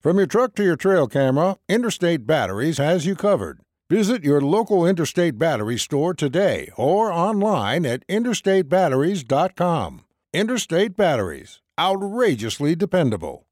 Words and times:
From 0.00 0.16
your 0.16 0.26
truck 0.26 0.54
to 0.54 0.64
your 0.64 0.76
trail 0.76 1.06
camera, 1.06 1.58
Interstate 1.68 2.26
Batteries 2.26 2.78
has 2.78 3.04
you 3.04 3.14
covered. 3.14 3.60
Visit 3.90 4.24
your 4.24 4.40
local 4.40 4.86
Interstate 4.86 5.38
Battery 5.38 5.76
store 5.76 6.14
today 6.14 6.70
or 6.78 7.12
online 7.12 7.84
at 7.84 8.06
interstatebatteries.com. 8.08 10.04
Interstate 10.32 10.96
Batteries, 10.96 11.60
outrageously 11.78 12.74
dependable. 12.74 13.44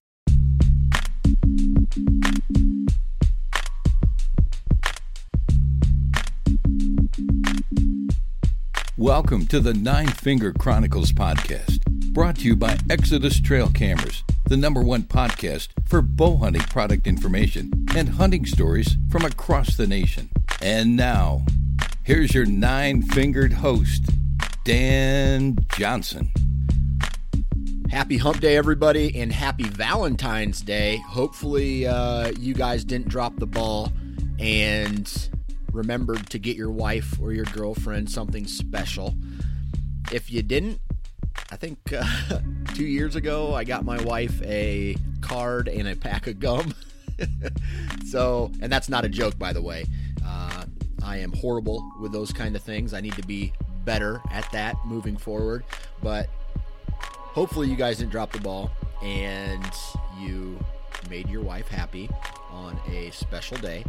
Welcome 8.97 9.47
to 9.49 9.61
the 9.61 9.75
Nine 9.75 10.09
Finger 10.09 10.55
Chronicles 10.55 11.13
podcast, 11.13 11.85
brought 12.15 12.37
to 12.37 12.47
you 12.47 12.57
by 12.57 12.79
Exodus 12.89 13.39
Trail 13.39 13.69
Cameras, 13.69 14.25
the 14.49 14.57
number 14.57 14.83
one 14.83 15.03
podcast 15.03 15.69
for 15.85 16.01
bow 16.01 16.39
hunting 16.39 16.63
product 16.63 17.07
information 17.07 17.71
and 17.95 18.09
hunting 18.09 18.47
stories 18.47 18.97
from 19.11 19.23
across 19.27 19.77
the 19.77 19.87
nation. 19.87 20.31
And 20.63 20.97
now, 20.97 21.45
here's 22.03 22.33
your 22.35 22.47
nine 22.47 23.03
fingered 23.03 23.53
host, 23.53 24.05
Dan 24.65 25.59
Johnson. 25.77 26.31
Happy 27.91 28.17
Hump 28.17 28.41
Day, 28.41 28.57
everybody, 28.57 29.21
and 29.21 29.31
happy 29.31 29.65
Valentine's 29.65 30.63
Day. 30.63 30.97
Hopefully, 31.07 31.87
uh, 31.87 32.33
you 32.39 32.55
guys 32.55 32.85
didn't 32.85 33.09
drop 33.09 33.37
the 33.37 33.47
ball 33.47 33.93
and 34.39 35.29
remembered 35.73 36.31
to 36.31 36.39
get 36.39 36.57
your 36.57 36.71
wife 36.71 37.19
or 37.21 37.35
your 37.35 37.45
girlfriend 37.47 38.11
something 38.11 38.47
special. 38.47 39.15
If 40.11 40.33
you 40.33 40.43
didn't, 40.43 40.81
I 41.51 41.57
think 41.57 41.79
uh, 41.93 42.05
two 42.75 42.87
years 42.87 43.17
ago 43.17 43.55
I 43.55 43.65
got 43.65 43.85
my 43.85 44.01
wife 44.03 44.41
a 44.43 44.97
card 45.21 45.69
and 45.69 45.89
a 45.89 45.97
pack 45.97 46.27
of 46.27 46.41
gum. 46.41 46.75
so, 48.07 48.51
and 48.61 48.71
that's 48.71 48.89
not 48.89 49.05
a 49.05 49.09
joke, 49.09 49.39
by 49.39 49.53
the 49.53 49.63
way. 49.63 49.85
Uh, 50.25 50.65
I 51.03 51.19
am 51.19 51.33
horrible 51.33 51.91
with 52.01 52.13
those 52.13 52.33
kind 52.33 52.55
of 52.55 52.63
things. 52.63 52.93
I 52.93 53.01
need 53.01 53.15
to 53.15 53.27
be 53.27 53.53
better 53.85 54.21
at 54.31 54.51
that 54.53 54.77
moving 54.85 55.17
forward. 55.17 55.65
But 56.03 56.29
hopefully, 57.01 57.69
you 57.69 57.77
guys 57.77 57.99
didn't 57.99 58.13
drop 58.13 58.33
the 58.33 58.41
ball 58.41 58.71
and 59.03 59.73
you 60.21 60.59
made 61.09 61.29
your 61.29 61.43
wife 61.43 61.69
happy 61.69 62.11
on 62.51 62.79
a 62.91 63.11
special 63.11 63.57
day. 63.59 63.85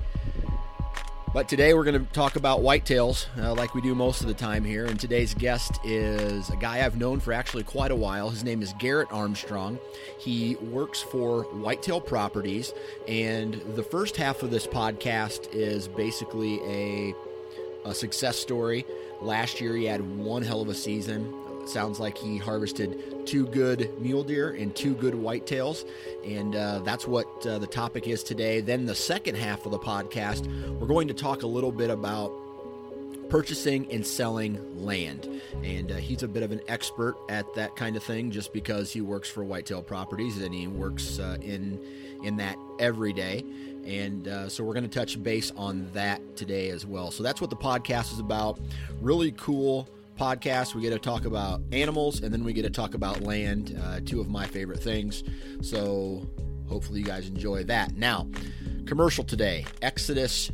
But 1.31 1.47
today 1.47 1.75
we're 1.75 1.83
going 1.83 2.03
to 2.03 2.11
talk 2.11 2.37
about 2.37 2.61
whitetails 2.61 3.27
uh, 3.37 3.53
like 3.53 3.75
we 3.75 3.81
do 3.81 3.93
most 3.93 4.21
of 4.21 4.27
the 4.27 4.33
time 4.33 4.63
here. 4.63 4.87
And 4.87 4.99
today's 4.99 5.35
guest 5.35 5.79
is 5.83 6.49
a 6.49 6.55
guy 6.55 6.83
I've 6.83 6.97
known 6.97 7.19
for 7.19 7.33
actually 7.33 7.63
quite 7.63 7.91
a 7.91 7.95
while. 7.95 8.31
His 8.31 8.43
name 8.43 8.63
is 8.63 8.73
Garrett 8.79 9.09
Armstrong. 9.11 9.77
He 10.19 10.55
works 10.55 11.03
for 11.03 11.43
Whitetail 11.43 12.01
Properties. 12.01 12.73
And 13.07 13.61
the 13.75 13.83
first 13.83 14.17
half 14.17 14.41
of 14.41 14.49
this 14.49 14.65
podcast 14.65 15.53
is 15.53 15.87
basically 15.87 16.59
a, 16.63 17.13
a 17.85 17.93
success 17.93 18.39
story. 18.39 18.83
Last 19.21 19.61
year 19.61 19.75
he 19.75 19.85
had 19.85 20.01
one 20.17 20.41
hell 20.41 20.61
of 20.61 20.69
a 20.69 20.73
season 20.75 21.31
sounds 21.69 21.99
like 21.99 22.17
he 22.17 22.37
harvested 22.37 23.25
two 23.25 23.45
good 23.47 23.91
mule 23.99 24.23
deer 24.23 24.51
and 24.51 24.75
two 24.75 24.93
good 24.95 25.13
whitetails. 25.13 25.87
And 26.25 26.55
uh, 26.55 26.79
that's 26.79 27.07
what 27.07 27.45
uh, 27.45 27.59
the 27.59 27.67
topic 27.67 28.07
is 28.07 28.23
today. 28.23 28.61
Then, 28.61 28.85
the 28.85 28.95
second 28.95 29.35
half 29.35 29.65
of 29.65 29.71
the 29.71 29.79
podcast, 29.79 30.47
we're 30.79 30.87
going 30.87 31.07
to 31.07 31.13
talk 31.13 31.43
a 31.43 31.47
little 31.47 31.71
bit 31.71 31.89
about 31.89 32.31
purchasing 33.29 33.89
and 33.91 34.05
selling 34.05 34.83
land. 34.83 35.41
And 35.63 35.91
uh, 35.91 35.95
he's 35.95 36.23
a 36.23 36.27
bit 36.27 36.43
of 36.43 36.51
an 36.51 36.61
expert 36.67 37.15
at 37.29 37.53
that 37.53 37.75
kind 37.75 37.95
of 37.95 38.03
thing 38.03 38.31
just 38.31 38.53
because 38.53 38.91
he 38.91 39.01
works 39.01 39.29
for 39.29 39.43
Whitetail 39.43 39.83
Properties 39.83 40.41
and 40.41 40.53
he 40.53 40.67
works 40.67 41.19
uh, 41.19 41.37
in, 41.41 41.79
in 42.23 42.37
that 42.37 42.57
every 42.79 43.13
day. 43.13 43.45
And 43.85 44.27
uh, 44.27 44.49
so 44.49 44.63
we're 44.63 44.73
going 44.73 44.89
to 44.89 44.99
touch 44.99 45.21
base 45.21 45.51
on 45.55 45.89
that 45.93 46.35
today 46.35 46.69
as 46.69 46.85
well. 46.85 47.11
So 47.11 47.23
that's 47.23 47.39
what 47.39 47.49
the 47.49 47.55
podcast 47.55 48.11
is 48.13 48.19
about. 48.19 48.59
Really 49.01 49.31
cool 49.33 49.87
podcast. 50.19 50.75
We 50.75 50.81
get 50.81 50.89
to 50.89 50.99
talk 50.99 51.23
about 51.23 51.61
animals 51.71 52.21
and 52.21 52.33
then 52.33 52.43
we 52.43 52.51
get 52.51 52.63
to 52.63 52.69
talk 52.69 52.93
about 52.93 53.21
land, 53.21 53.79
uh, 53.81 54.01
two 54.05 54.19
of 54.19 54.29
my 54.29 54.45
favorite 54.45 54.83
things. 54.83 55.23
So 55.61 56.29
hopefully 56.67 56.99
you 56.99 57.05
guys 57.05 57.27
enjoy 57.27 57.63
that. 57.65 57.95
Now, 57.95 58.27
commercial 58.85 59.23
today 59.23 59.65
Exodus 59.81 60.51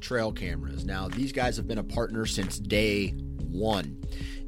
Trail 0.00 0.32
Cameras. 0.32 0.86
Now, 0.86 1.08
these 1.08 1.32
guys 1.32 1.56
have 1.58 1.68
been 1.68 1.78
a 1.78 1.84
partner 1.84 2.24
since 2.24 2.58
day 2.58 3.10
one, 3.10 4.00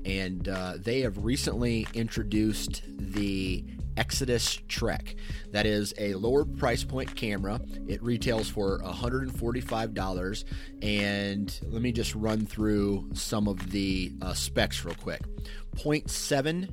and 0.04 0.48
uh, 0.48 0.74
they 0.78 1.00
have 1.00 1.22
recently 1.24 1.86
introduced 1.92 2.82
the 2.88 3.62
Exodus 3.96 4.60
Trek. 4.68 5.16
That 5.52 5.66
is 5.66 5.94
a 5.98 6.14
lower 6.14 6.44
price 6.44 6.84
point 6.84 7.14
camera. 7.14 7.60
It 7.88 8.02
retails 8.02 8.48
for 8.48 8.80
$145. 8.80 10.44
And 10.82 11.60
let 11.68 11.82
me 11.82 11.92
just 11.92 12.14
run 12.14 12.46
through 12.46 13.10
some 13.14 13.48
of 13.48 13.70
the 13.70 14.12
uh, 14.22 14.34
specs 14.34 14.84
real 14.84 14.94
quick 14.94 15.22
0.7 15.76 16.70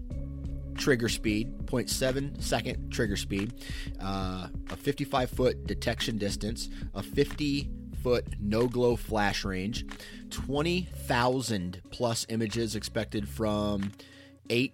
trigger 0.77 1.09
speed, 1.09 1.65
0.7 1.65 2.41
second 2.41 2.91
trigger 2.91 3.15
speed, 3.15 3.53
uh, 4.01 4.47
a 4.69 4.75
55 4.75 5.29
foot 5.29 5.67
detection 5.67 6.17
distance, 6.17 6.69
a 6.93 7.03
50 7.03 7.69
foot 8.01 8.27
no 8.39 8.67
glow 8.67 8.95
flash 8.95 9.45
range, 9.45 9.85
20,000 10.29 11.81
plus 11.91 12.25
images 12.29 12.75
expected 12.75 13.27
from 13.27 13.91
8 14.49 14.73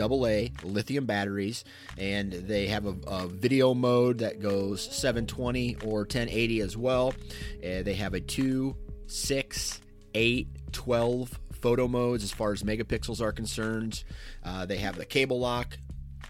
AA 0.00 0.48
lithium 0.62 1.06
batteries, 1.06 1.64
and 1.96 2.32
they 2.32 2.66
have 2.66 2.86
a, 2.86 2.94
a 3.06 3.26
video 3.26 3.74
mode 3.74 4.18
that 4.18 4.40
goes 4.40 4.82
720 4.82 5.76
or 5.84 6.00
1080 6.00 6.60
as 6.60 6.76
well. 6.76 7.14
Uh, 7.58 7.82
they 7.82 7.94
have 7.94 8.14
a 8.14 8.20
2, 8.20 8.76
6, 9.06 9.80
8, 10.14 10.72
12 10.72 11.40
photo 11.60 11.88
modes 11.88 12.24
as 12.24 12.30
far 12.32 12.52
as 12.52 12.62
megapixels 12.62 13.20
are 13.20 13.32
concerned. 13.32 14.04
Uh, 14.44 14.66
they 14.66 14.76
have 14.78 14.96
the 14.96 15.04
cable 15.04 15.40
lock, 15.40 15.76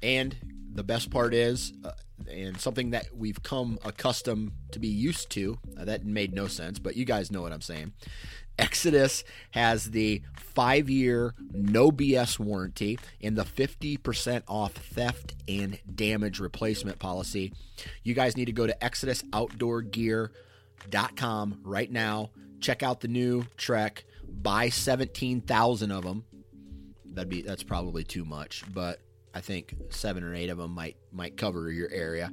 and 0.02 0.36
the 0.72 0.84
best 0.84 1.10
part 1.10 1.34
is, 1.34 1.72
uh, 1.84 1.90
and 2.30 2.60
something 2.60 2.90
that 2.90 3.06
we've 3.14 3.42
come 3.42 3.78
accustomed 3.84 4.52
to 4.72 4.78
be 4.78 4.88
used 4.88 5.30
to. 5.30 5.58
Uh, 5.78 5.84
that 5.84 6.04
made 6.04 6.32
no 6.32 6.46
sense, 6.46 6.78
but 6.78 6.96
you 6.96 7.04
guys 7.04 7.30
know 7.30 7.42
what 7.42 7.52
I'm 7.52 7.60
saying. 7.60 7.92
Exodus 8.58 9.24
has 9.52 9.90
the 9.90 10.22
five 10.34 10.90
year 10.90 11.34
no 11.52 11.92
BS 11.92 12.38
warranty 12.38 12.98
and 13.22 13.36
the 13.36 13.44
50% 13.44 14.42
off 14.48 14.72
theft 14.72 15.34
and 15.46 15.78
damage 15.94 16.40
replacement 16.40 16.98
policy. 16.98 17.52
You 18.02 18.14
guys 18.14 18.34
need 18.36 18.46
to 18.46 18.52
go 18.52 18.66
to 18.66 18.76
ExodusOutdoorGear.com 18.82 21.60
right 21.62 21.92
now. 21.92 22.30
Check 22.60 22.82
out 22.82 23.00
the 23.00 23.08
new 23.08 23.44
Trek. 23.56 24.04
Buy 24.28 24.68
17,000 24.68 25.92
of 25.92 26.04
them. 26.04 26.24
That'd 27.06 27.28
be 27.28 27.42
that's 27.42 27.62
probably 27.62 28.02
too 28.04 28.24
much, 28.24 28.64
but 28.72 29.00
I 29.34 29.40
think 29.40 29.74
seven 29.90 30.24
or 30.24 30.34
eight 30.34 30.50
of 30.50 30.58
them 30.58 30.72
might 30.72 30.96
might 31.12 31.36
cover 31.36 31.70
your 31.70 31.90
area. 31.90 32.32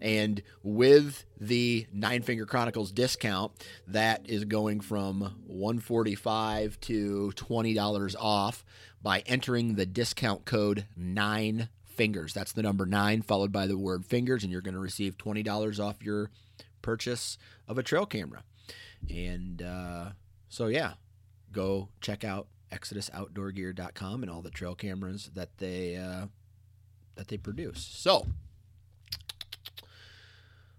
And 0.00 0.42
with 0.62 1.24
the 1.40 1.86
Nine 1.92 2.22
Finger 2.22 2.46
Chronicles 2.46 2.92
discount, 2.92 3.52
that 3.86 4.28
is 4.28 4.44
going 4.44 4.80
from 4.80 5.20
145 5.46 6.80
to 6.82 7.32
$20 7.34 8.16
off 8.18 8.64
by 9.02 9.20
entering 9.20 9.74
the 9.74 9.86
discount 9.86 10.44
code 10.44 10.86
9 10.96 11.68
fingers. 11.84 12.34
That's 12.34 12.52
the 12.52 12.62
number 12.62 12.86
9 12.86 13.22
followed 13.22 13.52
by 13.52 13.66
the 13.66 13.78
word 13.78 14.04
fingers 14.04 14.42
and 14.42 14.52
you're 14.52 14.60
going 14.60 14.74
to 14.74 14.80
receive 14.80 15.16
$20 15.16 15.78
off 15.82 16.02
your 16.02 16.30
purchase 16.82 17.38
of 17.68 17.78
a 17.78 17.82
trail 17.82 18.06
camera. 18.06 18.42
And 19.08 19.62
uh, 19.62 20.10
so, 20.48 20.66
yeah, 20.66 20.94
go 21.52 21.88
check 22.00 22.24
out 22.24 22.48
ExodusOutdoorGear.com 22.72 24.22
and 24.22 24.30
all 24.30 24.42
the 24.42 24.50
trail 24.50 24.74
cameras 24.74 25.30
that 25.34 25.58
they 25.58 25.96
uh, 25.96 26.26
that 27.14 27.28
they 27.28 27.36
produce. 27.36 27.84
So, 27.84 28.26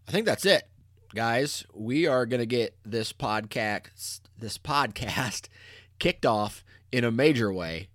I 0.08 0.12
think 0.12 0.26
that's 0.26 0.46
it, 0.46 0.68
guys. 1.16 1.66
We 1.74 2.06
are 2.06 2.26
going 2.26 2.40
to 2.40 2.46
get 2.46 2.76
this 2.86 3.12
podcast 3.12 4.22
this 4.38 4.58
podcast 4.58 5.48
kicked 6.00 6.26
off 6.26 6.64
in 6.92 7.04
a 7.04 7.12
major 7.12 7.52
way. 7.52 7.88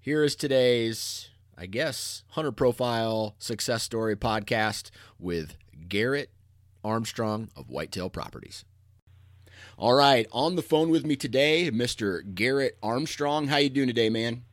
Here 0.00 0.22
is 0.22 0.36
today's, 0.36 1.30
I 1.56 1.66
guess, 1.66 2.22
hunter 2.30 2.52
profile 2.52 3.34
success 3.38 3.82
story 3.82 4.14
podcast 4.14 4.90
with 5.18 5.56
Garrett 5.88 6.30
Armstrong 6.84 7.48
of 7.56 7.70
Whitetail 7.70 8.10
Properties. 8.10 8.64
All 9.78 9.94
right, 9.94 10.26
on 10.32 10.56
the 10.56 10.62
phone 10.62 10.90
with 10.90 11.06
me 11.06 11.16
today, 11.16 11.70
Mr. 11.70 12.22
Garrett 12.34 12.76
Armstrong. 12.82 13.48
How 13.48 13.56
you 13.56 13.70
doing 13.70 13.88
today, 13.88 14.10
man? 14.10 14.44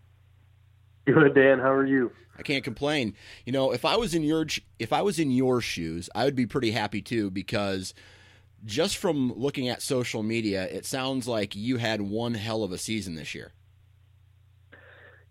Good, 1.06 1.36
Dan. 1.36 1.60
How 1.60 1.74
are 1.74 1.86
you? 1.86 2.12
I 2.38 2.42
can't 2.42 2.64
complain. 2.64 3.16
You 3.46 3.54
know, 3.54 3.72
if 3.72 3.86
I 3.86 3.96
was 3.98 4.16
in 4.16 4.24
your 4.24 4.48
if 4.80 4.92
I 4.92 5.02
was 5.02 5.20
in 5.20 5.32
your 5.32 5.62
shoes, 5.62 6.10
I 6.16 6.26
would 6.26 6.36
be 6.36 6.46
pretty 6.46 6.72
happy 6.72 7.02
too 7.02 7.30
because 7.30 7.94
just 8.66 8.98
from 8.98 9.34
looking 9.36 9.70
at 9.70 9.82
social 9.82 10.24
media, 10.24 10.64
it 10.64 10.86
sounds 10.86 11.28
like 11.28 11.56
you 11.56 11.78
had 11.78 12.02
one 12.02 12.34
hell 12.34 12.64
of 12.64 12.72
a 12.72 12.78
season 12.78 13.16
this 13.16 13.36
year. 13.36 13.52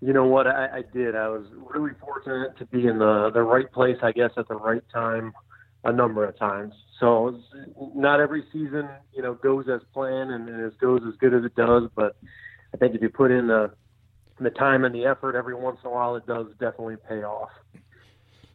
You 0.00 0.12
know 0.12 0.24
what? 0.24 0.46
I, 0.46 0.78
I 0.78 0.82
did. 0.92 1.14
I 1.14 1.28
was 1.28 1.46
really 1.72 1.92
fortunate 2.00 2.56
to 2.58 2.66
be 2.66 2.86
in 2.86 2.98
the 2.98 3.30
the 3.32 3.42
right 3.42 3.70
place, 3.70 3.98
I 4.02 4.12
guess, 4.12 4.30
at 4.36 4.48
the 4.48 4.56
right 4.56 4.82
time, 4.92 5.32
a 5.84 5.92
number 5.92 6.24
of 6.24 6.38
times. 6.38 6.74
So 7.00 7.40
not 7.94 8.20
every 8.20 8.44
season, 8.52 8.88
you 9.12 9.22
know, 9.22 9.34
goes 9.34 9.68
as 9.68 9.80
planned 9.92 10.30
and, 10.30 10.48
and 10.48 10.60
it 10.60 10.78
goes 10.78 11.02
as 11.06 11.14
good 11.18 11.34
as 11.34 11.44
it 11.44 11.54
does. 11.56 11.88
But 11.96 12.16
I 12.72 12.76
think 12.76 12.94
if 12.94 13.02
you 13.02 13.08
put 13.08 13.32
in 13.32 13.48
the 13.48 13.72
the 14.42 14.50
time 14.50 14.84
and 14.84 14.94
the 14.94 15.04
effort 15.04 15.36
every 15.36 15.54
once 15.54 15.78
in 15.82 15.90
a 15.90 15.92
while, 15.92 16.16
it 16.16 16.26
does 16.26 16.46
definitely 16.58 16.96
pay 17.08 17.22
off. 17.22 17.50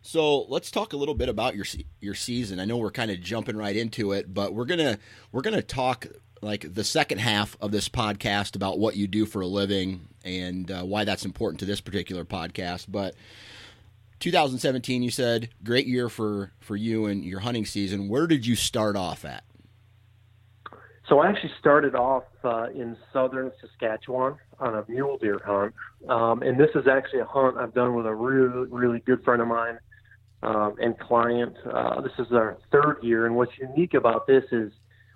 So 0.01 0.43
let's 0.43 0.71
talk 0.71 0.93
a 0.93 0.97
little 0.97 1.15
bit 1.15 1.27
about 1.27 1.55
your 1.55 1.65
your 1.99 2.15
season. 2.15 2.59
I 2.59 2.65
know 2.65 2.77
we're 2.77 2.91
kind 2.91 3.11
of 3.11 3.19
jumping 3.19 3.57
right 3.57 3.75
into 3.75 4.13
it, 4.13 4.33
but 4.33 4.53
we're 4.53 4.65
gonna 4.65 4.99
we're 5.31 5.41
gonna 5.41 5.61
talk 5.61 6.07
like 6.41 6.73
the 6.73 6.83
second 6.83 7.17
half 7.17 7.57
of 7.59 7.71
this 7.71 7.89
podcast 7.89 8.55
about 8.55 8.79
what 8.79 8.95
you 8.95 9.07
do 9.07 9.25
for 9.25 9.41
a 9.41 9.47
living 9.47 10.07
and 10.23 10.71
uh, 10.71 10.83
why 10.83 11.03
that's 11.03 11.25
important 11.25 11.59
to 11.59 11.65
this 11.65 11.81
particular 11.81 12.23
podcast. 12.23 12.85
But 12.87 13.15
2017, 14.19 15.03
you 15.03 15.11
said 15.11 15.49
great 15.63 15.87
year 15.87 16.09
for 16.09 16.51
for 16.59 16.75
you 16.75 17.05
and 17.05 17.23
your 17.25 17.41
hunting 17.41 17.65
season. 17.65 18.07
Where 18.07 18.27
did 18.27 18.45
you 18.45 18.55
start 18.55 18.95
off 18.95 19.25
at? 19.25 19.43
So 21.07 21.19
I 21.19 21.29
actually 21.29 21.53
started 21.59 21.95
off 21.95 22.23
uh, 22.43 22.67
in 22.69 22.97
southern 23.13 23.51
Saskatchewan 23.61 24.35
on 24.59 24.75
a 24.75 24.85
mule 24.89 25.17
deer 25.17 25.39
hunt, 25.45 25.73
um, 26.09 26.41
and 26.41 26.59
this 26.59 26.69
is 26.75 26.85
actually 26.85 27.19
a 27.19 27.25
hunt 27.25 27.55
I've 27.57 27.73
done 27.73 27.95
with 27.95 28.05
a 28.05 28.13
really, 28.13 28.67
really 28.69 28.99
good 28.99 29.23
friend 29.23 29.41
of 29.41 29.47
mine 29.47 29.79
um, 30.43 30.75
and 30.79 30.99
client. 30.99 31.55
Uh, 31.71 32.01
this 32.01 32.11
is 32.19 32.27
our 32.33 32.57
third 32.73 32.97
year, 33.01 33.25
and 33.25 33.35
what's 33.35 33.53
unique 33.57 33.93
about 33.93 34.27
this 34.27 34.43
is 34.51 34.73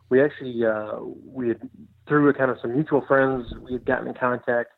we 0.09 0.21
actually 0.23 0.65
uh, 0.65 0.99
we 1.25 1.49
had 1.49 1.69
through 2.07 2.29
a 2.29 2.33
kind 2.33 2.51
of 2.51 2.57
some 2.61 2.73
mutual 2.73 3.03
friends 3.05 3.47
we 3.61 3.73
had 3.73 3.85
gotten 3.85 4.07
in 4.07 4.13
contact 4.13 4.71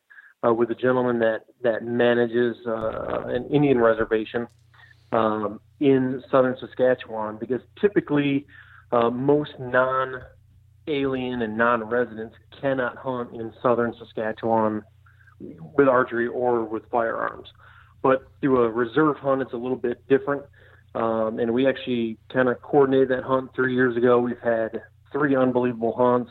uh, 0.44 0.52
with 0.52 0.70
a 0.70 0.74
gentleman 0.74 1.20
that 1.20 1.42
that 1.62 1.84
manages 1.84 2.56
uh, 2.66 3.22
an 3.26 3.46
Indian 3.52 3.78
reservation 3.78 4.48
um, 5.12 5.60
in 5.78 6.24
southern 6.28 6.56
Saskatchewan 6.58 7.36
because 7.38 7.60
typically 7.80 8.46
uh, 8.90 9.10
most 9.10 9.52
non 9.60 10.20
alien 10.86 11.42
and 11.42 11.56
non-residents 11.56 12.36
cannot 12.60 12.96
hunt 12.96 13.32
in 13.32 13.52
southern 13.62 13.94
Saskatchewan 13.98 14.82
with 15.40 15.88
archery 15.88 16.26
or 16.26 16.64
with 16.64 16.88
firearms. 16.90 17.48
But 18.02 18.28
through 18.40 18.64
a 18.64 18.70
reserve 18.70 19.16
hunt, 19.16 19.42
it's 19.42 19.52
a 19.52 19.56
little 19.56 19.78
bit 19.78 20.06
different. 20.08 20.42
Um, 20.94 21.38
and 21.38 21.52
we 21.52 21.66
actually 21.66 22.18
kind 22.32 22.48
of 22.48 22.60
coordinated 22.62 23.08
that 23.08 23.24
hunt 23.24 23.50
three 23.54 23.74
years 23.74 23.96
ago. 23.96 24.18
We've 24.20 24.38
had 24.42 24.82
three 25.10 25.34
unbelievable 25.34 25.94
hunts. 25.96 26.30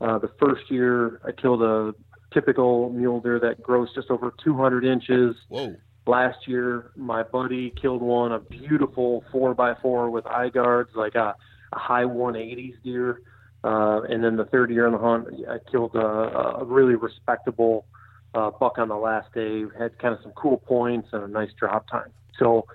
Uh, 0.00 0.18
the 0.18 0.30
first 0.38 0.70
year, 0.70 1.20
I 1.24 1.32
killed 1.32 1.62
a 1.62 1.94
typical 2.32 2.90
mule 2.90 3.20
deer 3.20 3.40
that 3.40 3.62
grows 3.62 3.92
just 3.94 4.10
over 4.10 4.32
200 4.44 4.84
inches. 4.84 5.34
Whoa. 5.48 5.76
Last 6.06 6.46
year, 6.46 6.90
my 6.96 7.22
buddy 7.22 7.70
killed 7.70 8.02
one, 8.02 8.32
a 8.32 8.38
beautiful 8.38 9.24
four 9.32 9.54
by 9.54 9.74
four 9.82 10.10
with 10.10 10.26
eye 10.26 10.48
guards, 10.48 10.90
like 10.94 11.14
a, 11.14 11.34
a 11.72 11.78
high 11.78 12.04
180s 12.04 12.74
deer. 12.82 13.20
Uh, 13.64 14.02
and 14.08 14.22
then 14.22 14.36
the 14.36 14.44
third 14.44 14.70
year 14.70 14.86
on 14.86 14.92
the 14.92 14.98
hunt, 14.98 15.28
I 15.48 15.58
killed 15.70 15.94
a, 15.94 16.58
a 16.60 16.64
really 16.64 16.94
respectable 16.94 17.86
uh, 18.34 18.50
buck 18.50 18.78
on 18.78 18.88
the 18.88 18.96
last 18.96 19.32
day. 19.34 19.64
Had 19.78 19.98
kind 19.98 20.14
of 20.14 20.20
some 20.22 20.32
cool 20.32 20.58
points 20.58 21.08
and 21.12 21.24
a 21.24 21.28
nice 21.28 21.50
drop 21.58 21.88
tine. 21.88 22.10
So 22.38 22.66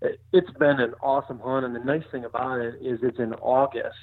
it, 0.00 0.20
it's 0.32 0.50
been 0.52 0.80
an 0.80 0.94
awesome 1.02 1.40
hunt. 1.40 1.64
And 1.66 1.74
the 1.74 1.80
nice 1.80 2.04
thing 2.12 2.24
about 2.24 2.60
it 2.60 2.76
is 2.80 3.00
it's 3.02 3.18
in 3.18 3.34
August. 3.34 3.96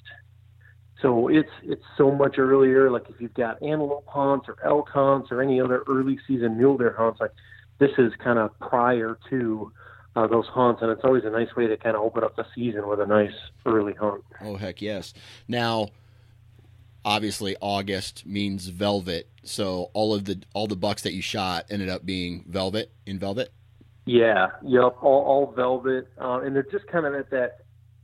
So 1.01 1.27
it's 1.27 1.51
it's 1.63 1.83
so 1.97 2.11
much 2.11 2.37
earlier. 2.37 2.89
Like 2.89 3.09
if 3.09 3.19
you've 3.19 3.33
got 3.33 3.61
antelope 3.61 4.07
hunts 4.07 4.47
or 4.47 4.57
elk 4.63 4.89
hunts 4.89 5.31
or 5.31 5.41
any 5.41 5.59
other 5.61 5.83
early 5.87 6.17
season 6.27 6.57
mule 6.57 6.77
deer 6.77 6.95
hunts, 6.97 7.19
like 7.19 7.33
this 7.79 7.91
is 7.97 8.13
kind 8.23 8.39
of 8.39 8.57
prior 8.59 9.17
to 9.29 9.71
uh, 10.15 10.27
those 10.27 10.47
hunts, 10.47 10.81
and 10.81 10.89
it's 10.91 11.03
always 11.03 11.25
a 11.25 11.29
nice 11.29 11.53
way 11.55 11.67
to 11.67 11.75
kind 11.77 11.95
of 11.95 12.01
open 12.01 12.23
up 12.23 12.35
the 12.37 12.45
season 12.55 12.87
with 12.87 13.01
a 13.01 13.05
nice 13.05 13.33
early 13.65 13.93
hunt. 13.93 14.23
Oh 14.41 14.55
heck 14.55 14.81
yes! 14.81 15.13
Now 15.47 15.89
obviously 17.05 17.55
August 17.61 18.25
means 18.25 18.67
velvet, 18.67 19.29
so 19.43 19.91
all 19.93 20.13
of 20.13 20.25
the 20.25 20.41
all 20.53 20.67
the 20.67 20.75
bucks 20.75 21.03
that 21.03 21.13
you 21.13 21.21
shot 21.21 21.65
ended 21.69 21.87
up 21.87 22.05
being 22.05 22.43
velvet 22.47 22.91
in 23.05 23.19
velvet. 23.19 23.53
Yeah, 24.05 24.47
yep, 24.63 24.97
all, 25.01 25.23
all 25.23 25.53
velvet, 25.55 26.07
uh, 26.19 26.41
and 26.41 26.55
they're 26.55 26.63
just 26.63 26.87
kind 26.87 27.05
of 27.05 27.15
at 27.15 27.29
that 27.31 27.61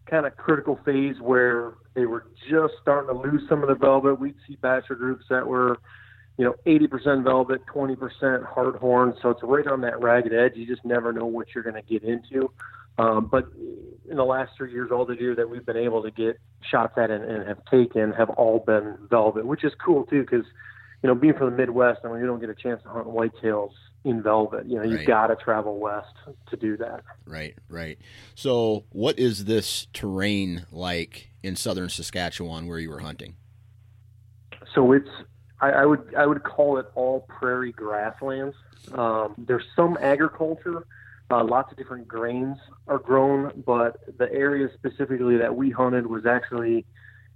kind 0.09 0.25
of 0.25 0.35
critical 0.35 0.79
phase 0.83 1.19
where 1.19 1.73
they 1.93 2.05
were 2.05 2.25
just 2.49 2.73
starting 2.81 3.13
to 3.13 3.21
lose 3.21 3.41
some 3.49 3.61
of 3.61 3.69
the 3.69 3.75
velvet. 3.75 4.19
We'd 4.19 4.35
see 4.47 4.55
bachelor 4.55 4.95
groups 4.95 5.25
that 5.29 5.45
were, 5.45 5.79
you 6.37 6.45
know, 6.45 6.55
80% 6.65 7.23
velvet, 7.23 7.65
20% 7.67 8.45
hard 8.45 8.75
horn. 8.75 9.13
So 9.21 9.29
it's 9.29 9.43
right 9.43 9.67
on 9.67 9.81
that 9.81 10.01
ragged 10.01 10.33
edge. 10.33 10.53
You 10.55 10.65
just 10.65 10.83
never 10.85 11.13
know 11.13 11.25
what 11.25 11.53
you're 11.53 11.63
going 11.63 11.75
to 11.75 11.81
get 11.81 12.03
into. 12.03 12.51
Um, 12.97 13.27
but 13.31 13.45
in 14.09 14.17
the 14.17 14.25
last 14.25 14.51
three 14.57 14.71
years, 14.71 14.91
all 14.91 15.05
the 15.05 15.15
deer 15.15 15.35
that 15.35 15.49
we've 15.49 15.65
been 15.65 15.77
able 15.77 16.03
to 16.03 16.11
get 16.11 16.39
shots 16.69 16.97
at 16.97 17.09
and, 17.09 17.23
and 17.23 17.47
have 17.47 17.63
taken 17.65 18.11
have 18.11 18.29
all 18.31 18.59
been 18.59 18.97
velvet, 19.09 19.45
which 19.45 19.63
is 19.63 19.73
cool 19.83 20.05
too, 20.05 20.21
because 20.21 20.45
you 21.03 21.07
know, 21.07 21.15
being 21.15 21.33
from 21.33 21.49
the 21.49 21.57
Midwest, 21.57 22.01
I 22.03 22.09
mean, 22.09 22.19
you 22.19 22.27
don't 22.27 22.39
get 22.39 22.49
a 22.49 22.55
chance 22.55 22.83
to 22.83 22.89
hunt 22.89 23.07
whitetails 23.07 23.71
in 24.03 24.21
velvet. 24.21 24.67
You 24.67 24.77
know, 24.77 24.83
you've 24.83 25.07
got 25.07 25.27
to 25.27 25.35
travel 25.35 25.79
west 25.79 26.13
to 26.49 26.57
do 26.57 26.77
that. 26.77 27.01
Right, 27.25 27.55
right. 27.69 27.97
So, 28.35 28.85
what 28.91 29.17
is 29.17 29.45
this 29.45 29.87
terrain 29.93 30.65
like 30.71 31.31
in 31.41 31.55
southern 31.55 31.89
Saskatchewan 31.89 32.67
where 32.67 32.77
you 32.77 32.91
were 32.91 32.99
hunting? 32.99 33.35
So 34.75 34.91
it's 34.91 35.09
I, 35.59 35.71
I 35.71 35.85
would 35.85 36.13
I 36.15 36.25
would 36.25 36.43
call 36.43 36.77
it 36.77 36.85
all 36.95 37.21
prairie 37.21 37.71
grasslands. 37.71 38.55
Um, 38.93 39.35
there's 39.37 39.65
some 39.75 39.97
agriculture 40.01 40.85
uh, 41.31 41.43
lots 41.43 41.71
of 41.71 41.77
different 41.77 42.07
grains 42.07 42.57
are 42.87 42.99
grown, 42.99 43.63
but 43.65 43.97
the 44.17 44.31
area 44.31 44.67
specifically 44.73 45.37
that 45.37 45.55
we 45.55 45.69
hunted 45.69 46.05
was 46.05 46.25
actually 46.25 46.85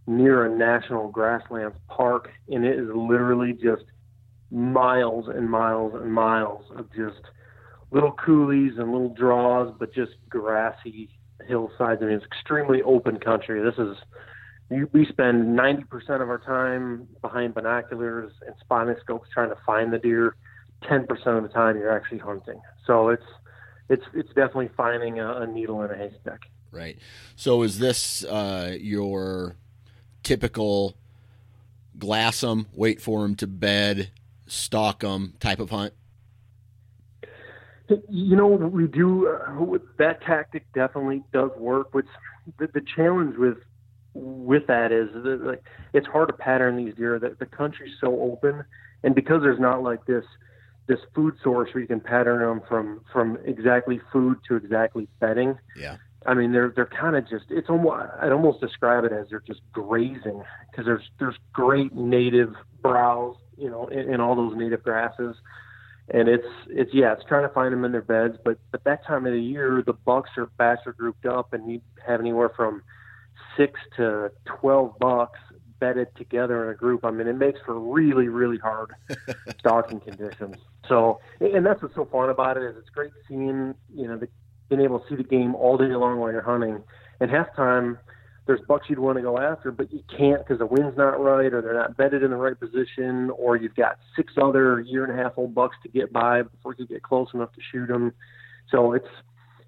near 0.08 0.46
a 0.46 0.58
national 0.58 1.10
grasslands 1.10 1.78
park, 1.88 2.30
and 2.50 2.66
it 2.66 2.78
is 2.78 2.90
literally 2.94 3.54
just 3.54 3.84
miles 4.52 5.28
and 5.28 5.50
miles 5.50 5.94
and 5.96 6.14
miles 6.14 6.64
of 6.76 6.88
just 6.94 7.22
little 7.92 8.12
coulees 8.12 8.78
and 8.80 8.92
little 8.92 9.14
draws, 9.14 9.74
but 9.80 9.94
just 9.94 10.12
grassy 10.30 11.10
hillsides. 11.48 12.02
I 12.02 12.06
mean, 12.06 12.16
it's 12.16 12.26
extremely 12.26 12.82
open 12.82 13.20
country. 13.20 13.62
This 13.64 13.78
is 13.78 13.96
we 14.92 15.06
spend 15.06 15.58
90% 15.58 15.84
of 16.22 16.30
our 16.30 16.42
time 16.44 17.08
behind 17.22 17.54
binoculars 17.54 18.32
and 18.48 18.56
spotting 18.60 18.96
scopes 19.00 19.30
trying 19.32 19.50
to 19.50 19.58
find 19.66 19.94
the 19.94 20.00
deer. 20.00 20.36
10% 20.90 21.08
of 21.38 21.44
the 21.44 21.50
time 21.50 21.78
you're 21.78 21.96
actually 21.96 22.18
hunting. 22.18 22.60
So 22.86 23.10
it's 23.10 23.24
it's 23.90 24.06
it's 24.14 24.30
definitely 24.30 24.70
finding 24.76 25.20
a, 25.20 25.42
a 25.42 25.48
needle 25.48 25.82
in 25.84 25.92
a 25.92 25.96
haystack. 25.96 26.42
Right. 26.72 26.98
So 27.36 27.64
is 27.64 27.80
this 27.80 28.24
uh, 28.26 28.76
your 28.80 29.56
typical 30.24 30.96
glass 31.98 32.42
them, 32.42 32.68
wait 32.74 33.00
for 33.02 33.22
them 33.22 33.36
to 33.36 33.48
bed, 33.48 34.12
stalk 34.48 35.00
them 35.00 35.36
type 35.40 35.60
of 35.60 35.70
hunt? 35.70 35.94
You 38.10 38.36
know, 38.36 38.48
we 38.48 38.88
do 38.88 39.28
uh, 39.28 39.78
that 39.98 40.22
tactic 40.22 40.66
definitely 40.74 41.24
does 41.32 41.52
work. 41.56 41.94
Which 41.94 42.08
the, 42.58 42.68
the 42.74 42.82
challenge 42.82 43.38
with 43.38 43.60
with 44.14 44.66
that 44.68 44.92
is 44.92 45.10
that, 45.14 45.44
like, 45.44 45.64
it's 45.94 46.08
hard 46.08 46.30
to 46.30 46.34
pattern 46.34 46.78
these 46.78 46.96
deer. 46.96 47.20
The, 47.20 47.36
the 47.38 47.46
country's 47.46 47.94
so 48.02 48.20
open, 48.22 48.64
and 49.04 49.14
because 49.14 49.44
there's 49.44 49.60
not 49.60 49.84
like 49.84 50.06
this 50.06 50.26
this 50.88 51.00
food 51.14 51.36
source 51.44 51.74
where 51.74 51.82
you 51.82 51.88
can 51.88 52.00
pattern 52.00 52.40
them 52.40 52.62
from 52.68 53.02
from 53.12 53.38
exactly 53.44 54.00
food 54.12 54.38
to 54.48 54.56
exactly 54.56 55.08
bedding. 55.20 55.58
Yeah. 55.76 55.98
I 56.26 56.34
mean, 56.34 56.52
they're 56.52 56.72
they're 56.76 56.86
kind 56.86 57.16
of 57.16 57.28
just 57.30 57.46
it's 57.50 57.70
almost 57.70 58.08
I'd 58.22 58.32
almost 58.32 58.60
describe 58.60 59.04
it 59.04 59.12
as 59.12 59.28
they're 59.30 59.44
just 59.46 59.62
grazing 59.72 60.44
because 60.72 60.86
there's 60.86 61.10
there's 61.20 61.36
great 61.54 61.94
native 61.94 62.54
browse, 62.82 63.38
you 63.58 63.70
know, 63.70 63.88
in, 63.88 64.14
in 64.14 64.22
all 64.22 64.36
those 64.36 64.56
native 64.56 64.84
grasses, 64.84 65.36
and 66.10 66.28
it's 66.28 66.48
it's 66.68 66.92
yeah, 66.94 67.14
it's 67.14 67.24
trying 67.26 67.48
to 67.48 67.54
find 67.54 67.74
them 67.74 67.86
in 67.86 67.92
their 67.92 68.02
beds, 68.02 68.38
but 68.44 68.58
but 68.72 68.84
that 68.86 69.06
time 69.06 69.26
of 69.26 69.34
the 69.34 69.42
year 69.42 69.84
the 69.86 69.94
bucks 69.94 70.32
are 70.38 70.48
bachelor 70.58 70.94
grouped 70.94 71.26
up, 71.26 71.54
and 71.54 71.72
you 71.72 71.82
have 72.06 72.20
anywhere 72.20 72.50
from 72.56 72.82
six 73.56 73.80
to 73.98 74.32
twelve 74.46 74.98
bucks 75.00 75.40
bedded 75.80 76.08
together 76.16 76.64
in 76.64 76.70
a 76.70 76.76
group. 76.76 77.06
I 77.06 77.12
mean, 77.12 77.28
it 77.28 77.38
makes 77.38 77.60
for 77.66 77.80
really 77.80 78.28
really 78.28 78.58
hard 78.58 78.94
stalking 79.60 80.00
conditions. 80.00 80.58
So, 80.88 81.20
and 81.40 81.66
that's 81.66 81.82
what's 81.82 81.96
so 81.96 82.06
fun 82.06 82.30
about 82.30 82.58
it 82.58 82.64
is 82.64 82.76
it's 82.78 82.90
great 82.90 83.12
seeing 83.28 83.76
you 83.94 84.08
know 84.08 84.18
the 84.18 84.28
being 84.70 84.82
able 84.82 85.00
to 85.00 85.10
see 85.10 85.16
the 85.16 85.24
game 85.24 85.56
all 85.56 85.78
day 85.78 85.86
long 85.86 86.20
while 86.20 86.32
you're 86.32 86.42
hunting. 86.42 86.84
And 87.20 87.30
halftime, 87.30 87.98
there's 88.46 88.62
bucks 88.68 88.88
you'd 88.90 89.00
want 89.00 89.18
to 89.18 89.22
go 89.22 89.40
after, 89.40 89.72
but 89.72 89.92
you 89.92 90.04
can't 90.16 90.40
because 90.40 90.60
the 90.60 90.66
wind's 90.66 90.98
not 90.98 91.20
right, 91.20 91.54
or 91.54 91.62
they're 91.62 91.74
not 91.74 91.98
bedded 91.98 92.24
in 92.24 92.32
the 92.32 92.38
right 92.38 92.60
position, 92.60 93.32
or 93.32 93.56
you've 93.56 93.76
got 93.76 93.98
six 94.16 94.34
other 94.42 94.82
year 94.82 95.04
and 95.04 95.18
a 95.18 95.24
half 95.24 95.34
old 95.38 95.56
bucks 95.56 95.76
to 95.84 95.90
get 95.90 96.12
by 96.12 96.42
before 96.44 96.76
you 96.78 96.86
get 96.86 97.04
close 97.04 97.28
enough 97.34 97.52
to 97.54 97.62
shoot 97.72 97.88
them. 97.88 98.14
So 98.70 98.94
it's 98.94 99.08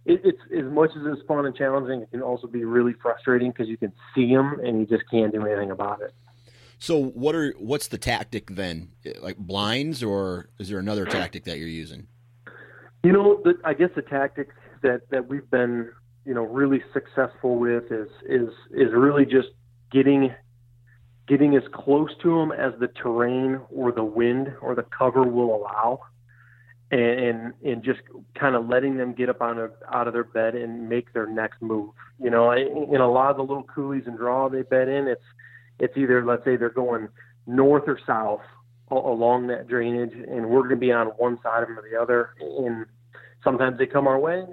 it, 0.08 0.22
it's 0.24 0.40
as 0.58 0.72
much 0.72 0.92
as 0.92 1.04
it's 1.06 1.22
fun 1.28 1.46
and 1.46 1.56
challenging, 1.56 2.02
it 2.02 2.12
can 2.12 2.22
also 2.22 2.48
be 2.48 2.64
really 2.64 2.94
frustrating 3.02 3.52
because 3.52 3.68
you 3.68 3.78
can 3.78 3.92
see 4.16 4.34
them 4.34 4.60
and 4.64 4.80
you 4.80 4.86
just 4.86 5.10
can't 5.12 5.34
do 5.34 5.46
anything 5.46 5.70
about 5.70 6.02
it. 6.02 6.14
So 6.80 6.98
what 6.98 7.36
are 7.36 7.54
what's 7.58 7.88
the 7.88 7.98
tactic 7.98 8.56
then? 8.56 8.90
Like 9.20 9.38
blinds, 9.38 10.04
or 10.04 10.50
is 10.60 10.70
there 10.70 10.80
another 10.80 11.06
tactic 11.06 11.44
that 11.46 11.58
you're 11.58 11.68
using? 11.68 12.08
You 13.04 13.12
know, 13.12 13.42
the, 13.44 13.56
I 13.66 13.74
guess 13.74 13.90
the 13.96 14.04
tactic 14.04 14.50
that 14.84 15.10
that 15.10 15.28
we've 15.28 15.50
been 15.50 15.92
you 16.24 16.34
know 16.34 16.44
really 16.44 16.84
successful 16.94 17.58
with 17.58 17.92
is 17.92 18.10
is 18.30 18.50
is 18.72 18.94
really 18.94 19.26
just 19.26 19.50
getting 19.92 20.34
getting 21.28 21.56
as 21.56 21.64
close 21.74 22.12
to 22.22 22.38
them 22.38 22.52
as 22.52 22.74
the 22.80 22.88
terrain 22.88 23.60
or 23.72 23.92
the 23.92 24.04
wind 24.04 24.54
or 24.62 24.76
the 24.76 24.86
cover 24.98 25.24
will 25.24 25.56
allow 25.56 26.00
and 26.92 27.02
and, 27.02 27.54
and 27.64 27.84
just 27.84 28.00
kind 28.40 28.56
of 28.56 28.68
letting 28.68 28.98
them 28.98 29.14
get 29.14 29.30
up 29.30 29.42
on 29.42 29.60
a, 29.60 29.70
out 29.92 30.08
of 30.08 30.14
their 30.14 30.24
bed 30.24 30.56
and 30.56 30.88
make 30.88 31.14
their 31.14 31.28
next 31.28 31.62
move 31.62 31.90
you 32.22 32.30
know 32.30 32.52
in 32.52 33.02
a 33.02 33.12
lot 33.12 33.32
of 33.32 33.38
the 33.38 33.44
little 33.44 33.64
coulees 33.64 34.08
and 34.08 34.18
draw 34.18 34.50
they 34.50 34.62
bed 34.64 34.88
in 34.88 35.08
it's 35.08 35.22
it's 35.80 35.98
either 35.98 36.26
let's 36.26 36.44
say 36.44 36.56
they're 36.56 36.70
going 36.70 37.08
north 37.46 37.84
or 37.88 38.00
south 38.06 38.42
along 38.90 39.48
that 39.48 39.68
drainage 39.68 40.14
and 40.14 40.50
we're 40.50 40.62
going 40.62 40.70
to 40.70 40.76
be 40.78 40.92
on 40.92 41.08
one 41.18 41.38
side 41.44 41.62
of 41.62 41.68
them 41.68 41.78
or 41.78 41.84
the 41.90 42.00
other 42.00 42.30
and 42.40 42.86
sometimes 43.44 43.78
they 43.78 43.86
come 43.86 44.08
our 44.08 44.20
way, 44.20 44.44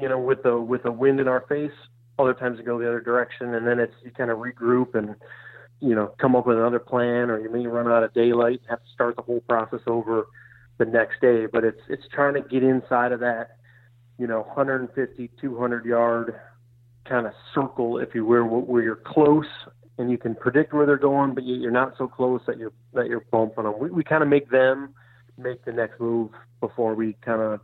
you 0.00 0.08
know, 0.08 0.18
with 0.18 0.42
the 0.42 0.58
with 0.58 0.82
the 0.82 0.92
wind 0.92 1.20
in 1.20 1.28
our 1.28 1.42
face. 1.48 1.72
Other 2.18 2.34
times 2.34 2.58
they 2.58 2.64
go 2.64 2.78
the 2.78 2.88
other 2.88 3.00
direction, 3.00 3.54
and 3.54 3.66
then 3.66 3.78
it's 3.78 3.94
you 4.02 4.10
kind 4.10 4.30
of 4.30 4.38
regroup 4.38 4.94
and 4.94 5.14
you 5.80 5.94
know 5.94 6.14
come 6.18 6.34
up 6.34 6.46
with 6.46 6.56
another 6.56 6.78
plan, 6.78 7.30
or 7.30 7.38
you 7.40 7.50
may 7.50 7.66
run 7.66 7.90
out 7.90 8.02
of 8.02 8.14
daylight, 8.14 8.60
and 8.60 8.70
have 8.70 8.82
to 8.82 8.90
start 8.92 9.16
the 9.16 9.22
whole 9.22 9.40
process 9.40 9.80
over 9.86 10.26
the 10.78 10.86
next 10.86 11.20
day. 11.20 11.46
But 11.46 11.64
it's 11.64 11.80
it's 11.88 12.06
trying 12.12 12.34
to 12.34 12.40
get 12.40 12.62
inside 12.62 13.12
of 13.12 13.20
that, 13.20 13.56
you 14.18 14.26
know, 14.26 14.40
150, 14.42 15.30
200 15.40 15.84
yard 15.84 16.40
kind 17.08 17.26
of 17.26 17.32
circle, 17.54 17.98
if 17.98 18.14
you 18.14 18.24
will, 18.24 18.44
where 18.44 18.82
you're 18.82 18.96
close 18.96 19.46
and 19.98 20.10
you 20.10 20.18
can 20.18 20.34
predict 20.34 20.72
where 20.72 20.86
they're 20.86 20.96
going, 20.96 21.34
but 21.34 21.44
you're 21.44 21.70
not 21.70 21.94
so 21.98 22.06
close 22.06 22.40
that 22.46 22.56
you're 22.56 22.72
that 22.94 23.08
you're 23.08 23.24
bumping 23.30 23.64
them. 23.64 23.74
We, 23.78 23.90
we 23.90 24.04
kind 24.04 24.22
of 24.22 24.28
make 24.28 24.50
them 24.50 24.94
make 25.36 25.64
the 25.64 25.72
next 25.72 26.00
move 26.00 26.30
before 26.60 26.94
we 26.94 27.16
kind 27.22 27.40
of 27.40 27.60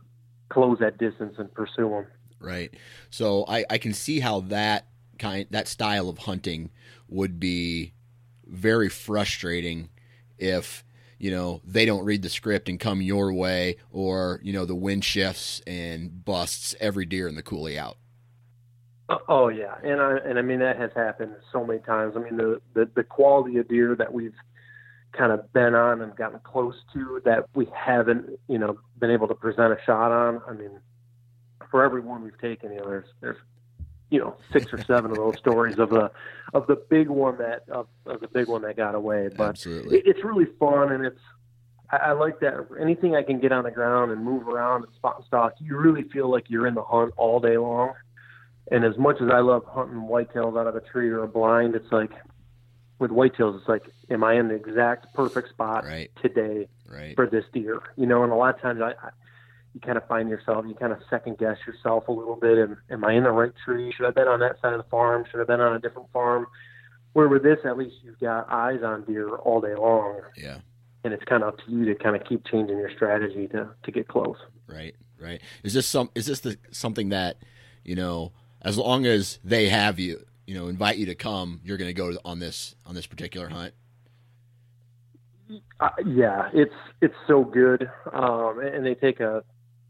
close 0.49 0.79
that 0.79 0.97
distance 0.97 1.35
and 1.37 1.53
pursue 1.53 1.89
them. 1.89 2.07
Right. 2.39 2.73
So 3.09 3.45
I, 3.47 3.65
I 3.69 3.77
can 3.77 3.93
see 3.93 4.19
how 4.19 4.41
that 4.41 4.87
kind 5.17 5.47
that 5.51 5.67
style 5.67 6.09
of 6.09 6.19
hunting 6.19 6.71
would 7.07 7.39
be 7.39 7.93
very 8.45 8.89
frustrating 8.89 9.89
if 10.37 10.83
you 11.25 11.31
know 11.31 11.59
they 11.65 11.85
don't 11.85 12.05
read 12.05 12.21
the 12.21 12.29
script 12.29 12.69
and 12.69 12.79
come 12.79 13.01
your 13.01 13.33
way 13.33 13.77
or 13.91 14.39
you 14.43 14.53
know 14.53 14.65
the 14.65 14.75
wind 14.75 15.03
shifts 15.03 15.61
and 15.65 16.23
busts 16.23 16.75
every 16.79 17.05
deer 17.05 17.27
in 17.27 17.35
the 17.35 17.43
coulee 17.43 17.77
out 17.77 17.97
uh, 19.09 19.17
oh 19.27 19.47
yeah 19.47 19.75
and 19.83 19.99
i 19.99 20.17
and 20.17 20.37
i 20.37 20.41
mean 20.41 20.59
that 20.59 20.77
has 20.77 20.91
happened 20.95 21.33
so 21.51 21.65
many 21.65 21.79
times 21.79 22.13
i 22.15 22.19
mean 22.19 22.37
the 22.37 22.61
the, 22.75 22.87
the 22.95 23.03
quality 23.03 23.57
of 23.57 23.67
deer 23.67 23.95
that 23.95 24.13
we've 24.13 24.35
kind 25.17 25.31
of 25.31 25.51
been 25.53 25.73
on 25.73 26.01
and 26.01 26.15
gotten 26.15 26.39
close 26.39 26.75
to 26.93 27.21
that 27.25 27.45
we 27.55 27.67
haven't, 27.73 28.29
you 28.47 28.57
know, 28.57 28.77
been 28.99 29.11
able 29.11 29.27
to 29.27 29.35
present 29.35 29.73
a 29.73 29.77
shot 29.85 30.11
on. 30.11 30.41
I 30.47 30.53
mean, 30.53 30.79
for 31.71 31.83
every 31.83 32.01
one 32.01 32.23
we've 32.23 32.39
taken, 32.39 32.71
you 32.71 32.79
know, 32.79 32.87
there's 32.87 33.07
there's 33.21 33.37
you 34.09 34.19
know 34.19 34.35
six 34.53 34.71
or 34.71 34.81
seven 34.83 35.11
of 35.11 35.17
those 35.17 35.37
stories 35.37 35.79
of 35.79 35.89
the 35.89 36.11
of 36.53 36.67
the 36.67 36.75
big 36.75 37.09
one 37.09 37.37
that 37.37 37.63
of, 37.69 37.87
of 38.05 38.21
the 38.21 38.27
big 38.27 38.47
one 38.47 38.61
that 38.63 38.77
got 38.77 38.95
away. 38.95 39.29
But 39.35 39.57
It, 39.95 40.03
it's 40.05 40.23
really 40.23 40.45
fun 40.59 40.91
and 40.91 41.05
it's 41.05 41.19
I, 41.91 41.97
I 41.97 42.11
like 42.13 42.39
that. 42.39 42.67
Anything 42.79 43.15
I 43.15 43.23
can 43.23 43.39
get 43.39 43.51
on 43.51 43.63
the 43.63 43.71
ground 43.71 44.11
and 44.11 44.23
move 44.23 44.47
around 44.47 44.83
and 44.83 44.93
spot 44.95 45.17
and 45.17 45.25
stalk, 45.25 45.53
you 45.59 45.77
really 45.77 46.03
feel 46.03 46.29
like 46.29 46.49
you're 46.49 46.67
in 46.67 46.75
the 46.75 46.83
hunt 46.83 47.13
all 47.17 47.39
day 47.39 47.57
long. 47.57 47.93
And 48.71 48.83
as 48.83 48.97
much 48.97 49.17
as 49.21 49.29
I 49.31 49.39
love 49.39 49.63
hunting 49.65 50.01
whitetails 50.01 50.59
out 50.59 50.67
of 50.67 50.75
a 50.75 50.81
tree 50.81 51.09
or 51.09 51.23
a 51.23 51.27
blind, 51.27 51.75
it's 51.75 51.91
like 51.91 52.11
with 52.97 53.11
whitetails, 53.11 53.59
it's 53.59 53.67
like, 53.67 53.83
am 54.09 54.23
I 54.23 54.35
in 54.35 54.47
the 54.47 54.55
exact 54.55 55.13
perfect 55.13 55.49
spot 55.49 55.83
right. 55.83 56.09
today 56.21 56.67
right. 56.87 57.15
for 57.15 57.27
this 57.27 57.45
deer? 57.53 57.81
You 57.95 58.07
know, 58.07 58.23
and 58.23 58.31
a 58.31 58.35
lot 58.35 58.55
of 58.55 58.61
times 58.61 58.81
I, 58.81 58.91
I 58.91 59.09
you 59.75 59.81
kind 59.81 59.97
of 59.97 60.07
find 60.07 60.29
yourself, 60.29 60.65
you 60.67 60.73
kind 60.73 60.91
of 60.91 60.99
second 61.09 61.37
guess 61.37 61.57
yourself 61.67 62.07
a 62.07 62.11
little 62.11 62.37
bit. 62.37 62.57
And 62.57 62.77
am 62.89 63.05
I 63.05 63.13
in 63.13 63.23
the 63.23 63.31
right 63.31 63.51
tree? 63.63 63.93
Should 63.95 64.05
I 64.05 64.07
have 64.07 64.15
been 64.15 64.27
on 64.27 64.39
that 64.39 64.59
side 64.61 64.73
of 64.73 64.79
the 64.79 64.89
farm? 64.89 65.25
Should 65.29 65.37
I 65.37 65.41
have 65.41 65.47
been 65.47 65.61
on 65.61 65.75
a 65.75 65.79
different 65.79 66.11
farm? 66.11 66.47
Where 67.13 67.27
with 67.27 67.43
this, 67.43 67.59
at 67.63 67.77
least 67.77 67.97
you've 68.01 68.19
got 68.19 68.49
eyes 68.49 68.81
on 68.83 69.03
deer 69.03 69.35
all 69.35 69.61
day 69.61 69.75
long. 69.75 70.21
Yeah. 70.35 70.59
And 71.03 71.13
it's 71.13 71.23
kind 71.25 71.43
of 71.43 71.49
up 71.49 71.59
to 71.65 71.71
you 71.71 71.85
to 71.85 71.95
kind 71.95 72.15
of 72.15 72.23
keep 72.27 72.45
changing 72.47 72.77
your 72.79 72.91
strategy 72.95 73.47
to, 73.49 73.69
to 73.83 73.91
get 73.91 74.07
close. 74.07 74.37
Right. 74.65 74.95
Right. 75.19 75.41
Is 75.63 75.73
this 75.73 75.85
some, 75.85 76.09
is 76.15 76.25
this 76.25 76.39
the, 76.39 76.57
something 76.71 77.09
that, 77.09 77.37
you 77.83 77.95
know, 77.95 78.31
as 78.61 78.77
long 78.77 79.05
as 79.05 79.39
they 79.43 79.69
have 79.69 79.99
you, 79.99 80.25
you 80.47 80.53
know 80.53 80.67
invite 80.67 80.97
you 80.97 81.07
to 81.07 81.15
come, 81.15 81.59
you're 81.63 81.77
going 81.77 81.89
to 81.89 81.93
go 81.93 82.13
on 82.23 82.37
this 82.37 82.75
on 82.85 82.93
this 82.93 83.07
particular 83.07 83.49
hunt? 83.49 83.73
Uh, 85.79 85.89
yeah, 86.05 86.49
it's 86.53 86.73
it's 87.01 87.15
so 87.27 87.43
good, 87.43 87.89
um, 88.13 88.59
and 88.59 88.85
they 88.85 88.93
take 88.93 89.19
a, 89.19 89.43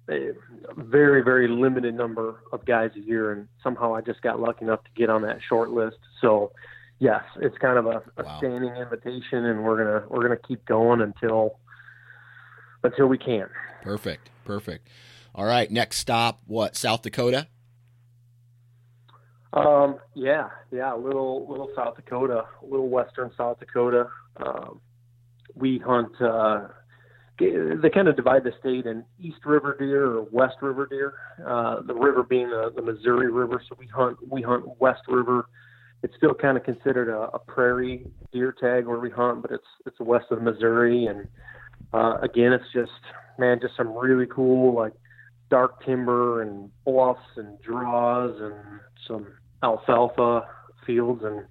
a, 0.09 0.31
very 0.77 1.23
very 1.23 1.47
limited 1.47 1.95
number 1.95 2.41
of 2.51 2.65
guys 2.65 2.91
a 2.95 2.99
year, 2.99 3.31
and 3.31 3.47
somehow 3.63 3.95
I 3.95 4.01
just 4.01 4.21
got 4.21 4.39
lucky 4.39 4.65
enough 4.65 4.83
to 4.83 4.89
get 4.95 5.09
on 5.09 5.21
that 5.23 5.39
short 5.47 5.71
list. 5.71 5.97
So, 6.21 6.51
yes, 6.99 7.23
it's 7.41 7.57
kind 7.57 7.77
of 7.77 7.85
a, 7.85 8.03
a 8.17 8.23
wow. 8.23 8.37
standing 8.37 8.75
invitation, 8.75 9.45
and 9.45 9.63
we're 9.63 9.83
gonna 9.83 10.07
we're 10.09 10.21
gonna 10.21 10.39
keep 10.47 10.65
going 10.65 11.01
until 11.01 11.59
until 12.83 13.07
we 13.07 13.17
can. 13.17 13.47
Perfect, 13.81 14.29
perfect. 14.43 14.87
All 15.33 15.45
right, 15.45 15.69
next 15.69 15.97
stop, 15.97 16.41
what 16.45 16.75
South 16.75 17.01
Dakota? 17.01 17.47
Um, 19.53 19.99
yeah, 20.13 20.49
yeah, 20.71 20.93
a 20.93 20.97
little 20.97 21.47
little 21.49 21.69
South 21.75 21.95
Dakota, 21.95 22.43
a 22.61 22.65
little 22.65 22.89
western 22.89 23.31
South 23.37 23.59
Dakota. 23.59 24.07
Um, 24.37 24.81
we 25.55 25.79
hunt. 25.79 26.11
Uh, 26.21 26.67
they 27.37 27.89
kind 27.89 28.07
of 28.07 28.15
divide 28.15 28.43
the 28.43 28.53
state 28.59 28.85
in 28.85 29.03
East 29.19 29.45
River 29.45 29.75
deer 29.77 30.05
or 30.05 30.23
West 30.31 30.55
River 30.61 30.85
deer. 30.85 31.13
Uh, 31.45 31.81
the 31.81 31.93
river 31.93 32.23
being 32.23 32.49
the, 32.49 32.71
the 32.75 32.81
Missouri 32.81 33.31
River, 33.31 33.61
so 33.67 33.75
we 33.77 33.87
hunt 33.87 34.17
we 34.29 34.41
hunt 34.41 34.63
West 34.79 35.01
River. 35.07 35.49
It's 36.03 36.13
still 36.17 36.33
kind 36.33 36.57
of 36.57 36.63
considered 36.63 37.09
a, 37.09 37.29
a 37.33 37.39
prairie 37.39 38.05
deer 38.31 38.55
tag 38.59 38.85
where 38.85 38.99
we 38.99 39.09
hunt, 39.09 39.41
but 39.41 39.51
it's 39.51 39.67
it's 39.85 39.99
west 39.99 40.27
of 40.31 40.41
Missouri, 40.41 41.07
and 41.07 41.27
uh, 41.93 42.17
again, 42.21 42.53
it's 42.53 42.71
just 42.73 42.91
man, 43.37 43.59
just 43.61 43.75
some 43.75 43.93
really 43.93 44.27
cool 44.27 44.73
like 44.73 44.93
dark 45.49 45.83
timber 45.85 46.41
and 46.41 46.69
bluffs 46.85 47.19
and 47.37 47.61
draws 47.61 48.39
and 48.39 48.79
some 49.07 49.27
alfalfa 49.61 50.47
fields, 50.85 51.23
and 51.23 51.45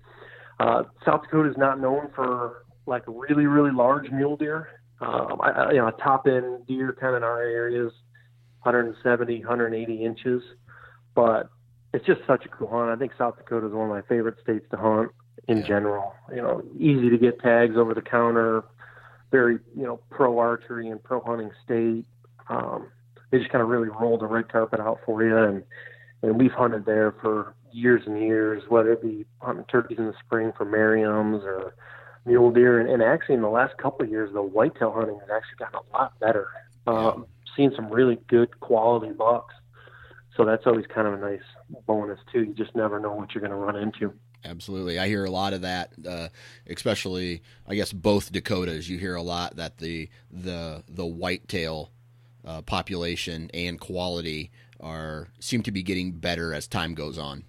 uh, 0.60 0.84
South 1.04 1.22
Dakota 1.22 1.50
is 1.50 1.56
not 1.58 1.78
known 1.78 2.08
for 2.14 2.64
like 2.86 3.02
really 3.06 3.46
really 3.46 3.72
large 3.72 4.10
mule 4.10 4.36
deer. 4.36 4.68
Um, 5.00 5.40
I, 5.40 5.72
you 5.72 5.78
know, 5.78 5.88
a 5.88 5.92
top 5.92 6.26
end 6.26 6.66
deer 6.66 6.96
kind 6.98 7.14
of 7.14 7.18
in 7.18 7.24
our 7.24 7.42
areas, 7.42 7.92
170, 8.62 9.38
180 9.40 10.04
inches, 10.04 10.42
but 11.14 11.48
it's 11.92 12.06
just 12.06 12.20
such 12.26 12.44
a 12.44 12.48
cool 12.48 12.68
hunt. 12.68 12.90
I 12.90 12.96
think 12.96 13.12
South 13.18 13.36
Dakota 13.36 13.66
is 13.66 13.72
one 13.72 13.90
of 13.90 13.90
my 13.90 14.02
favorite 14.02 14.36
states 14.42 14.66
to 14.70 14.76
hunt 14.76 15.10
in 15.48 15.58
yeah. 15.58 15.66
general. 15.66 16.14
You 16.30 16.42
know, 16.42 16.62
easy 16.78 17.10
to 17.10 17.18
get 17.18 17.40
tags 17.40 17.76
over 17.76 17.94
the 17.94 18.02
counter, 18.02 18.64
very 19.30 19.58
you 19.76 19.84
know 19.84 20.00
pro 20.10 20.38
archery 20.38 20.88
and 20.88 21.02
pro 21.02 21.20
hunting 21.20 21.50
state. 21.64 22.04
Um, 22.48 22.88
they 23.30 23.38
just 23.38 23.50
kind 23.50 23.62
of 23.62 23.68
really 23.68 23.88
roll 23.88 24.18
the 24.18 24.26
red 24.26 24.48
carpet 24.48 24.80
out 24.80 25.00
for 25.04 25.24
you, 25.24 25.36
and 25.36 25.62
and 26.22 26.38
we've 26.38 26.52
hunted 26.52 26.86
there 26.86 27.12
for 27.20 27.54
years 27.72 28.02
and 28.06 28.20
years, 28.20 28.62
whether 28.68 28.92
it 28.92 29.02
be 29.02 29.26
hunting 29.40 29.64
turkeys 29.70 29.98
in 29.98 30.06
the 30.06 30.14
spring 30.24 30.52
for 30.56 30.64
Merriam's 30.64 31.42
or 31.44 31.74
mule 32.24 32.50
deer. 32.50 32.80
And, 32.80 32.88
and 32.88 33.02
actually, 33.02 33.36
in 33.36 33.42
the 33.42 33.48
last 33.48 33.76
couple 33.76 34.04
of 34.04 34.10
years, 34.10 34.32
the 34.32 34.42
whitetail 34.42 34.92
hunting 34.92 35.18
has 35.20 35.28
actually 35.30 35.56
gotten 35.58 35.80
a 35.92 35.96
lot 35.96 36.18
better. 36.20 36.48
Um, 36.86 37.26
seen 37.56 37.72
some 37.74 37.88
really 37.88 38.18
good 38.28 38.60
quality 38.60 39.12
bucks. 39.12 39.54
So 40.36 40.44
that's 40.44 40.66
always 40.66 40.86
kind 40.86 41.06
of 41.06 41.14
a 41.14 41.18
nice 41.18 41.42
bonus 41.86 42.18
too. 42.32 42.42
You 42.42 42.54
just 42.54 42.74
never 42.74 42.98
know 42.98 43.12
what 43.12 43.34
you're 43.34 43.40
going 43.40 43.52
to 43.52 43.56
run 43.56 43.76
into. 43.76 44.12
Absolutely, 44.44 44.98
I 44.98 45.08
hear 45.08 45.24
a 45.24 45.30
lot 45.30 45.54
of 45.54 45.62
that, 45.62 45.92
uh, 46.06 46.28
especially 46.66 47.42
I 47.66 47.74
guess 47.76 47.92
both 47.92 48.30
Dakotas. 48.30 48.90
You 48.90 48.98
hear 48.98 49.14
a 49.14 49.22
lot 49.22 49.56
that 49.56 49.78
the 49.78 50.10
the 50.30 50.84
the 50.86 51.06
whitetail 51.06 51.90
uh, 52.44 52.60
population 52.60 53.50
and 53.54 53.80
quality 53.80 54.50
are 54.80 55.28
seem 55.40 55.62
to 55.62 55.72
be 55.72 55.82
getting 55.82 56.12
better 56.12 56.52
as 56.52 56.66
time 56.68 56.94
goes 56.94 57.16
on. 57.16 57.44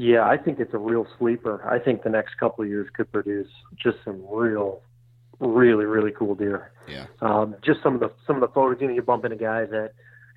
Yeah, 0.00 0.26
I 0.26 0.38
think 0.38 0.60
it's 0.60 0.72
a 0.72 0.78
real 0.78 1.06
sleeper. 1.18 1.62
I 1.68 1.78
think 1.78 2.04
the 2.04 2.08
next 2.08 2.38
couple 2.38 2.64
of 2.64 2.70
years 2.70 2.88
could 2.94 3.12
produce 3.12 3.50
just 3.76 3.98
some 4.02 4.24
real, 4.30 4.80
really, 5.40 5.84
really 5.84 6.10
cool 6.10 6.34
deer. 6.34 6.72
Yeah. 6.88 7.04
Um, 7.20 7.54
just 7.62 7.82
some 7.82 7.96
of 7.96 8.00
the 8.00 8.10
some 8.26 8.36
of 8.36 8.40
the 8.40 8.48
photos. 8.48 8.80
You 8.80 8.88
know, 8.88 8.94
you 8.94 9.02
bump 9.02 9.26
into 9.26 9.36
guys 9.36 9.68
at 9.74 9.92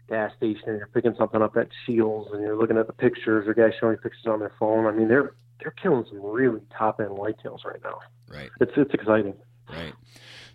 gas 0.10 0.34
station 0.36 0.64
and 0.68 0.78
you're 0.80 0.90
picking 0.94 1.16
something 1.18 1.42
up 1.42 1.56
at 1.56 1.70
Shields 1.86 2.30
and 2.34 2.42
you're 2.42 2.58
looking 2.58 2.78
at 2.78 2.88
the 2.88 2.94
pictures 2.94 3.48
or 3.48 3.54
guys 3.54 3.72
showing 3.80 3.96
pictures 3.96 4.26
on 4.28 4.40
their 4.40 4.52
phone. 4.60 4.86
I 4.86 4.92
mean, 4.92 5.08
they're 5.08 5.34
they're 5.62 5.74
killing 5.82 6.04
some 6.10 6.22
really 6.22 6.60
top 6.78 7.00
end 7.00 7.12
whitetails 7.12 7.64
right 7.64 7.80
now. 7.86 8.00
Right. 8.28 8.50
It's 8.60 8.74
it's 8.76 8.94
exciting. 8.94 9.36
Right. 9.70 9.94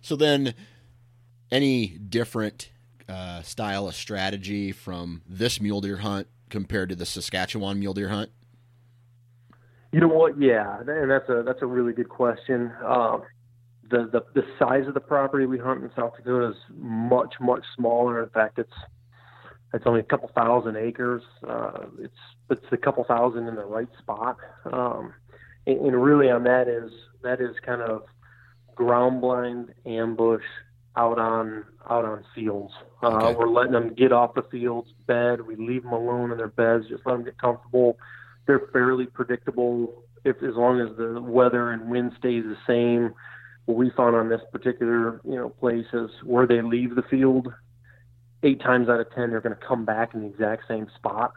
So 0.01 0.17
then, 0.17 0.53
any 1.49 1.87
different 1.87 2.69
uh, 3.07 3.41
style 3.41 3.87
of 3.87 3.95
strategy 3.95 4.71
from 4.71 5.23
this 5.27 5.59
mule 5.59 5.81
deer 5.81 5.97
hunt 5.97 6.27
compared 6.51 6.89
to 6.89 6.95
the 6.95 7.07
Saskatchewan 7.07 7.79
mule 7.79 7.95
deer 7.95 8.09
hunt? 8.09 8.29
You 9.91 9.99
know 10.01 10.07
what? 10.07 10.39
Yeah, 10.39 10.79
and 10.79 11.09
that's 11.09 11.29
a 11.29 11.43
that's 11.45 11.61
a 11.61 11.65
really 11.65 11.93
good 11.93 12.09
question. 12.09 12.71
Um, 12.85 13.23
the, 13.89 14.07
the 14.11 14.23
the 14.35 14.45
size 14.59 14.87
of 14.87 14.93
the 14.93 14.99
property 14.99 15.45
we 15.45 15.57
hunt 15.57 15.83
in 15.83 15.89
South 15.95 16.15
Dakota 16.15 16.49
is 16.49 16.57
much 16.75 17.35
much 17.39 17.63
smaller. 17.75 18.21
In 18.23 18.29
fact, 18.29 18.59
it's 18.59 18.73
it's 19.73 19.85
only 19.87 19.99
a 20.01 20.03
couple 20.03 20.29
thousand 20.35 20.75
acres. 20.77 21.23
Uh, 21.47 21.85
it's 21.99 22.13
it's 22.49 22.65
a 22.71 22.77
couple 22.77 23.03
thousand 23.03 23.47
in 23.47 23.55
the 23.55 23.65
right 23.65 23.89
spot, 23.97 24.37
um, 24.71 25.13
and, 25.65 25.79
and 25.81 26.03
really 26.03 26.29
on 26.29 26.43
that 26.43 26.67
is 26.67 26.91
that 27.23 27.41
is 27.41 27.55
kind 27.65 27.81
of 27.81 28.03
ground 28.75 29.21
blind 29.21 29.73
ambush 29.85 30.43
out 30.95 31.17
on 31.19 31.65
out 31.89 32.05
on 32.05 32.23
fields. 32.35 32.73
Uh, 33.01 33.07
Okay. 33.07 33.35
We're 33.37 33.49
letting 33.49 33.73
them 33.73 33.93
get 33.95 34.11
off 34.11 34.33
the 34.35 34.43
fields, 34.51 34.89
bed. 35.07 35.41
We 35.41 35.55
leave 35.55 35.83
them 35.83 35.93
alone 35.93 36.31
in 36.31 36.37
their 36.37 36.47
beds, 36.47 36.87
just 36.89 37.05
let 37.05 37.13
them 37.13 37.23
get 37.23 37.37
comfortable. 37.39 37.97
They're 38.47 38.67
fairly 38.73 39.05
predictable 39.05 40.03
if 40.25 40.37
as 40.37 40.55
long 40.55 40.81
as 40.81 40.95
the 40.97 41.21
weather 41.21 41.71
and 41.71 41.89
wind 41.89 42.13
stays 42.17 42.43
the 42.43 42.57
same. 42.67 43.13
What 43.65 43.77
we 43.77 43.91
found 43.91 44.15
on 44.15 44.29
this 44.29 44.41
particular 44.51 45.21
you 45.23 45.35
know 45.35 45.49
place 45.49 45.85
is 45.93 46.09
where 46.23 46.47
they 46.47 46.61
leave 46.61 46.95
the 46.95 47.03
field, 47.03 47.53
eight 48.43 48.61
times 48.61 48.89
out 48.89 48.99
of 48.99 49.11
ten 49.13 49.29
they're 49.29 49.41
going 49.41 49.55
to 49.55 49.65
come 49.65 49.85
back 49.85 50.13
in 50.13 50.21
the 50.21 50.27
exact 50.27 50.63
same 50.67 50.87
spot 50.95 51.33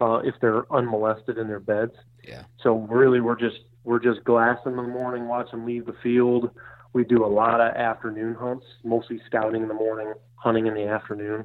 uh, 0.00 0.20
if 0.24 0.34
they're 0.40 0.70
unmolested 0.72 1.38
in 1.38 1.48
their 1.48 1.60
beds. 1.60 1.92
Yeah. 2.26 2.42
So 2.62 2.78
really, 2.90 3.20
we're 3.20 3.38
just 3.38 3.60
we're 3.84 4.00
just 4.00 4.24
glassing 4.24 4.72
in 4.72 4.76
the 4.76 4.82
morning, 4.82 5.28
watch 5.28 5.50
them 5.50 5.64
leave 5.64 5.86
the 5.86 5.96
field. 6.02 6.50
We 6.92 7.04
do 7.04 7.24
a 7.24 7.26
lot 7.28 7.60
of 7.60 7.74
afternoon 7.74 8.34
hunts, 8.34 8.66
mostly 8.84 9.20
scouting 9.26 9.62
in 9.62 9.68
the 9.68 9.74
morning, 9.74 10.14
hunting 10.36 10.66
in 10.66 10.74
the 10.74 10.86
afternoon, 10.86 11.44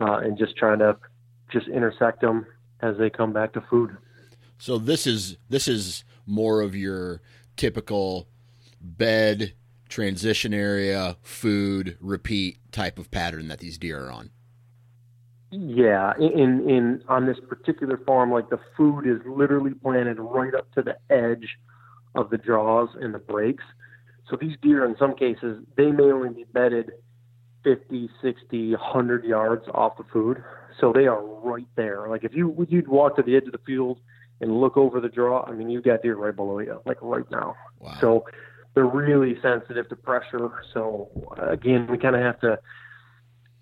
uh, 0.00 0.18
and 0.18 0.36
just 0.36 0.56
trying 0.56 0.80
to 0.80 0.96
just 1.50 1.68
intersect 1.68 2.20
them 2.20 2.46
as 2.80 2.96
they 2.98 3.10
come 3.10 3.32
back 3.32 3.52
to 3.54 3.62
food. 3.70 3.96
So 4.62 4.78
this 4.78 5.08
is 5.08 5.38
this 5.48 5.66
is 5.66 6.04
more 6.24 6.60
of 6.60 6.76
your 6.76 7.20
typical 7.56 8.28
bed 8.80 9.54
transition 9.88 10.54
area 10.54 11.16
food 11.20 11.98
repeat 12.00 12.58
type 12.70 12.96
of 12.96 13.10
pattern 13.10 13.48
that 13.48 13.58
these 13.58 13.76
deer 13.76 14.06
are 14.06 14.12
on. 14.12 14.30
Yeah, 15.50 16.12
in 16.16 16.70
in 16.70 17.02
on 17.08 17.26
this 17.26 17.38
particular 17.48 17.96
farm, 18.06 18.30
like 18.30 18.50
the 18.50 18.60
food 18.76 19.04
is 19.04 19.18
literally 19.26 19.74
planted 19.74 20.20
right 20.20 20.54
up 20.54 20.72
to 20.74 20.82
the 20.82 20.96
edge 21.10 21.58
of 22.14 22.30
the 22.30 22.38
draws 22.38 22.90
and 23.00 23.12
the 23.12 23.18
breaks. 23.18 23.64
So 24.30 24.36
these 24.40 24.56
deer, 24.62 24.84
in 24.84 24.94
some 24.96 25.16
cases, 25.16 25.60
they 25.76 25.90
may 25.90 26.04
only 26.04 26.28
be 26.28 26.44
bedded 26.44 26.92
50, 27.64 28.08
60, 28.22 28.70
100 28.70 29.24
yards 29.24 29.64
off 29.74 29.96
the 29.96 30.04
food. 30.12 30.40
So 30.80 30.92
they 30.92 31.08
are 31.08 31.20
right 31.20 31.66
there. 31.74 32.06
Like 32.08 32.22
if 32.22 32.32
you 32.32 32.64
you'd 32.68 32.86
walk 32.86 33.16
to 33.16 33.24
the 33.24 33.36
edge 33.36 33.46
of 33.46 33.52
the 33.52 33.60
field 33.66 33.98
and 34.42 34.60
look 34.60 34.76
over 34.76 35.00
the 35.00 35.08
draw, 35.08 35.44
I 35.46 35.52
mean, 35.52 35.70
you've 35.70 35.84
got 35.84 36.02
deer 36.02 36.16
right 36.16 36.34
below 36.34 36.58
you, 36.58 36.82
like 36.84 36.98
right 37.00 37.24
now. 37.30 37.54
Wow. 37.78 37.96
So 38.00 38.24
they're 38.74 38.84
really 38.84 39.40
sensitive 39.40 39.88
to 39.88 39.96
pressure. 39.96 40.50
So 40.74 41.08
again, 41.40 41.86
we 41.90 41.96
kind 41.96 42.16
of 42.16 42.22
have 42.22 42.40
to. 42.40 42.58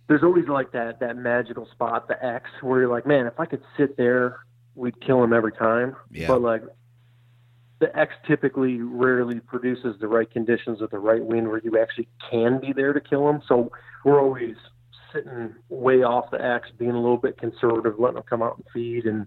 There's 0.09 0.23
always 0.25 0.49
like 0.49 0.73
that 0.73 0.99
that 1.01 1.17
magical 1.17 1.69
spot, 1.71 2.09
the 2.09 2.25
X, 2.25 2.51
where 2.63 2.81
you're 2.81 2.91
like, 2.91 3.07
man, 3.07 3.27
if 3.27 3.39
I 3.39 3.47
could 3.47 3.63
sit 3.77 3.97
there, 3.97 4.41
we'd 4.75 5.01
kill 5.01 5.23
him 5.23 5.33
every 5.33 5.53
time. 5.53 5.95
Yeah. 6.11 6.29
But 6.29 6.43
like, 6.43 6.63
the 7.79 7.97
X 7.97 8.15
typically 8.27 8.81
rarely 8.81 9.41
produces 9.41 9.97
the 10.01 10.09
right 10.09 10.31
conditions 10.31 10.83
at 10.83 10.91
the 10.91 10.99
right 10.99 11.25
wind 11.25 11.49
where 11.49 11.61
you 11.63 11.79
actually 11.79 12.09
can 12.31 12.59
be 12.59 12.73
there 12.73 12.93
to 12.93 13.01
kill 13.01 13.29
him. 13.29 13.43
So 13.47 13.71
we're 14.05 14.21
always 14.21 14.57
sitting 15.13 15.55
way 15.69 16.03
off 16.03 16.31
the 16.31 16.43
X, 16.43 16.69
being 16.79 16.93
a 16.93 17.01
little 17.01 17.19
bit 17.19 17.39
conservative, 17.39 17.99
letting 17.99 18.17
them 18.17 18.25
come 18.29 18.43
out 18.43 18.57
and 18.57 18.65
feed, 18.73 19.05
and 19.07 19.27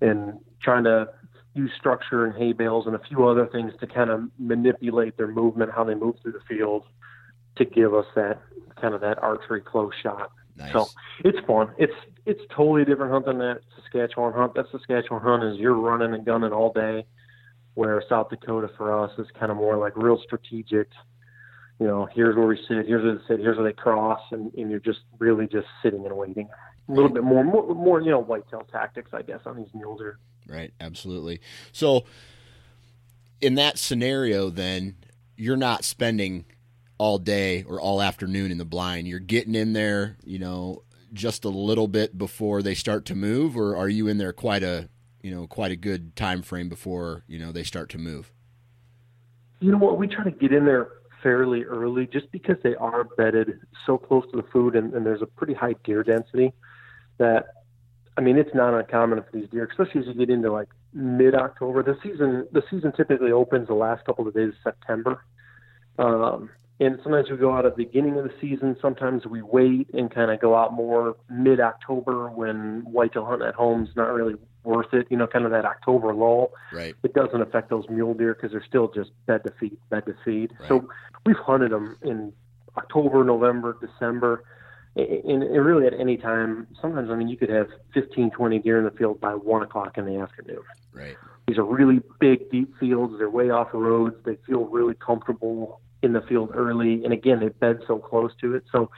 and 0.00 0.38
trying 0.62 0.84
to 0.84 1.08
use 1.54 1.70
structure 1.78 2.26
and 2.26 2.36
hay 2.36 2.52
bales 2.52 2.86
and 2.86 2.94
a 2.94 2.98
few 2.98 3.26
other 3.26 3.46
things 3.46 3.72
to 3.80 3.86
kind 3.86 4.10
of 4.10 4.24
manipulate 4.38 5.16
their 5.16 5.28
movement, 5.28 5.70
how 5.74 5.84
they 5.84 5.94
move 5.94 6.16
through 6.22 6.32
the 6.32 6.40
field, 6.48 6.84
to 7.56 7.64
give 7.64 7.94
us 7.94 8.06
that 8.14 8.40
kind 8.80 8.94
of 8.94 9.00
that 9.00 9.22
archery 9.22 9.60
close 9.62 9.92
shot. 10.02 10.30
Nice. 10.56 10.72
So 10.72 10.86
it's 11.24 11.38
fun. 11.46 11.70
It's 11.78 11.94
it's 12.24 12.40
totally 12.50 12.82
a 12.82 12.84
different 12.84 13.12
hunt 13.12 13.26
than 13.26 13.38
that 13.38 13.60
Saskatchewan 13.76 14.32
hunt. 14.32 14.54
That 14.54 14.66
Saskatchewan 14.70 15.22
hunt 15.22 15.44
is 15.44 15.58
you're 15.58 15.74
running 15.74 16.14
and 16.14 16.24
gunning 16.24 16.52
all 16.52 16.72
day, 16.72 17.06
where 17.74 18.02
South 18.08 18.30
Dakota 18.30 18.70
for 18.76 18.98
us 18.98 19.12
is 19.18 19.26
kind 19.38 19.50
of 19.50 19.56
more 19.56 19.76
like 19.76 19.92
real 19.96 20.20
strategic. 20.22 20.88
You 21.78 21.86
know, 21.86 22.08
here's 22.14 22.36
where 22.36 22.46
we 22.46 22.56
sit, 22.56 22.86
here's 22.86 23.04
where 23.04 23.14
they 23.14 23.20
sit, 23.28 23.40
here's 23.40 23.58
where 23.58 23.66
they 23.66 23.74
cross, 23.74 24.20
and, 24.30 24.52
and 24.54 24.70
you're 24.70 24.80
just 24.80 25.00
really 25.18 25.46
just 25.46 25.66
sitting 25.82 26.06
and 26.06 26.16
waiting. 26.16 26.48
A 26.88 26.92
little 26.92 27.08
bit 27.08 27.24
more, 27.24 27.42
more, 27.42 27.74
more 27.74 28.00
you 28.00 28.10
know, 28.10 28.20
whitetail 28.20 28.66
tactics, 28.70 29.10
I 29.12 29.22
guess, 29.22 29.40
on 29.44 29.56
these 29.56 29.72
mules 29.74 30.00
are. 30.00 30.18
Right, 30.46 30.72
absolutely. 30.80 31.40
So, 31.72 32.04
in 33.40 33.56
that 33.56 33.78
scenario, 33.78 34.50
then 34.50 34.96
you're 35.36 35.56
not 35.56 35.84
spending 35.84 36.46
all 36.98 37.18
day 37.18 37.64
or 37.64 37.80
all 37.80 38.00
afternoon 38.00 38.50
in 38.50 38.58
the 38.58 38.64
blind. 38.64 39.08
You're 39.08 39.18
getting 39.18 39.54
in 39.54 39.72
there, 39.72 40.16
you 40.24 40.38
know, 40.38 40.84
just 41.12 41.44
a 41.44 41.48
little 41.48 41.88
bit 41.88 42.16
before 42.16 42.62
they 42.62 42.74
start 42.74 43.04
to 43.06 43.14
move, 43.14 43.56
or 43.56 43.76
are 43.76 43.88
you 43.88 44.08
in 44.08 44.18
there 44.18 44.32
quite 44.32 44.62
a, 44.62 44.88
you 45.22 45.30
know, 45.30 45.46
quite 45.46 45.72
a 45.72 45.76
good 45.76 46.16
time 46.16 46.42
frame 46.42 46.68
before 46.68 47.24
you 47.26 47.38
know 47.38 47.52
they 47.52 47.64
start 47.64 47.90
to 47.90 47.98
move? 47.98 48.32
You 49.60 49.72
know 49.72 49.78
what? 49.78 49.98
We 49.98 50.06
try 50.06 50.24
to 50.24 50.30
get 50.30 50.52
in 50.52 50.64
there 50.64 50.88
fairly 51.22 51.64
early 51.64 52.06
just 52.06 52.30
because 52.30 52.56
they 52.62 52.74
are 52.76 53.04
bedded 53.04 53.60
so 53.86 53.98
close 53.98 54.24
to 54.30 54.36
the 54.36 54.46
food 54.52 54.76
and, 54.76 54.94
and 54.94 55.04
there's 55.04 55.22
a 55.22 55.26
pretty 55.26 55.54
high 55.54 55.74
deer 55.82 56.02
density 56.02 56.52
that, 57.18 57.46
I 58.16 58.20
mean, 58.20 58.36
it's 58.38 58.54
not 58.54 58.74
uncommon 58.74 59.22
for 59.22 59.28
these 59.32 59.48
deer, 59.50 59.68
especially 59.70 60.00
as 60.02 60.06
you 60.06 60.14
get 60.14 60.30
into 60.30 60.50
like 60.52 60.68
mid 60.92 61.34
October. 61.34 61.82
The 61.82 61.98
season, 62.02 62.46
the 62.52 62.62
season 62.70 62.92
typically 62.92 63.32
opens 63.32 63.68
the 63.68 63.74
last 63.74 64.04
couple 64.04 64.26
of 64.26 64.34
days 64.34 64.48
of 64.50 64.54
September. 64.62 65.22
Um, 65.98 66.50
and 66.78 66.98
sometimes 67.02 67.30
we 67.30 67.38
go 67.38 67.54
out 67.54 67.64
at 67.64 67.76
the 67.76 67.84
beginning 67.84 68.18
of 68.18 68.24
the 68.24 68.32
season. 68.40 68.76
Sometimes 68.82 69.26
we 69.26 69.40
wait 69.40 69.88
and 69.94 70.14
kind 70.14 70.30
of 70.30 70.40
go 70.40 70.54
out 70.54 70.74
more 70.74 71.16
mid 71.30 71.58
October 71.58 72.28
when 72.28 72.82
whitetail 72.84 73.24
hunting 73.24 73.48
at 73.48 73.54
home 73.54 73.84
is 73.84 73.96
not 73.96 74.12
really 74.12 74.34
worth 74.62 74.92
it. 74.92 75.06
You 75.08 75.16
know, 75.16 75.26
kind 75.26 75.46
of 75.46 75.52
that 75.52 75.64
October 75.64 76.12
lull 76.12 76.52
Right. 76.72 76.94
it 77.02 77.14
doesn't 77.14 77.40
affect 77.40 77.70
those 77.70 77.88
mule 77.88 78.12
deer 78.12 78.34
because 78.34 78.50
they're 78.52 78.64
still 78.64 78.88
just 78.88 79.10
bed 79.24 79.44
to 79.44 79.52
feed, 79.58 79.78
bed 79.88 80.04
to 80.04 80.14
feed. 80.22 80.52
Right. 80.60 80.68
So 80.68 80.88
we've 81.24 81.36
hunted 81.36 81.72
them 81.72 81.96
in 82.02 82.32
October, 82.76 83.24
November, 83.24 83.78
December, 83.80 84.44
and, 84.96 85.42
and 85.42 85.64
really 85.64 85.86
at 85.86 85.94
any 85.98 86.16
time. 86.16 86.66
Sometimes, 86.80 87.10
I 87.10 87.16
mean, 87.16 87.28
you 87.28 87.36
could 87.36 87.50
have 87.50 87.68
15, 87.94 88.30
20 88.30 88.58
deer 88.60 88.78
in 88.78 88.84
the 88.84 88.90
field 88.90 89.20
by 89.20 89.32
one 89.32 89.62
o'clock 89.62 89.98
in 89.98 90.06
the 90.06 90.16
afternoon. 90.16 90.62
Right. 90.92 91.16
These 91.46 91.58
are 91.58 91.64
really 91.64 92.00
big, 92.18 92.50
deep 92.50 92.74
fields. 92.78 93.14
They're 93.18 93.30
way 93.30 93.50
off 93.50 93.72
the 93.72 93.78
roads. 93.78 94.16
They 94.24 94.38
feel 94.46 94.64
really 94.64 94.94
comfortable 94.94 95.80
in 96.02 96.12
the 96.12 96.22
field 96.22 96.50
early. 96.54 97.04
And 97.04 97.12
again, 97.12 97.40
they 97.40 97.48
bed 97.48 97.80
so 97.86 97.98
close 97.98 98.32
to 98.40 98.54
it. 98.54 98.64
So, 98.72 98.90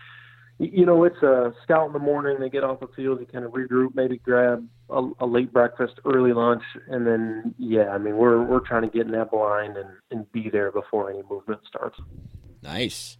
you 0.58 0.86
know, 0.86 1.04
it's 1.04 1.22
a 1.22 1.52
scout 1.62 1.88
in 1.88 1.92
the 1.92 1.98
morning. 1.98 2.38
They 2.40 2.48
get 2.48 2.64
off 2.64 2.80
the 2.80 2.88
field. 2.88 3.20
You 3.20 3.26
kind 3.26 3.44
of 3.44 3.52
regroup, 3.52 3.94
maybe 3.94 4.18
grab 4.18 4.66
a, 4.90 5.10
a 5.20 5.26
late 5.26 5.52
breakfast, 5.52 5.94
early 6.04 6.32
lunch, 6.32 6.62
and 6.88 7.06
then 7.06 7.54
yeah, 7.58 7.90
I 7.90 7.98
mean, 7.98 8.16
we're 8.16 8.42
we're 8.42 8.60
trying 8.60 8.82
to 8.82 8.88
get 8.88 9.06
in 9.06 9.12
that 9.12 9.30
blind 9.30 9.76
and 9.76 9.88
and 10.10 10.30
be 10.32 10.50
there 10.50 10.72
before 10.72 11.10
any 11.10 11.22
movement 11.30 11.60
starts. 11.68 12.00
Nice. 12.60 13.18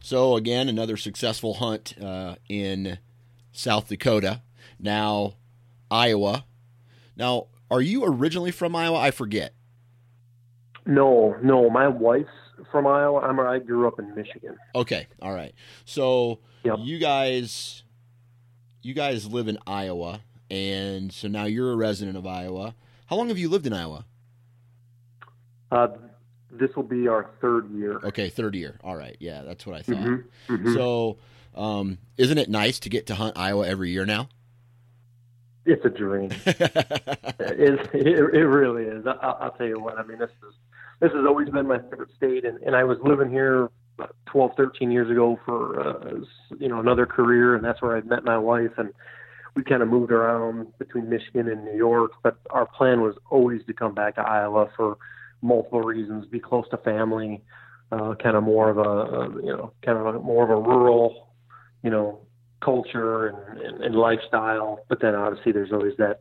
So 0.00 0.36
again, 0.36 0.68
another 0.68 0.96
successful 0.96 1.54
hunt 1.54 1.94
uh, 2.02 2.36
in 2.48 2.98
South 3.52 3.88
Dakota. 3.88 4.42
Now, 4.78 5.34
Iowa. 5.90 6.44
Now, 7.16 7.46
are 7.70 7.80
you 7.80 8.04
originally 8.04 8.50
from 8.50 8.74
Iowa? 8.76 8.98
I 8.98 9.10
forget. 9.10 9.54
No, 10.86 11.36
no, 11.42 11.68
my 11.68 11.88
wife's 11.88 12.30
from 12.70 12.86
Iowa. 12.86 13.20
I'm 13.20 13.38
I 13.40 13.58
grew 13.58 13.86
up 13.86 13.98
in 13.98 14.14
Michigan. 14.14 14.56
Okay, 14.74 15.06
all 15.20 15.34
right. 15.34 15.54
So 15.84 16.40
Yep. 16.64 16.78
you 16.80 16.98
guys 16.98 17.82
you 18.82 18.94
guys 18.94 19.26
live 19.26 19.48
in 19.48 19.58
Iowa, 19.66 20.20
and 20.50 21.12
so 21.12 21.28
now 21.28 21.44
you're 21.44 21.72
a 21.72 21.76
resident 21.76 22.16
of 22.16 22.26
Iowa. 22.26 22.74
How 23.06 23.16
long 23.16 23.28
have 23.28 23.38
you 23.38 23.48
lived 23.48 23.66
in 23.66 23.72
Iowa? 23.72 24.04
Uh, 25.70 25.88
this 26.50 26.74
will 26.76 26.82
be 26.82 27.08
our 27.08 27.30
third 27.40 27.70
year. 27.70 28.00
Okay, 28.04 28.28
third 28.28 28.54
year. 28.54 28.78
All 28.82 28.96
right, 28.96 29.16
yeah, 29.20 29.42
that's 29.42 29.66
what 29.66 29.76
I 29.76 29.82
thought. 29.82 29.96
Mm-hmm. 29.96 30.54
Mm-hmm. 30.54 30.74
So, 30.74 31.18
um, 31.54 31.98
isn't 32.16 32.38
it 32.38 32.48
nice 32.48 32.78
to 32.80 32.88
get 32.88 33.06
to 33.06 33.14
hunt 33.14 33.36
Iowa 33.36 33.66
every 33.66 33.90
year 33.90 34.06
now? 34.06 34.28
It's 35.66 35.84
a 35.84 35.90
dream. 35.90 36.30
it, 36.46 37.90
it, 37.92 37.94
it 37.94 38.46
really 38.46 38.84
is. 38.84 39.06
I, 39.06 39.12
I'll 39.12 39.52
tell 39.52 39.66
you 39.66 39.78
what. 39.78 39.98
I 39.98 40.02
mean, 40.02 40.18
this 40.18 40.30
is 40.30 40.54
this 41.00 41.12
has 41.12 41.24
always 41.26 41.48
been 41.50 41.66
my 41.66 41.78
favorite 41.78 42.10
state, 42.16 42.44
and, 42.44 42.58
and 42.62 42.74
I 42.74 42.84
was 42.84 42.98
living 43.02 43.30
here 43.30 43.70
12, 44.26 44.52
13 44.56 44.90
years 44.90 45.10
ago 45.10 45.38
for 45.44 45.80
uh, 45.80 46.20
you 46.58 46.68
know 46.68 46.80
another 46.80 47.06
career, 47.06 47.54
and 47.54 47.64
that's 47.64 47.82
where 47.82 47.96
I 47.96 48.00
met 48.00 48.24
my 48.24 48.38
wife, 48.38 48.72
and 48.78 48.92
we 49.54 49.62
kind 49.62 49.82
of 49.82 49.88
moved 49.88 50.10
around 50.10 50.68
between 50.78 51.08
Michigan 51.08 51.48
and 51.48 51.64
New 51.64 51.76
York. 51.76 52.12
But 52.22 52.38
our 52.50 52.66
plan 52.66 53.00
was 53.00 53.16
always 53.30 53.64
to 53.66 53.72
come 53.72 53.94
back 53.94 54.14
to 54.16 54.22
Iowa 54.22 54.70
for 54.76 54.98
multiple 55.42 55.80
reasons: 55.80 56.26
be 56.26 56.40
close 56.40 56.68
to 56.70 56.76
family, 56.78 57.42
uh, 57.92 58.14
kind 58.22 58.36
of 58.36 58.42
more 58.42 58.70
of 58.70 58.78
a, 58.78 59.40
you 59.42 59.52
know 59.52 59.72
kind 59.84 59.98
of 59.98 60.14
a, 60.14 60.18
more 60.18 60.44
of 60.44 60.50
a 60.50 60.60
rural, 60.60 61.28
you 61.82 61.90
know, 61.90 62.20
culture 62.60 63.28
and, 63.28 63.60
and, 63.60 63.84
and 63.84 63.94
lifestyle. 63.94 64.80
But 64.88 65.00
then 65.00 65.14
obviously 65.14 65.52
there's 65.52 65.72
always 65.72 65.96
that 65.98 66.20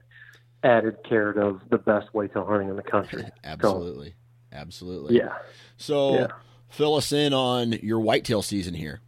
added 0.63 0.97
care 1.07 1.29
of 1.31 1.61
the 1.69 1.77
best 1.77 2.07
whitetail 2.13 2.45
hunting 2.45 2.69
in 2.69 2.75
the 2.75 2.83
country. 2.83 3.25
Absolutely. 3.43 4.09
So, 4.51 4.57
Absolutely. 4.57 5.17
Yeah. 5.17 5.33
So 5.77 6.15
yeah. 6.15 6.27
fill 6.69 6.95
us 6.95 7.11
in 7.11 7.33
on 7.33 7.73
your 7.73 7.99
whitetail 7.99 8.41
season 8.41 8.73
here. 8.73 9.01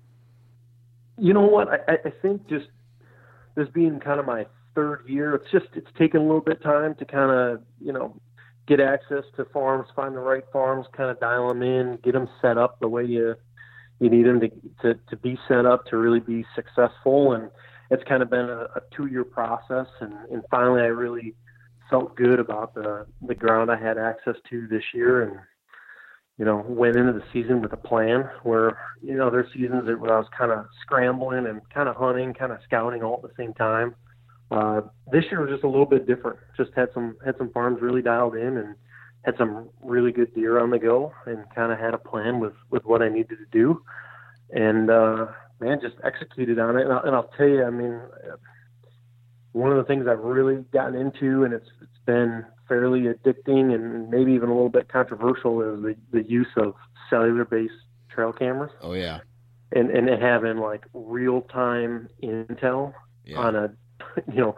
You 1.18 1.34
know 1.34 1.46
what? 1.46 1.68
I, 1.70 1.94
I 2.06 2.14
think 2.22 2.48
just 2.48 2.68
this 3.56 3.68
being 3.70 4.00
kind 4.00 4.20
of 4.20 4.26
my 4.26 4.46
third 4.76 5.04
year, 5.08 5.36
it's 5.36 5.52
just 5.52 5.66
it's 5.74 5.90
taken 5.98 6.22
a 6.22 6.24
little 6.24 6.42
bit 6.42 6.58
of 6.58 6.64
time 6.64 6.96
to 6.96 7.06
kind 7.06 7.32
of 7.32 7.62
you 7.82 7.92
know 7.92 8.20
get 8.70 8.80
access 8.80 9.24
to 9.36 9.46
farms, 9.46 9.88
find 9.96 10.16
the 10.16 10.20
right 10.20 10.44
farms, 10.54 10.86
kind 10.96 11.10
of 11.10 11.20
dial 11.20 11.50
them 11.50 11.64
in, 11.64 11.98
get 12.04 12.14
them 12.14 12.30
set 12.40 12.58
up 12.58 12.80
the 12.80 12.88
way 12.88 13.04
you 13.04 13.36
you 14.00 14.10
need 14.10 14.26
them 14.26 14.40
to, 14.40 14.50
to, 14.82 15.00
to 15.10 15.18
be 15.18 15.38
set 15.50 15.66
up 15.66 15.86
to 15.88 15.98
really 15.98 16.22
be 16.22 16.46
successful. 16.56 17.34
And 17.34 17.50
it's 17.92 18.04
kind 18.08 18.24
of 18.24 18.30
been 18.30 18.50
a, 18.50 18.68
a 18.76 18.82
two 18.96 19.08
year 19.08 19.26
process. 19.26 19.88
And, 20.00 20.14
and 20.32 20.42
finally, 20.50 20.82
I 20.82 20.86
really 20.86 21.36
felt 21.90 22.16
good 22.16 22.40
about 22.40 22.74
the, 22.76 23.06
the 23.28 23.36
ground 23.36 23.70
I 23.70 23.78
had 23.78 23.98
access 23.98 24.36
to 24.52 24.68
this 24.68 24.84
year. 24.94 25.24
And, 25.24 25.40
you 26.38 26.46
know, 26.46 26.64
went 26.66 26.96
into 26.96 27.12
the 27.12 27.24
season 27.34 27.62
with 27.62 27.74
a 27.74 27.78
plan 27.78 28.30
where, 28.44 28.78
you 29.02 29.18
know, 29.18 29.30
there's 29.30 29.52
seasons 29.52 29.86
that 29.88 29.98
I 30.00 30.18
was 30.18 30.28
kind 30.38 30.54
of 30.54 30.68
scrambling 30.82 31.48
and 31.48 31.60
kind 31.70 31.90
of 31.90 31.98
hunting, 31.98 32.34
kind 32.34 32.54
of 32.54 32.60
scouting 32.64 33.04
all 33.04 33.20
at 33.22 33.30
the 33.30 33.36
same 33.36 33.54
time. 33.56 33.96
Uh, 34.52 34.82
this 35.12 35.26
year 35.30 35.42
was 35.42 35.50
just 35.50 35.64
a 35.64 35.70
little 35.70 35.86
bit 35.86 36.08
different. 36.08 36.40
Just 36.58 36.72
had 36.76 36.90
some, 36.94 37.18
had 37.24 37.38
some 37.38 37.52
farms 37.52 37.82
really 37.82 38.02
dialed 38.02 38.36
in 38.36 38.58
and, 38.58 38.76
had 39.26 39.36
some 39.38 39.70
really 39.82 40.12
good 40.12 40.34
deer 40.34 40.60
on 40.60 40.70
the 40.70 40.80
go 40.80 41.14
and 41.26 41.44
kind 41.54 41.72
of 41.72 41.80
had 41.80 41.94
a 41.94 41.98
plan 41.98 42.40
with 42.40 42.54
with 42.70 42.86
what 42.86 43.02
I 43.02 43.10
needed 43.10 43.38
to 43.38 43.46
do, 43.52 43.84
and 44.52 44.90
uh, 44.90 45.28
man, 45.60 45.80
just 45.82 45.96
executed 46.04 46.60
on 46.60 46.78
it. 46.78 46.84
And 46.84 46.94
I'll, 46.94 47.04
and 47.04 47.16
I'll 47.16 47.30
tell 47.38 47.48
you, 47.48 47.64
I 47.64 47.70
mean, 47.70 48.00
one 49.52 49.72
of 49.72 49.78
the 49.78 49.84
things 49.84 50.08
I've 50.08 50.20
really 50.20 50.64
gotten 50.72 50.96
into, 50.96 51.44
and 51.44 51.54
it's 51.54 51.70
it's 51.82 52.06
been 52.06 52.46
fairly 52.68 53.02
addicting 53.02 53.74
and 53.74 54.10
maybe 54.10 54.32
even 54.34 54.50
a 54.50 54.54
little 54.54 54.70
bit 54.70 54.88
controversial, 54.90 55.62
is 55.62 55.82
the 55.82 55.96
the 56.12 56.24
use 56.24 56.48
of 56.56 56.76
cellular 57.10 57.46
based 57.46 57.74
trail 58.10 58.32
cameras. 58.32 58.72
Oh 58.82 58.94
yeah, 58.94 59.20
and 59.74 59.90
and 59.90 60.08
having 60.22 60.58
like 60.58 60.86
real 60.94 61.42
time 61.42 62.08
intel 62.24 62.94
yeah. 63.26 63.38
on 63.38 63.56
a 63.56 63.74
you 64.34 64.42
know 64.42 64.56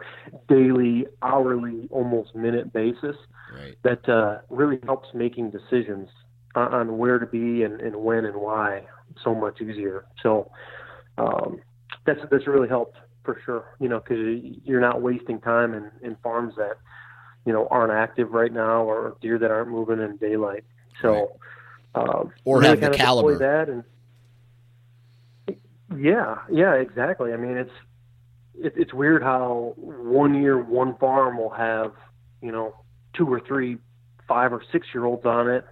daily, 0.48 1.06
hourly, 1.22 1.88
almost 1.90 2.34
minute 2.34 2.72
basis 2.72 3.16
right. 3.54 3.76
that 3.82 4.08
uh, 4.08 4.38
really 4.50 4.78
helps 4.84 5.08
making 5.14 5.50
decisions 5.50 6.08
on, 6.54 6.74
on 6.74 6.98
where 6.98 7.18
to 7.18 7.26
be 7.26 7.62
and, 7.62 7.80
and, 7.80 7.96
when 7.96 8.24
and 8.24 8.36
why 8.36 8.82
so 9.22 9.34
much 9.34 9.60
easier. 9.60 10.06
So 10.22 10.50
um, 11.18 11.60
that's 12.06 12.20
that's 12.30 12.46
really 12.46 12.68
helped 12.68 12.98
for 13.24 13.40
sure. 13.44 13.76
You 13.80 13.88
know, 13.88 14.00
because 14.00 14.18
you're 14.64 14.80
not 14.80 15.02
wasting 15.02 15.40
time 15.40 15.74
in, 15.74 15.90
in 16.02 16.16
farms 16.22 16.54
that 16.56 16.78
you 17.46 17.52
know 17.52 17.68
aren't 17.70 17.92
active 17.92 18.32
right 18.32 18.52
now 18.52 18.82
or 18.82 19.16
deer 19.20 19.38
that 19.38 19.50
aren't 19.50 19.70
moving 19.70 20.00
in 20.00 20.16
daylight. 20.16 20.64
So 21.00 21.38
right. 21.94 22.08
um, 22.08 22.32
or 22.44 22.60
really 22.60 22.80
have 22.80 22.92
the 22.92 22.96
caliber. 22.96 23.38
That 23.38 23.68
and 23.68 23.84
yeah, 25.98 26.38
yeah, 26.50 26.74
exactly. 26.74 27.32
I 27.32 27.36
mean, 27.36 27.56
it's 27.56 27.72
it, 28.54 28.74
it's 28.76 28.92
weird 28.94 29.22
how 29.22 29.74
one 29.76 30.34
year 30.34 30.62
one 30.62 30.96
farm 30.98 31.38
will 31.38 31.50
have 31.50 31.92
you 32.40 32.52
know 32.52 32.74
two 33.14 33.26
or 33.32 33.40
three 33.40 33.78
five 34.28 34.52
or 34.52 34.62
six 34.72 34.86
year 34.94 35.04
olds 35.04 35.26
on 35.26 35.48
it. 35.48 35.64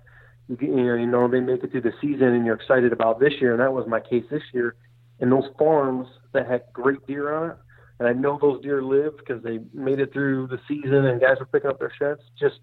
You, 0.49 0.57
you 0.61 0.85
know, 0.85 0.95
you 0.95 1.07
know 1.07 1.29
they 1.29 1.41
make 1.41 1.63
it 1.63 1.71
through 1.71 1.83
the 1.83 1.93
season, 2.01 2.29
and 2.35 2.45
you're 2.45 2.57
excited 2.57 2.93
about 2.93 3.21
this 3.21 3.33
year, 3.41 3.53
and 3.53 3.61
that 3.61 3.73
was 3.73 3.87
my 3.87 4.01
case 4.01 4.25
this 4.31 4.43
year. 4.53 4.75
And 5.21 5.31
those 5.31 5.45
farms 5.59 6.09
that 6.33 6.47
had 6.49 6.63
great 6.73 7.07
deer 7.07 7.35
on 7.35 7.51
it, 7.51 7.57
and 7.99 8.09
I 8.09 8.13
know 8.13 8.39
those 8.41 8.63
deer 8.63 8.83
lived 8.83 9.19
because 9.19 9.43
they 9.43 9.61
made 9.75 10.01
it 10.01 10.13
through 10.13 10.49
the 10.49 10.59
season, 10.67 11.07
and 11.07 11.21
guys 11.21 11.37
were 11.39 11.47
picking 11.47 11.71
up 11.71 11.79
their 11.79 11.93
sheds. 11.99 12.23
Just 12.39 12.61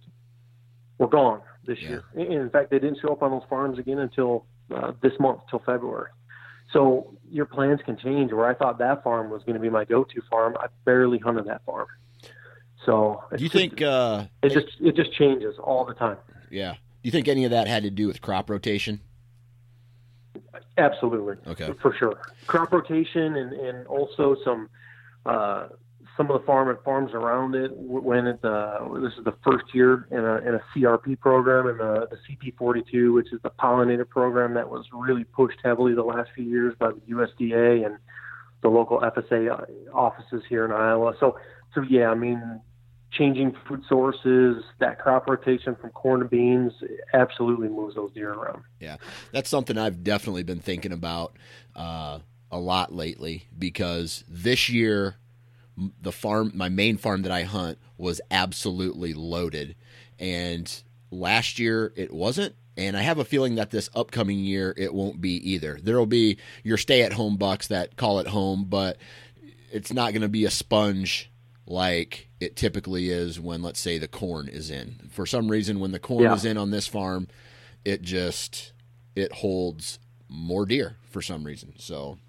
were 0.97 1.08
gone 1.08 1.41
this 1.65 1.77
Yeah. 1.82 1.89
year. 1.89 2.03
And 2.15 2.34
in 2.34 2.49
fact, 2.49 2.71
they 2.71 2.80
didn't 2.80 2.99
show 2.99 3.10
up 3.10 3.21
on 3.21 3.32
those 3.32 3.43
farms 3.49 3.77
again 3.77 3.99
until 3.99 4.45
uh, 4.75 4.93
this 5.01 5.13
month, 5.19 5.41
till 5.49 5.60
February. 5.60 6.10
So 6.73 7.16
your 7.29 7.45
plans 7.45 7.79
can 7.85 7.97
change. 7.97 8.31
Where 8.31 8.47
I 8.47 8.53
thought 8.53 8.77
that 8.79 9.03
farm 9.03 9.29
was 9.29 9.43
going 9.43 9.55
to 9.55 9.59
be 9.61 9.69
my 9.69 9.85
go-to 9.85 10.21
farm, 10.29 10.55
I 10.59 10.67
barely 10.85 11.19
hunted 11.19 11.45
that 11.45 11.63
farm. 11.65 11.87
So 12.85 13.23
Do 13.35 13.43
you 13.43 13.49
just- 13.49 13.53
think? 13.53 13.81
Uh, 13.81 14.25
it 14.43 14.49
just 14.53 14.67
it 14.79 14.95
just 14.95 15.11
changes 15.13 15.55
all 15.59 15.85
the 15.85 15.93
time. 15.93 16.17
yeah. 16.49 16.73
Do 16.73 17.07
you 17.07 17.11
think 17.11 17.27
any 17.27 17.45
of 17.45 17.51
that 17.51 17.67
had 17.67 17.83
to 17.83 17.89
do 17.89 18.07
with 18.07 18.21
crop 18.21 18.49
rotation? 18.49 18.99
Absolutely. 20.77 21.35
Okay. 21.49 21.73
For 21.81 21.93
sure. 21.97 22.19
Crop 22.47 22.71
rotation 22.71 23.35
and, 23.35 23.53
and 23.53 23.87
also 23.87 24.35
some 24.43 24.69
uh, 25.25 25.67
some 26.17 26.30
of 26.32 26.41
the 26.41 26.45
farm 26.45 26.69
and 26.69 26.80
farms 26.84 27.13
around 27.13 27.56
it 27.56 27.71
when 27.75 28.27
uh, 28.27 28.80
this 28.95 29.13
is 29.17 29.23
the 29.23 29.36
first 29.43 29.65
year 29.73 30.08
in 30.12 30.19
a 30.19 30.38
in 30.38 30.56
a 30.56 30.62
CRP 30.75 31.19
program 31.19 31.67
and 31.67 31.80
the, 31.80 32.10
the 32.10 32.51
CP42, 32.51 33.13
which 33.13 33.32
is 33.32 33.39
the 33.43 33.51
pollinator 33.51 34.08
program 34.10 34.56
that 34.56 34.69
was 34.69 34.86
really 34.91 35.23
pushed 35.23 35.60
heavily 35.63 35.93
the 35.93 36.03
last 36.03 36.30
few 36.36 36.43
years 36.43 36.73
by 36.80 36.89
the 36.91 37.01
USDA 37.13 37.86
and 37.86 37.97
the 38.62 38.69
local 38.69 38.99
FSA 38.99 39.67
offices 39.93 40.41
here 40.49 40.65
in 40.65 40.71
Iowa. 40.71 41.13
So 41.19 41.38
so 41.75 41.84
yeah, 41.84 42.10
I 42.10 42.15
mean 42.15 42.62
changing 43.12 43.56
food 43.67 43.82
sources, 43.88 44.63
that 44.80 44.99
crop 44.99 45.27
rotation 45.27 45.75
from 45.75 45.89
corn 45.91 46.19
to 46.19 46.25
beans 46.25 46.73
absolutely 47.13 47.69
moves 47.69 47.95
those 47.95 48.12
deer 48.13 48.34
around. 48.34 48.63
Yeah, 48.80 48.97
that's 49.32 49.49
something 49.49 49.77
I've 49.77 50.03
definitely 50.03 50.43
been 50.43 50.60
thinking 50.60 50.91
about 50.91 51.38
uh, 51.75 52.19
a 52.51 52.60
lot 52.60 52.93
lately 52.93 53.47
because 53.58 54.23
this 54.27 54.69
year, 54.69 55.15
the 56.01 56.11
farm, 56.11 56.51
my 56.55 56.69
main 56.69 56.97
farm 56.97 57.21
that 57.23 57.31
I 57.31 57.43
hunt, 57.43 57.77
was 57.97 58.21
absolutely 58.31 59.13
loaded, 59.13 59.75
and 60.19 60.71
last 61.11 61.59
year 61.59 61.93
it 61.95 62.13
wasn't. 62.13 62.55
And 62.75 62.95
I 62.95 63.01
have 63.01 63.17
a 63.17 63.25
feeling 63.25 63.55
that 63.55 63.71
this 63.71 63.89
upcoming 63.95 64.39
year 64.39 64.73
it 64.77 64.93
won't 64.93 65.19
be 65.19 65.31
either. 65.51 65.79
There 65.81 65.97
will 65.97 66.05
be 66.05 66.37
your 66.63 66.77
stay-at-home 66.77 67.37
bucks 67.37 67.67
that 67.67 67.95
call 67.95 68.19
it 68.19 68.27
home, 68.27 68.65
but 68.69 68.97
it's 69.71 69.91
not 69.91 70.11
going 70.13 70.21
to 70.21 70.27
be 70.29 70.45
a 70.45 70.51
sponge 70.51 71.31
like 71.65 72.29
it 72.39 72.55
typically 72.55 73.09
is 73.09 73.39
when, 73.39 73.63
let's 73.63 73.79
say, 73.79 73.97
the 73.97 74.07
corn 74.07 74.47
is 74.47 74.69
in. 74.69 75.09
For 75.11 75.25
some 75.25 75.49
reason, 75.49 75.79
when 75.79 75.91
the 75.91 75.99
corn 75.99 76.23
Yeah. 76.25 76.35
is 76.35 76.45
in 76.45 76.55
on 76.57 76.69
this 76.69 76.85
farm, 76.87 77.27
it 77.83 78.03
just 78.03 78.73
it 79.15 79.31
holds 79.33 79.97
more 80.29 80.65
deer 80.67 80.97
for 81.09 81.21
some 81.23 81.43
reason. 81.43 81.73
So 81.79 82.19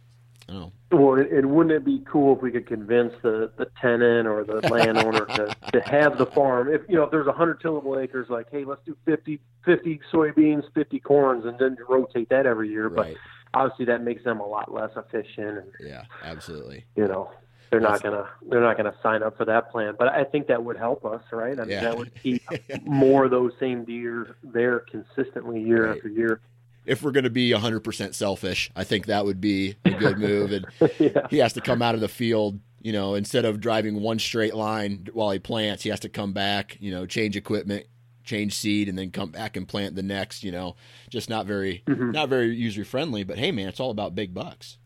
I. 0.49 0.73
Well, 0.91 1.15
and, 1.21 1.27
and 1.31 1.51
wouldn't 1.51 1.73
it 1.75 1.85
be 1.85 2.03
cool 2.11 2.37
if 2.37 2.43
we 2.43 2.51
could 2.51 2.67
convince 2.67 3.13
the, 3.23 3.51
the 3.57 3.67
tenant 3.81 4.27
or 4.27 4.45
the 4.45 4.67
landowner 4.69 5.27
to, 5.27 5.55
to 5.73 5.81
have 5.83 6.17
the 6.17 6.27
farm? 6.27 6.73
If 6.73 6.83
you 6.89 6.97
know, 6.97 7.03
if 7.05 7.11
there's 7.11 7.27
a 7.27 7.33
hundred 7.33 7.61
tillable 7.61 7.99
acres, 8.03 8.29
like, 8.31 8.47
hey, 8.51 8.65
let's 8.65 8.81
do 8.87 8.97
50, 9.05 9.41
50 9.65 10.01
soybeans, 10.13 10.65
fifty 10.75 10.99
corns, 10.99 11.45
and 11.45 11.59
then 11.59 11.77
rotate 11.89 12.31
that 12.31 12.47
every 12.47 12.71
year. 12.71 12.89
Right. 12.89 13.15
But 13.53 13.61
obviously, 13.61 13.85
that 13.87 14.03
makes 14.03 14.25
them 14.25 14.41
a 14.41 14.47
lot 14.47 14.73
less 14.73 14.91
efficient, 14.97 15.59
and 15.59 15.73
Yeah, 15.81 16.05
absolutely. 16.25 16.87
you 16.97 17.07
know, 17.07 17.31
they're 17.71 17.81
not 17.81 18.03
gonna 18.03 18.27
they're 18.49 18.63
not 18.63 18.79
gonna 18.79 18.95
sign 19.03 19.23
up 19.23 19.37
for 19.37 19.45
that 19.45 19.71
plan. 19.71 19.95
But 19.99 20.09
I 20.09 20.25
think 20.25 20.47
that 20.47 20.65
would 20.65 20.79
help 20.79 21.05
us, 21.05 21.23
right? 21.31 21.59
I 21.61 21.63
mean, 21.65 21.71
Yeah. 21.73 21.81
that 21.83 21.99
would 21.99 22.13
keep 22.15 22.43
more 22.87 23.27
of 23.27 23.31
those 23.31 23.53
same 23.61 23.85
deer 23.85 24.37
there 24.43 24.81
consistently 24.81 25.61
year 25.63 25.89
Right. 25.89 25.97
after 25.97 26.09
year. 26.09 26.41
If 26.89 27.03
we're 27.03 27.11
going 27.13 27.25
to 27.25 27.31
be 27.31 27.51
100% 27.51 28.15
selfish, 28.15 28.71
I 28.75 28.83
think 28.85 29.07
that 29.07 29.25
would 29.25 29.41
be 29.41 29.77
a 29.85 29.91
good 29.91 30.19
move. 30.19 30.53
And 30.53 30.67
yeah. 30.99 31.27
he 31.31 31.39
has 31.39 31.53
to 31.53 31.61
come 31.61 31.83
out 31.83 31.95
of 31.95 32.01
the 32.01 32.09
field, 32.09 32.59
you 32.81 32.93
know, 32.93 33.15
instead 33.15 33.45
of 33.45 33.61
driving 33.61 34.01
one 34.01 34.19
straight 34.19 34.55
line 34.55 35.07
while 35.13 35.31
he 35.31 35.39
plants, 35.39 35.83
he 35.83 35.91
has 35.91 36.01
to 36.01 36.09
come 36.09 36.33
back, 36.33 36.79
you 36.81 36.91
know, 36.91 37.05
change 37.07 37.37
equipment, 37.37 37.87
change 38.25 38.55
seed, 38.55 38.89
and 38.89 38.97
then 38.99 39.11
come 39.11 39.31
back 39.31 39.57
and 39.57 39.69
plant 39.69 39.97
the 39.97 40.03
next. 40.03 40.43
You 40.43 40.53
know, 40.53 40.77
just 41.11 41.29
not 41.29 41.45
very 41.47 41.83
Mhm. 41.87 42.13
not 42.13 42.29
very 42.31 42.55
user 42.55 42.85
friendly. 42.85 43.23
But 43.23 43.39
hey, 43.39 43.53
man, 43.53 43.69
it's 43.69 43.81
all 43.81 43.91
about 43.91 44.15
big 44.15 44.33
bucks. 44.33 44.79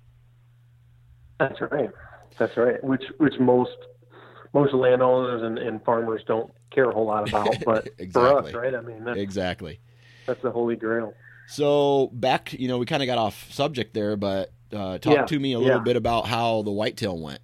That's 1.39 1.61
right. 1.61 1.91
That's 2.39 2.57
right. 2.57 2.83
Which 2.83 3.05
which 3.19 3.35
most 3.39 3.77
most 4.55 4.75
landowners 4.75 5.43
and, 5.43 5.59
and 5.59 5.83
farmers 5.85 6.23
don't 6.27 6.53
care 6.71 6.91
a 6.91 6.93
whole 6.95 7.07
lot 7.07 7.29
about, 7.29 7.55
but 7.65 7.89
Exactly. 7.99 8.11
for 8.11 8.39
us, 8.39 8.53
right? 8.55 8.75
I 8.75 8.81
mean, 8.81 9.05
that's, 9.05 9.19
Exactly. 9.19 9.81
that's 10.27 10.43
the 10.43 10.51
holy 10.51 10.77
grail. 10.77 11.15
So 11.53 12.09
back, 12.15 12.55
you 12.55 12.67
know, 12.67 12.79
we 12.79 12.87
kind 12.87 13.03
of 13.03 13.07
got 13.07 13.19
off 13.19 13.53
subject 13.53 13.93
there, 13.93 14.17
but 14.17 14.53
uh, 14.73 14.97
talk 14.99 15.15
Yeah, 15.15 15.25
to 15.27 15.39
me 15.39 15.53
a 15.53 15.59
little 15.59 15.77
yeah. 15.79 15.83
bit 15.83 15.97
about 15.97 16.27
how 16.27 16.63
the 16.63 16.71
whitetail 16.71 17.19
went. 17.19 17.41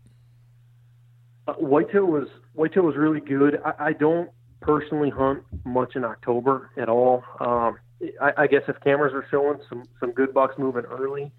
Uh, 1.47 1.53
whitetail 1.55 2.07
was 2.07 2.27
whitetail 2.55 2.85
was 2.85 2.97
really 2.97 3.21
good. 3.21 3.61
I, 3.63 3.89
I 3.89 3.93
don't 3.93 4.31
personally 4.61 5.11
hunt 5.11 5.43
much 5.65 5.95
in 5.95 6.05
October 6.05 6.71
at 6.79 6.89
all. 6.89 7.23
Um, 7.41 7.79
I, 8.21 8.45
I 8.45 8.47
guess 8.47 8.63
if 8.67 8.81
cameras 8.81 9.13
are 9.13 9.27
showing 9.31 9.59
some 9.69 9.85
some 10.01 10.13
good 10.13 10.33
bucks 10.33 10.55
moving 10.59 10.85
early, 10.87 11.31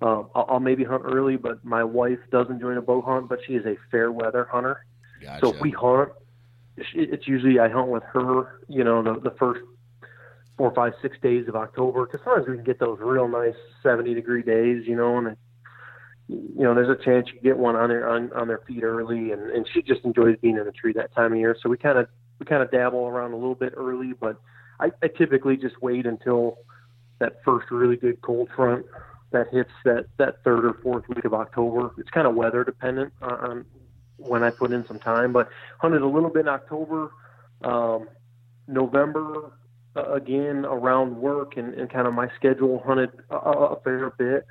um, 0.00 0.28
I'll, 0.34 0.46
I'll 0.48 0.60
maybe 0.60 0.84
hunt 0.84 1.02
early. 1.04 1.36
But 1.36 1.64
my 1.64 1.82
wife 1.82 2.18
doesn't 2.30 2.60
join 2.60 2.76
a 2.76 2.82
bow 2.82 3.02
hunt, 3.02 3.28
but 3.28 3.40
she 3.46 3.54
is 3.54 3.66
a 3.66 3.76
fair 3.90 4.12
weather 4.12 4.46
hunter. 4.48 4.84
Gotcha. 5.20 5.46
So 5.46 5.54
if 5.54 5.60
we 5.60 5.70
hunt, 5.72 6.10
it's- 6.76 6.92
it's 6.94 7.26
usually 7.26 7.58
I 7.58 7.68
hunt 7.68 7.88
with 7.88 8.04
her. 8.12 8.60
You 8.68 8.84
know, 8.84 9.02
the 9.02 9.18
the 9.20 9.34
first 9.38 9.60
four, 10.56 10.72
five, 10.74 10.92
six 11.00 11.16
days 11.22 11.48
of 11.48 11.56
October, 11.56 12.06
because 12.06 12.20
sometimes 12.24 12.48
we 12.48 12.56
can 12.56 12.64
get 12.64 12.78
those 12.78 12.98
real 13.00 13.28
nice 13.28 13.54
seventy 13.82 14.14
degree 14.14 14.42
days. 14.42 14.86
You 14.86 14.96
know, 14.96 15.18
and 15.18 15.36
you 16.28 16.62
know, 16.62 16.74
there's 16.74 16.88
a 16.88 17.02
chance 17.02 17.28
you 17.32 17.40
get 17.40 17.58
one 17.58 17.76
on 17.76 17.88
their 17.88 18.08
on, 18.08 18.32
on 18.32 18.48
their 18.48 18.60
feet 18.66 18.82
early, 18.82 19.32
and 19.32 19.50
and 19.50 19.66
she 19.72 19.82
just 19.82 20.04
enjoys 20.04 20.36
being 20.40 20.56
in 20.56 20.64
the 20.64 20.72
tree 20.72 20.92
that 20.94 21.14
time 21.14 21.32
of 21.32 21.38
year. 21.38 21.56
So 21.62 21.68
we 21.68 21.76
kind 21.76 21.98
of 21.98 22.06
we 22.38 22.46
kind 22.46 22.62
of 22.62 22.70
dabble 22.70 23.06
around 23.06 23.32
a 23.32 23.36
little 23.36 23.54
bit 23.54 23.74
early, 23.76 24.12
but 24.18 24.36
I, 24.80 24.90
I 25.02 25.08
typically 25.08 25.56
just 25.56 25.80
wait 25.80 26.06
until 26.06 26.58
that 27.18 27.40
first 27.44 27.70
really 27.70 27.96
good 27.96 28.20
cold 28.22 28.48
front 28.54 28.86
that 29.30 29.48
hits 29.52 29.70
that 29.84 30.06
that 30.18 30.42
third 30.44 30.64
or 30.64 30.74
fourth 30.82 31.08
week 31.08 31.24
of 31.24 31.34
October. 31.34 31.92
It's 31.98 32.10
kind 32.10 32.26
of 32.26 32.34
weather 32.34 32.64
dependent 32.64 33.12
on, 33.22 33.32
on 33.32 33.66
when 34.16 34.42
I 34.42 34.50
put 34.50 34.72
in 34.72 34.86
some 34.86 34.98
time, 34.98 35.32
but 35.32 35.48
hunted 35.78 36.02
a 36.02 36.06
little 36.06 36.30
bit 36.30 36.40
in 36.40 36.48
October, 36.48 37.10
um, 37.64 38.08
November 38.68 39.52
uh, 39.96 40.12
again 40.12 40.64
around 40.64 41.16
work 41.16 41.56
and, 41.56 41.74
and 41.74 41.90
kind 41.90 42.06
of 42.06 42.14
my 42.14 42.28
schedule 42.36 42.82
hunted 42.84 43.10
a, 43.30 43.36
a 43.36 43.80
fair 43.82 44.10
bit. 44.10 44.46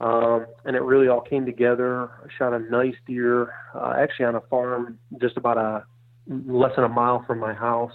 Um, 0.00 0.46
and 0.64 0.74
it 0.76 0.82
really 0.82 1.08
all 1.08 1.20
came 1.20 1.46
together. 1.46 2.10
I 2.10 2.26
shot 2.36 2.52
a 2.52 2.58
nice 2.58 2.96
deer, 3.06 3.52
uh, 3.74 3.94
actually 3.98 4.26
on 4.26 4.34
a 4.34 4.40
farm 4.42 4.98
just 5.20 5.36
about 5.36 5.56
a 5.56 5.84
less 6.26 6.72
than 6.74 6.84
a 6.84 6.88
mile 6.88 7.24
from 7.26 7.38
my 7.38 7.54
house, 7.54 7.92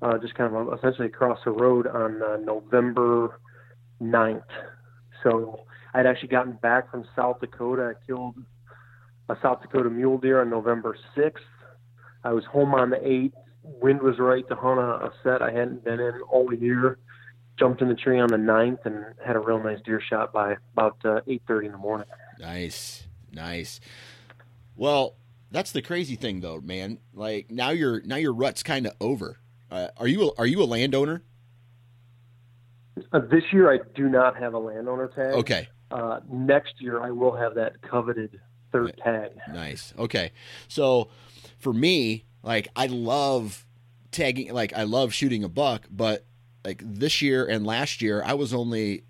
uh, 0.00 0.16
just 0.18 0.34
kind 0.34 0.54
of 0.54 0.78
essentially 0.78 1.06
across 1.08 1.38
the 1.44 1.50
road 1.50 1.86
on 1.86 2.22
uh, 2.22 2.36
November 2.36 3.40
9th. 4.00 4.42
So 5.22 5.60
I'd 5.94 6.06
actually 6.06 6.28
gotten 6.28 6.52
back 6.62 6.90
from 6.90 7.04
South 7.14 7.40
Dakota. 7.40 7.94
I 7.94 8.06
killed 8.06 8.36
a 9.28 9.36
South 9.42 9.60
Dakota 9.60 9.90
mule 9.90 10.18
deer 10.18 10.40
on 10.40 10.50
November 10.50 10.96
6th. 11.16 11.32
I 12.24 12.32
was 12.32 12.44
home 12.44 12.74
on 12.74 12.90
the 12.90 12.96
8th. 12.96 13.32
Wind 13.80 14.02
was 14.02 14.18
right 14.18 14.46
to 14.48 14.54
hunt 14.54 14.78
a, 14.80 15.06
a 15.06 15.12
set 15.22 15.42
I 15.42 15.50
hadn't 15.52 15.84
been 15.84 16.00
in 16.00 16.20
all 16.30 16.52
year. 16.52 16.98
Jumped 17.58 17.82
in 17.82 17.88
the 17.88 17.94
tree 17.94 18.20
on 18.20 18.28
the 18.28 18.36
9th 18.36 18.86
and 18.86 19.04
had 19.24 19.34
a 19.34 19.40
real 19.40 19.60
nice 19.62 19.80
deer 19.84 20.00
shot 20.00 20.32
by 20.32 20.56
about 20.74 20.96
uh, 21.04 21.20
8:30 21.26 21.66
in 21.66 21.72
the 21.72 21.78
morning. 21.78 22.06
Nice, 22.38 23.08
nice. 23.32 23.80
Well, 24.76 25.16
that's 25.50 25.72
the 25.72 25.82
crazy 25.82 26.14
thing, 26.14 26.40
though, 26.40 26.60
man. 26.60 26.98
Like 27.12 27.50
now 27.50 27.70
your 27.70 28.00
now 28.02 28.14
your 28.16 28.32
rut's 28.32 28.62
kind 28.62 28.86
of 28.86 28.92
over. 29.00 29.38
Uh, 29.70 29.88
are 29.96 30.06
you 30.06 30.28
a, 30.28 30.30
are 30.38 30.46
you 30.46 30.62
a 30.62 30.64
landowner? 30.64 31.22
Uh, 33.12 33.20
this 33.30 33.44
year 33.52 33.72
I 33.72 33.78
do 33.94 34.08
not 34.08 34.36
have 34.36 34.54
a 34.54 34.58
landowner 34.58 35.08
tag. 35.08 35.34
Okay, 35.34 35.68
Uh, 35.90 36.20
next 36.30 36.74
year 36.80 37.00
I 37.02 37.10
will 37.10 37.34
have 37.36 37.54
that 37.56 37.80
coveted 37.82 38.40
third 38.72 38.96
tag. 39.02 39.32
nice. 39.52 39.92
Okay, 39.98 40.32
so 40.68 41.08
for 41.58 41.72
me, 41.72 42.24
like 42.42 42.68
I 42.76 42.86
love 42.86 43.66
tagging, 44.10 44.52
like 44.52 44.72
I 44.74 44.84
love 44.84 45.12
shooting 45.12 45.44
a 45.44 45.48
buck, 45.48 45.86
but 45.90 46.24
like 46.64 46.82
this 46.84 47.22
year 47.22 47.46
and 47.46 47.66
last 47.66 48.02
year, 48.02 48.22
I 48.24 48.34
was 48.34 48.52
only 48.52 49.04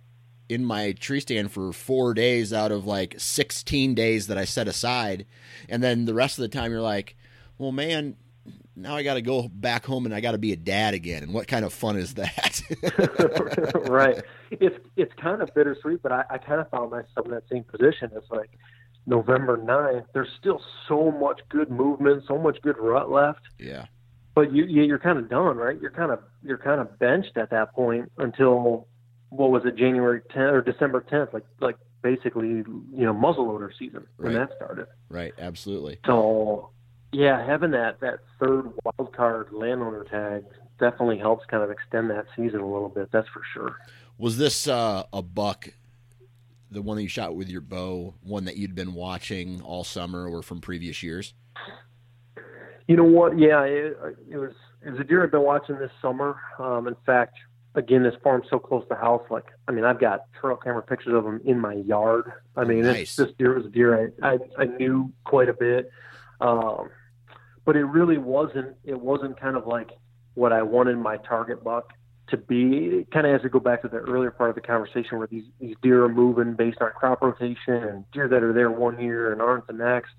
in 0.48 0.64
my 0.64 0.92
tree 0.92 1.20
stand 1.20 1.52
for 1.52 1.72
four 1.72 2.14
days 2.14 2.52
out 2.52 2.72
of 2.72 2.86
like 2.86 3.14
16 3.18 3.94
days 3.94 4.28
that 4.28 4.38
I 4.38 4.44
set 4.44 4.68
aside. 4.68 5.26
And 5.68 5.82
then 5.82 6.04
the 6.04 6.14
rest 6.14 6.38
of 6.38 6.42
the 6.42 6.48
time, 6.48 6.72
you're 6.72 6.80
like, 6.80 7.16
well, 7.58 7.72
man, 7.72 8.16
now 8.74 8.96
I 8.96 9.02
got 9.02 9.14
to 9.14 9.22
go 9.22 9.48
back 9.48 9.84
home 9.84 10.06
and 10.06 10.14
I 10.14 10.20
got 10.20 10.32
to 10.32 10.38
be 10.38 10.52
a 10.52 10.56
dad 10.56 10.94
again. 10.94 11.22
And 11.22 11.34
what 11.34 11.48
kind 11.48 11.64
of 11.64 11.72
fun 11.72 11.96
is 11.96 12.14
that? 12.14 12.62
right. 13.88 14.22
It's 14.50 14.76
it's 14.96 15.12
kind 15.14 15.42
of 15.42 15.52
bittersweet, 15.54 16.02
but 16.02 16.12
I, 16.12 16.24
I 16.30 16.38
kind 16.38 16.60
of 16.60 16.70
found 16.70 16.90
myself 16.90 17.26
in 17.26 17.32
that 17.32 17.44
same 17.50 17.64
position. 17.64 18.10
It's 18.14 18.30
like 18.30 18.50
November 19.08 19.56
9th, 19.56 20.04
there's 20.12 20.28
still 20.38 20.60
so 20.86 21.10
much 21.10 21.40
good 21.48 21.70
movement, 21.70 22.24
so 22.28 22.36
much 22.38 22.58
good 22.62 22.76
rut 22.78 23.10
left, 23.10 23.40
yeah. 23.58 23.86
but 24.34 24.52
you, 24.52 24.64
you 24.66 24.82
you're 24.82 24.98
kind 24.98 25.18
of 25.18 25.28
done, 25.30 25.56
right? 25.56 25.80
You're 25.80 25.90
kind 25.90 26.12
of 26.12 26.20
you're 26.42 26.58
kind 26.58 26.80
of 26.80 26.98
benched 26.98 27.36
at 27.36 27.50
that 27.50 27.72
point 27.74 28.12
until 28.18 28.86
what 29.30 29.50
was 29.50 29.62
it, 29.64 29.76
January 29.76 30.20
10th 30.34 30.52
or 30.52 30.60
December 30.62 31.00
10th, 31.10 31.32
like 31.32 31.44
like 31.60 31.76
basically 32.02 32.48
you 32.48 32.66
know 33.06 33.14
muzzleloader 33.14 33.70
season 33.78 34.06
when 34.18 34.34
Right. 34.34 34.48
that 34.48 34.56
started. 34.56 34.86
Right. 35.08 35.32
Absolutely. 35.38 35.98
So, 36.06 36.70
yeah, 37.12 37.44
having 37.44 37.70
that 37.72 38.00
that 38.00 38.18
third 38.38 38.70
wild 38.84 39.14
card 39.16 39.48
landowner 39.52 40.04
tag 40.04 40.44
definitely 40.78 41.18
helps 41.18 41.44
kind 41.46 41.62
of 41.62 41.70
extend 41.70 42.10
that 42.10 42.26
season 42.36 42.60
a 42.60 42.70
little 42.70 42.90
bit. 42.90 43.08
That's 43.10 43.28
for 43.28 43.42
sure. 43.54 43.76
Was 44.18 44.36
this 44.36 44.68
uh, 44.68 45.04
a 45.12 45.22
buck, 45.22 45.68
the 46.70 46.82
one 46.82 46.96
that 46.96 47.02
you 47.02 47.08
shot 47.08 47.34
with 47.34 47.48
your 47.48 47.60
bow, 47.60 48.14
one 48.22 48.44
that 48.44 48.56
you'd 48.56 48.74
been 48.74 48.94
watching 48.94 49.60
all 49.62 49.84
summer 49.84 50.28
or 50.28 50.42
from 50.42 50.60
previous 50.60 51.02
years? 51.02 51.34
You 52.86 52.96
know 52.96 53.04
what? 53.04 53.38
Yeah, 53.38 53.62
it, 53.64 53.98
it 54.30 54.36
was 54.36 54.52
it 54.84 54.90
was 54.90 55.00
a 55.00 55.04
deer 55.04 55.22
I've 55.22 55.30
been 55.30 55.42
watching 55.42 55.78
this 55.78 55.90
summer. 56.00 56.40
Um, 56.58 56.88
in 56.88 56.96
fact, 57.04 57.36
again, 57.74 58.02
this 58.02 58.14
farm's 58.22 58.46
so 58.50 58.58
close 58.58 58.82
to 58.84 58.88
the 58.90 58.94
house. 58.96 59.22
Like, 59.30 59.44
I 59.66 59.72
mean, 59.72 59.84
I've 59.84 60.00
got 60.00 60.24
trail 60.40 60.56
camera 60.56 60.82
pictures 60.82 61.14
of 61.14 61.24
him 61.24 61.40
in 61.44 61.58
my 61.58 61.74
yard. 61.74 62.32
I 62.56 62.64
mean, 62.64 62.82
Nice. 62.82 63.00
it's, 63.00 63.16
this 63.16 63.32
deer 63.38 63.54
was 63.54 63.66
a 63.66 63.70
deer 63.70 64.12
I, 64.22 64.32
I 64.34 64.38
I 64.58 64.64
knew 64.64 65.12
quite 65.24 65.48
a 65.48 65.54
bit, 65.54 65.90
um, 66.40 66.90
but 67.64 67.76
it 67.76 67.84
really 67.84 68.18
wasn't. 68.18 68.76
It 68.84 68.98
wasn't 68.98 69.38
kind 69.40 69.56
of 69.56 69.66
like 69.66 69.90
what 70.34 70.52
I 70.52 70.62
wanted 70.62 70.96
my 70.98 71.16
target 71.18 71.64
buck 71.64 71.92
to 72.30 72.36
be. 72.36 73.06
Kind 73.12 73.26
of 73.26 73.32
has 73.32 73.42
to 73.42 73.48
go 73.48 73.60
back 73.60 73.82
to 73.82 73.88
the 73.88 73.98
earlier 73.98 74.30
part 74.30 74.50
of 74.50 74.56
the 74.56 74.62
conversation 74.62 75.18
where 75.18 75.26
these 75.26 75.44
these 75.60 75.76
deer 75.82 76.04
are 76.04 76.08
moving 76.08 76.54
based 76.54 76.78
on 76.80 76.90
crop 76.96 77.22
rotation 77.22 77.74
and 77.74 78.04
deer 78.12 78.28
that 78.28 78.42
are 78.42 78.52
there 78.52 78.70
one 78.70 79.00
year 79.00 79.32
and 79.32 79.40
aren't 79.40 79.66
the 79.66 79.72
next. 79.72 80.12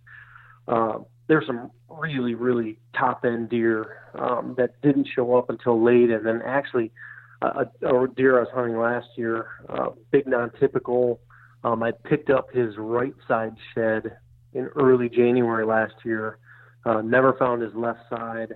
Um, 0.67 1.05
there's 1.27 1.45
some 1.45 1.71
really, 1.89 2.35
really 2.35 2.79
top 2.97 3.23
end 3.23 3.49
deer 3.49 3.97
um, 4.15 4.55
that 4.57 4.81
didn't 4.81 5.07
show 5.15 5.35
up 5.35 5.49
until 5.49 5.83
late, 5.83 6.09
and 6.09 6.25
then 6.25 6.41
actually 6.45 6.91
a, 7.41 7.65
a 7.83 8.07
deer 8.15 8.37
I 8.37 8.41
was 8.41 8.49
hunting 8.53 8.77
last 8.77 9.07
year, 9.15 9.47
uh, 9.69 9.89
big 10.11 10.27
non-typical. 10.27 11.19
Um, 11.63 11.83
I 11.83 11.91
picked 11.91 12.29
up 12.29 12.51
his 12.51 12.75
right 12.77 13.13
side 13.27 13.55
shed 13.73 14.17
in 14.53 14.65
early 14.75 15.09
January 15.09 15.65
last 15.65 15.93
year. 16.03 16.37
Uh, 16.85 17.01
never 17.01 17.33
found 17.33 17.61
his 17.61 17.73
left 17.75 17.99
side, 18.09 18.55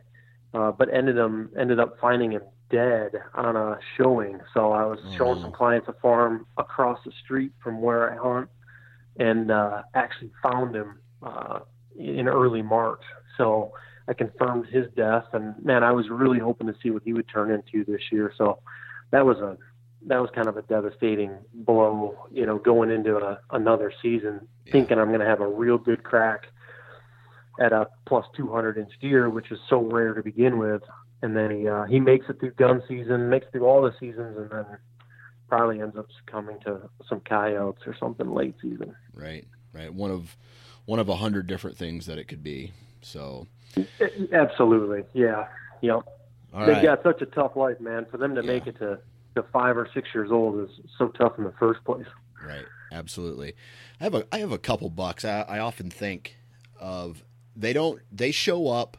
uh, 0.54 0.72
but 0.72 0.94
ended 0.94 1.18
him 1.18 1.50
ended 1.60 1.80
up 1.80 2.00
finding 2.00 2.32
him 2.32 2.42
dead 2.74 3.12
on 3.36 3.56
a 3.56 3.78
showing. 3.96 4.40
So 4.54 4.72
I 4.72 4.84
was 4.86 5.00
showing 5.16 5.40
some 5.42 5.52
clients 5.52 5.88
a 5.88 5.94
farm 5.94 6.48
across 6.58 7.00
the 7.06 7.12
street 7.24 7.52
from 7.64 7.82
where 7.82 8.12
I 8.12 8.18
hunt, 8.18 8.50
and 9.18 9.52
uh, 9.52 9.84
actually 9.94 10.32
found 10.42 10.76
him 10.76 11.00
uh, 11.22 11.60
in 11.98 12.28
early 12.28 12.64
March. 12.64 13.04
So 13.38 13.74
I 14.08 14.14
confirmed 14.14 14.66
his 14.68 14.88
death, 14.96 15.26
and 15.34 15.54
man, 15.64 15.84
I 15.84 15.92
was 15.92 16.10
really 16.10 16.40
hoping 16.40 16.68
to 16.68 16.76
see 16.82 16.90
what 16.90 17.04
he 17.04 17.14
would 17.14 17.30
turn 17.30 17.52
into 17.52 17.86
this 17.90 18.02
year. 18.12 18.34
So 18.38 18.60
that 19.12 19.26
was 19.26 19.38
a 19.38 19.58
that 20.08 20.20
was 20.20 20.30
kind 20.36 20.48
of 20.48 20.58
a 20.58 20.64
devastating 20.64 21.32
blow, 21.54 22.28
you 22.30 22.46
know, 22.46 22.58
going 22.58 22.92
into 22.92 23.16
a, 23.18 23.40
another 23.52 23.94
season, 24.02 24.46
thinking 24.70 25.00
I'm 25.00 25.10
going 25.10 25.22
to 25.22 25.26
have 25.26 25.40
a 25.40 25.48
real 25.48 25.78
good 25.78 26.04
crack 26.04 26.48
at 27.60 27.72
a 27.72 27.88
plus 28.06 28.26
200 28.36 28.78
inch 28.78 28.92
deer, 29.00 29.30
which 29.30 29.50
is 29.52 29.60
so 29.70 29.80
rare 29.80 30.14
to 30.14 30.24
begin 30.24 30.58
with. 30.58 30.82
And 31.24 31.36
then 31.36 31.50
he 31.58 31.68
uh, 31.68 31.86
he 31.86 32.00
makes 32.00 32.28
it 32.30 32.40
through 32.40 32.52
gun 32.52 32.84
season, 32.88 33.30
makes 33.30 33.48
it 33.48 33.54
through 33.54 33.66
all 33.66 33.82
the 33.82 33.94
seasons, 34.00 34.38
and 34.38 34.50
then 34.52 34.66
probably 35.48 35.82
ends 35.82 35.96
up 35.98 36.08
succumbing 36.20 36.60
to 36.66 36.90
some 37.10 37.22
coyotes 37.22 37.82
or 37.88 37.96
something 38.00 38.32
late 38.32 38.56
season. 38.62 38.96
Right. 39.16 39.48
Right. 39.74 39.92
One 39.94 40.12
of 40.12 40.36
one 40.86 41.00
of 41.00 41.08
a 41.10 41.16
hundred 41.16 41.48
different 41.48 41.78
things 41.78 42.06
that 42.06 42.18
it 42.18 42.26
could 42.28 42.44
be. 42.44 42.74
So, 43.02 43.48
Absolutely, 44.32 45.04
yeah, 45.14 45.48
yep. 45.82 46.04
all 46.54 46.66
They've 46.66 46.76
right. 46.76 46.84
got 46.84 47.04
such 47.04 47.22
a 47.22 47.26
tough 47.26 47.56
life, 47.56 47.80
man. 47.80 48.06
For 48.10 48.18
them 48.18 48.36
to 48.36 48.42
Yeah. 48.42 48.48
make 48.48 48.68
it 48.68 48.78
to, 48.80 49.00
to 49.36 49.44
five 49.52 49.78
or 49.78 49.88
six 49.94 50.10
years 50.14 50.32
old 50.32 50.60
is 50.62 50.70
so 50.98 51.08
tough 51.10 51.34
in 51.38 51.44
the 51.44 51.54
first 51.54 51.84
place. 51.86 52.06
Right. 52.46 52.66
Absolutely. 52.92 53.56
I 54.00 54.04
have 54.04 54.14
a 54.14 54.26
I 54.32 54.40
have 54.40 54.52
a 54.52 54.58
couple 54.58 54.90
bucks. 54.90 55.26
I, 55.26 55.42
I 55.42 55.60
often 55.60 55.90
think 55.90 56.36
of 56.80 57.24
they 57.56 57.74
don't 57.74 58.02
they 58.12 58.32
show 58.32 58.68
up 58.68 58.98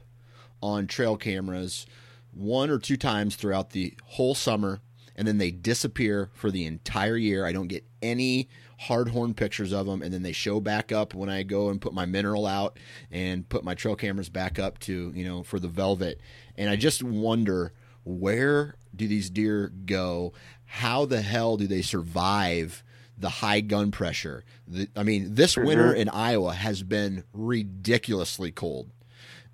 on 0.62 0.86
trail 0.86 1.16
cameras 1.16 1.86
one 2.34 2.70
or 2.70 2.78
two 2.78 2.96
times 2.96 3.36
throughout 3.36 3.70
the 3.70 3.94
whole 4.04 4.34
summer 4.34 4.80
and 5.16 5.26
then 5.26 5.38
they 5.38 5.50
disappear 5.50 6.30
for 6.34 6.50
the 6.50 6.66
entire 6.66 7.16
year. 7.16 7.46
I 7.46 7.52
don't 7.52 7.68
get 7.68 7.84
any 8.02 8.48
hard 8.78 9.08
horn 9.08 9.34
pictures 9.34 9.72
of 9.72 9.86
them, 9.86 10.02
and 10.02 10.12
then 10.12 10.22
they 10.22 10.32
show 10.32 10.60
back 10.60 10.92
up 10.92 11.14
when 11.14 11.28
I 11.28 11.42
go 11.42 11.68
and 11.68 11.80
put 11.80 11.94
my 11.94 12.06
mineral 12.06 12.46
out 12.46 12.78
and 13.10 13.48
put 13.48 13.64
my 13.64 13.74
trail 13.74 13.96
cameras 13.96 14.28
back 14.28 14.58
up 14.58 14.78
to 14.80 15.12
you 15.14 15.24
know 15.24 15.42
for 15.42 15.58
the 15.58 15.68
velvet. 15.68 16.20
And 16.56 16.68
I 16.68 16.76
just 16.76 17.02
wonder 17.02 17.72
where 18.04 18.74
do 18.94 19.08
these 19.08 19.30
deer 19.30 19.72
go? 19.86 20.32
How 20.64 21.04
the 21.04 21.22
hell 21.22 21.56
do 21.56 21.66
they 21.66 21.82
survive? 21.82 22.82
the 23.16 23.28
high 23.28 23.60
gun 23.60 23.92
pressure. 23.92 24.44
The, 24.66 24.88
I 24.96 25.04
mean, 25.04 25.36
this 25.36 25.54
mm-hmm. 25.54 25.68
winter 25.68 25.94
in 25.94 26.08
Iowa 26.08 26.52
has 26.52 26.82
been 26.82 27.22
ridiculously 27.32 28.50
cold. 28.50 28.90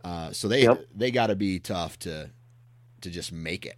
Uh, 0.03 0.33
so 0.33 0.49
they 0.49 0.63
yep. 0.63 0.87
they 0.95 1.11
got 1.11 1.27
to 1.27 1.37
be 1.37 1.59
tough 1.59 1.99
to 1.99 2.31
to 3.03 3.11
just 3.11 3.33
make 3.33 3.67
it. 3.67 3.77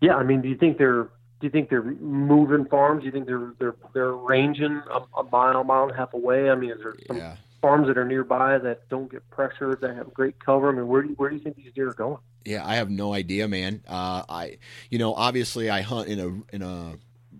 Yeah, 0.00 0.16
I 0.16 0.24
mean, 0.24 0.42
do 0.42 0.48
you 0.48 0.56
think 0.56 0.78
they're 0.78 1.08
do 1.42 1.46
you 1.46 1.50
think 1.50 1.70
they're 1.70 1.82
moving 1.82 2.66
farms? 2.66 3.00
Do 3.00 3.06
you 3.06 3.12
think 3.12 3.26
they're 3.26 3.52
they're 3.58 3.74
they're 3.92 4.12
ranging 4.12 4.80
a, 4.90 5.20
a 5.20 5.24
mile, 5.24 5.64
mile 5.64 5.82
and 5.82 5.92
a 5.92 5.96
half 5.96 6.14
away? 6.14 6.50
I 6.50 6.54
mean, 6.54 6.70
is 6.70 6.78
there 6.78 6.94
some 7.08 7.16
yeah. 7.16 7.36
farms 7.60 7.88
that 7.88 7.98
are 7.98 8.04
nearby 8.04 8.58
that 8.58 8.88
don't 8.88 9.10
get 9.10 9.28
pressured 9.28 9.80
that 9.80 9.96
have 9.96 10.14
great 10.14 10.38
cover? 10.38 10.68
I 10.68 10.72
mean, 10.72 10.86
where 10.86 11.02
do 11.02 11.08
you, 11.08 11.14
where 11.16 11.30
do 11.30 11.36
you 11.36 11.42
think 11.42 11.56
these 11.56 11.72
deer 11.72 11.88
are 11.88 11.94
going? 11.94 12.18
Yeah, 12.44 12.64
I 12.64 12.76
have 12.76 12.90
no 12.90 13.12
idea, 13.12 13.48
man. 13.48 13.82
Uh, 13.88 14.22
I 14.28 14.58
you 14.88 14.98
know 14.98 15.14
obviously 15.14 15.68
I 15.68 15.80
hunt 15.80 16.08
in 16.08 16.20
a 16.20 16.54
in 16.54 16.62
a 16.62 16.94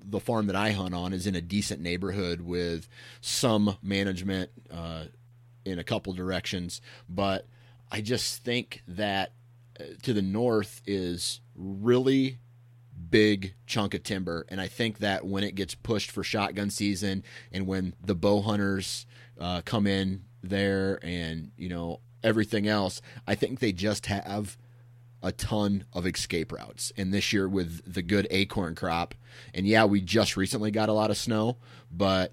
the 0.04 0.18
farm 0.18 0.48
that 0.48 0.56
I 0.56 0.72
hunt 0.72 0.94
on 0.94 1.12
is 1.12 1.28
in 1.28 1.36
a 1.36 1.40
decent 1.40 1.80
neighborhood 1.80 2.40
with 2.40 2.88
some 3.20 3.76
management 3.82 4.50
uh, 4.68 5.04
in 5.64 5.78
a 5.78 5.84
couple 5.84 6.12
directions, 6.12 6.80
but 7.08 7.46
I 7.90 8.00
just 8.00 8.42
think 8.42 8.82
that 8.88 9.32
to 10.02 10.12
the 10.12 10.22
north 10.22 10.82
is 10.86 11.40
really 11.54 12.38
big 13.10 13.54
chunk 13.66 13.94
of 13.94 14.02
timber. 14.02 14.46
And 14.48 14.60
i 14.60 14.68
think 14.68 14.98
that 14.98 15.26
when 15.26 15.44
it 15.44 15.54
gets 15.54 15.74
pushed 15.74 16.10
for 16.10 16.22
shotgun 16.22 16.70
season 16.70 17.24
and 17.52 17.66
when 17.66 17.94
the 18.02 18.14
bow 18.14 18.40
hunters 18.40 19.06
uh, 19.40 19.62
come 19.64 19.86
in 19.86 20.24
there 20.42 20.98
and 21.02 21.52
you 21.56 21.68
know 21.68 22.00
everything 22.24 22.66
else 22.66 23.00
i 23.26 23.34
think 23.34 23.60
they 23.60 23.72
just 23.72 24.06
have 24.06 24.56
a 25.22 25.32
ton 25.32 25.84
of 25.92 26.06
escape 26.06 26.50
routes. 26.50 26.92
And 26.96 27.14
this 27.14 27.32
year 27.32 27.48
with 27.48 27.80
the 27.92 28.02
good 28.02 28.26
acorn 28.30 28.74
crop 28.74 29.14
and 29.54 29.66
yeah 29.66 29.84
we 29.84 30.00
just 30.00 30.36
recently 30.36 30.70
got 30.70 30.88
a 30.88 30.92
lot 30.92 31.10
of 31.10 31.16
snow 31.16 31.58
but 31.90 32.32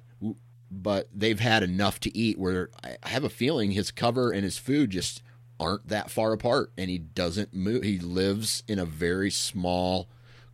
but 0.71 1.07
they've 1.13 1.39
had 1.39 1.63
enough 1.63 1.99
to 2.01 2.15
eat 2.17 2.37
where 2.37 2.69
I 2.83 3.09
have 3.09 3.23
a 3.23 3.29
feeling 3.29 3.71
his 3.71 3.91
cover 3.91 4.31
and 4.31 4.43
his 4.43 4.57
food 4.57 4.91
just 4.91 5.21
aren't 5.59 5.87
that 5.87 6.09
far 6.09 6.33
apart 6.33 6.71
and 6.77 6.89
he 6.89 6.97
doesn't 6.97 7.53
move 7.53 7.83
he 7.83 7.99
lives 7.99 8.63
in 8.67 8.79
a 8.79 8.85
very 8.85 9.29
small 9.29 10.07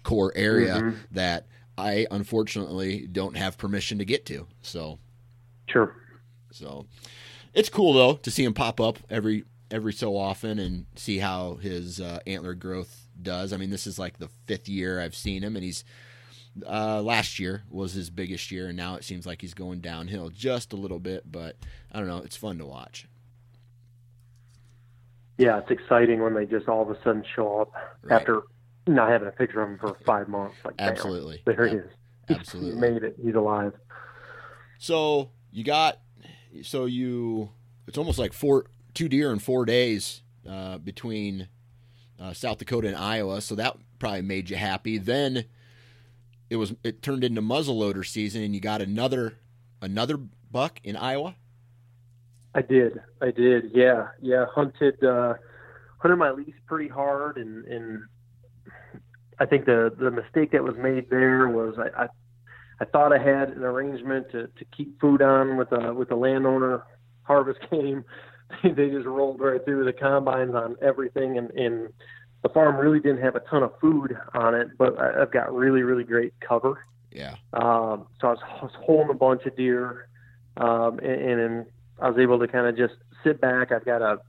core 0.04 0.34
area 0.36 0.76
mm-hmm. 0.76 0.98
that 1.12 1.48
I 1.78 2.08
unfortunately 2.10 3.08
don't 3.08 3.38
have 3.38 3.58
permission 3.58 3.98
to 4.00 4.06
get 4.06 4.26
to 4.28 4.48
so 4.62 5.00
sure 5.68 5.96
so 6.52 6.88
it's 7.54 7.70
cool 7.70 7.94
though 7.94 8.14
to 8.14 8.32
see 8.32 8.44
him 8.44 8.54
pop 8.54 8.80
up 8.80 9.00
every 9.10 9.46
every 9.72 9.94
so 9.94 10.16
often 10.16 10.60
and 10.60 10.86
see 10.96 11.18
how 11.18 11.56
his 11.56 12.00
uh, 12.00 12.20
antler 12.26 12.54
growth 12.54 13.08
does 13.22 13.54
I 13.54 13.58
mean 13.58 13.70
this 13.70 13.88
is 13.88 14.00
like 14.00 14.18
the 14.18 14.30
fifth 14.48 14.70
year 14.70 15.00
I've 15.00 15.16
seen 15.16 15.44
him 15.44 15.56
and 15.56 15.64
he's 15.64 15.84
uh, 16.66 17.02
last 17.02 17.40
year 17.40 17.64
was 17.70 17.94
his 17.94 18.10
biggest 18.10 18.52
year, 18.52 18.68
and 18.68 18.78
now 18.78 18.96
it 18.96 19.04
seems 19.04 19.26
like 19.26 19.42
he's 19.42 19.54
going 19.54 19.82
downhill 19.82 20.30
just 20.30 20.74
a 20.74 20.78
little 20.78 21.00
bit. 21.00 21.30
But 21.30 21.58
I 21.92 22.00
don't 22.00 22.08
know; 22.08 22.20
it's 22.20 22.38
fun 22.38 22.58
to 22.60 22.66
watch. 22.66 23.08
Yeah, 25.38 25.60
it's 25.60 25.72
exciting 25.72 26.22
when 26.22 26.34
they 26.34 26.46
just 26.46 26.68
all 26.68 26.82
of 26.82 26.90
a 26.90 27.02
sudden 27.04 27.24
show 27.36 27.62
up 27.62 27.74
right. 28.04 28.20
after 28.20 28.44
not 28.88 29.10
having 29.10 29.28
a 29.28 29.32
picture 29.32 29.62
of 29.62 29.70
him 29.70 29.78
for 29.78 29.98
five 30.06 30.28
months. 30.28 30.56
Like, 30.64 30.76
absolutely, 30.80 31.42
bam, 31.46 31.56
there 31.56 31.68
he 31.68 31.76
is. 31.76 31.92
Absolutely, 32.30 32.72
he 32.72 32.80
made 32.80 33.04
it. 33.04 33.16
He's 33.22 33.36
alive. 33.36 33.74
So 34.78 35.32
you 35.52 35.64
got, 35.64 36.00
so 36.64 36.86
you, 36.86 37.50
it's 37.88 37.98
almost 37.98 38.20
like 38.20 38.34
four, 38.34 38.66
two 38.94 39.10
deer 39.10 39.32
in 39.32 39.40
four 39.40 39.66
days 39.66 40.22
uh, 40.50 40.78
between 40.78 41.50
uh, 42.20 42.34
South 42.34 42.58
Dakota 42.58 42.88
and 42.88 42.98
Iowa. 42.98 43.42
So 43.42 43.56
that 43.56 43.78
probably 44.00 44.22
made 44.22 44.50
you 44.50 44.56
happy. 44.56 44.98
Then 44.98 45.46
it 46.50 46.58
was 46.58 46.74
it 46.84 47.02
turned 47.02 47.24
into 47.24 47.42
muzzleloader 47.42 48.06
season, 48.06 48.44
and 48.44 48.54
you 48.54 48.62
got 48.62 48.82
another 48.82 49.40
another 49.82 50.18
buck 50.18 50.80
in 50.84 50.96
Iowa. 50.96 51.36
I 52.56 52.62
did, 52.62 53.02
I 53.22 53.32
did, 53.32 53.72
yeah, 53.74 54.08
yeah. 54.22 54.46
Hunted 54.56 55.04
uh, 55.04 55.34
hunted 55.98 56.16
my 56.16 56.32
lease 56.32 56.56
pretty 56.66 56.88
hard, 56.88 57.38
and 57.38 57.66
and 57.66 58.04
I 59.40 59.46
think 59.46 59.66
the 59.66 59.94
the 60.00 60.10
mistake 60.10 60.54
that 60.54 60.64
was 60.64 60.76
made 60.78 61.10
there 61.10 61.50
was 61.50 61.76
I, 61.78 62.04
I 62.04 62.08
I 62.80 62.86
thought 62.86 63.12
I 63.12 63.18
had 63.18 63.50
an 63.50 63.64
arrangement 63.64 64.32
to, 64.32 64.48
to 64.48 64.66
keep 64.76 65.00
food 65.02 65.22
on 65.22 65.58
with 65.58 65.72
a 65.74 65.94
with 65.94 66.10
the 66.10 66.16
landowner. 66.16 66.84
Harvest 67.24 67.60
came, 67.70 68.06
they 68.64 68.90
just 68.90 69.06
rolled 69.06 69.42
right 69.42 69.64
through 69.66 69.84
the 69.84 69.94
combines 69.94 70.56
on 70.56 70.78
everything, 70.82 71.38
and 71.38 71.52
and 71.52 71.90
the 72.42 72.50
farm 72.50 72.78
really 72.78 73.00
didn't 73.00 73.22
have 73.22 73.36
a 73.36 73.42
ton 73.42 73.64
of 73.64 73.72
food 73.82 74.16
on 74.34 74.56
it, 74.56 74.70
but 74.78 74.98
I, 74.98 75.24
I've 75.24 75.32
got 75.32 75.54
really, 75.54 75.82
really 75.82 76.04
great 76.04 76.34
cover. 76.48 76.86
Yeah. 77.12 77.36
Um, 77.54 78.08
so 78.22 78.28
I 78.28 78.32
was, 78.32 78.40
I 78.44 78.64
was 78.64 78.72
holding 78.78 79.10
a 79.10 79.18
bunch 79.18 79.46
of 79.46 79.58
deer, 79.58 80.10
um, 80.58 81.00
and, 81.00 81.40
and 81.40 81.66
I 82.00 82.10
was 82.10 82.18
able 82.20 82.40
to 82.40 82.48
kind 82.48 82.68
of 82.68 82.78
just 82.78 82.96
sit 83.24 83.40
back. 83.40 83.72
I've 83.72 83.86
got 83.86 84.02
a 84.02 84.20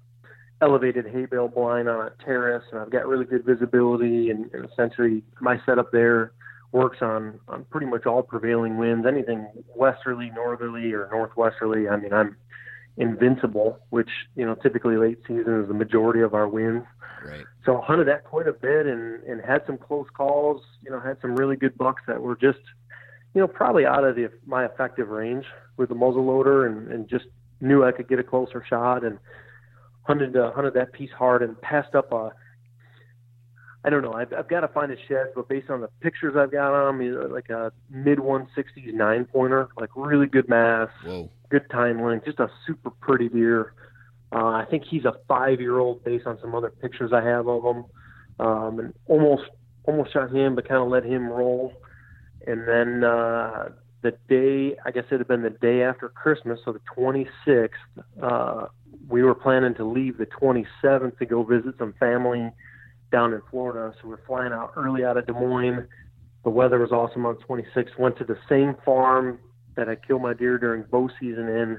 elevated 0.62 1.06
hay 1.06 1.26
bale 1.26 1.48
blind 1.48 1.88
on 1.88 2.06
a 2.06 2.24
terrace, 2.24 2.64
and 2.70 2.80
I've 2.80 2.90
got 2.90 3.06
really 3.06 3.24
good 3.24 3.44
visibility. 3.44 4.30
And, 4.30 4.50
and 4.52 4.68
essentially, 4.70 5.22
my 5.40 5.60
setup 5.66 5.92
there 5.92 6.32
works 6.72 6.98
on 7.00 7.40
on 7.48 7.64
pretty 7.70 7.86
much 7.86 8.06
all 8.06 8.22
prevailing 8.22 8.76
winds, 8.76 9.06
anything 9.06 9.46
westerly, 9.74 10.30
northerly, 10.34 10.92
or 10.92 11.08
northwesterly. 11.10 11.88
I 11.88 11.96
mean, 11.96 12.12
I'm 12.12 12.36
invincible, 12.96 13.80
which 13.90 14.10
you 14.34 14.44
know 14.44 14.54
typically 14.54 14.96
late 14.96 15.18
season 15.26 15.62
is 15.62 15.68
the 15.68 15.74
majority 15.74 16.20
of 16.20 16.34
our 16.34 16.48
winds. 16.48 16.86
Right. 17.24 17.44
So 17.64 17.80
I 17.80 17.84
hunted 17.84 18.08
that 18.08 18.24
quite 18.24 18.46
a 18.46 18.52
bit 18.52 18.86
and 18.86 19.22
and 19.24 19.40
had 19.40 19.62
some 19.66 19.78
close 19.78 20.06
calls. 20.16 20.62
You 20.82 20.90
know, 20.90 21.00
had 21.00 21.18
some 21.20 21.36
really 21.36 21.56
good 21.56 21.76
bucks 21.76 22.02
that 22.06 22.20
were 22.20 22.36
just, 22.36 22.60
you 23.34 23.40
know, 23.40 23.48
probably 23.48 23.84
out 23.86 24.04
of 24.04 24.16
the 24.16 24.30
my 24.46 24.64
effective 24.64 25.08
range 25.08 25.44
with 25.76 25.88
the 25.88 25.94
muzzle 25.94 26.24
loader 26.24 26.66
and 26.66 26.90
and 26.90 27.08
just 27.08 27.26
knew 27.60 27.84
I 27.84 27.92
could 27.92 28.08
get 28.08 28.18
a 28.18 28.22
closer 28.24 28.64
shot 28.68 29.04
and 29.04 29.18
hunted 30.02 30.36
uh, 30.36 30.52
hunted 30.52 30.74
that 30.74 30.92
piece 30.92 31.10
hard 31.16 31.42
and 31.42 31.60
passed 31.60 31.94
up 31.94 32.12
a. 32.12 32.32
I 33.84 33.90
don't 33.90 34.02
know. 34.02 34.14
I've, 34.14 34.32
I've 34.32 34.48
got 34.48 34.60
to 34.60 34.68
find 34.68 34.90
a 34.90 34.96
shed, 35.06 35.28
but 35.36 35.48
based 35.48 35.70
on 35.70 35.80
the 35.80 35.88
pictures 36.00 36.34
I've 36.36 36.50
got 36.50 36.74
on 36.74 36.98
them, 36.98 37.32
like 37.32 37.50
a 37.50 37.72
mid 37.88 38.18
160s 38.18 38.92
nine 38.92 39.26
pointer, 39.26 39.68
like 39.78 39.90
really 39.94 40.26
good 40.26 40.48
mass, 40.48 40.88
Whoa. 41.04 41.30
good 41.50 41.70
tine 41.70 42.04
length, 42.04 42.24
just 42.24 42.40
a 42.40 42.50
super 42.66 42.90
pretty 42.90 43.28
deer. 43.28 43.74
Uh, 44.32 44.46
I 44.46 44.64
think 44.68 44.82
he's 44.90 45.04
a 45.04 45.12
five-year-old 45.28 46.02
based 46.02 46.26
on 46.26 46.36
some 46.40 46.52
other 46.54 46.70
pictures 46.70 47.12
I 47.12 47.22
have 47.22 47.46
of 47.46 47.62
him, 47.62 47.84
um, 48.40 48.80
and 48.80 48.94
almost 49.06 49.44
almost 49.84 50.12
shot 50.12 50.34
him, 50.34 50.56
but 50.56 50.68
kind 50.68 50.82
of 50.82 50.88
let 50.88 51.04
him 51.04 51.28
roll. 51.28 51.72
And 52.44 52.66
then 52.66 53.04
uh, 53.04 53.68
the 54.06 54.16
day, 54.28 54.76
I 54.84 54.90
guess 54.90 55.04
it 55.10 55.18
had 55.18 55.28
been 55.28 55.42
the 55.42 55.50
day 55.50 55.82
after 55.82 56.08
Christmas, 56.08 56.60
so 56.64 56.72
the 56.72 56.80
26th, 56.96 57.68
uh, 58.22 58.66
we 59.08 59.22
were 59.22 59.34
planning 59.34 59.74
to 59.74 59.84
leave 59.84 60.18
the 60.18 60.26
27th 60.26 61.18
to 61.18 61.26
go 61.26 61.42
visit 61.42 61.74
some 61.78 61.94
family 62.00 62.50
down 63.12 63.32
in 63.32 63.42
Florida. 63.50 63.94
So 64.00 64.08
we're 64.08 64.24
flying 64.26 64.52
out 64.52 64.72
early 64.76 65.04
out 65.04 65.16
of 65.16 65.26
Des 65.26 65.32
Moines. 65.32 65.86
The 66.44 66.50
weather 66.50 66.78
was 66.78 66.92
awesome 66.92 67.26
on 67.26 67.36
26th. 67.36 67.98
Went 67.98 68.18
to 68.18 68.24
the 68.24 68.38
same 68.48 68.76
farm 68.84 69.38
that 69.76 69.88
I 69.88 69.96
killed 69.96 70.22
my 70.22 70.34
deer 70.34 70.58
during 70.58 70.84
bow 70.84 71.08
season 71.20 71.48
in 71.48 71.78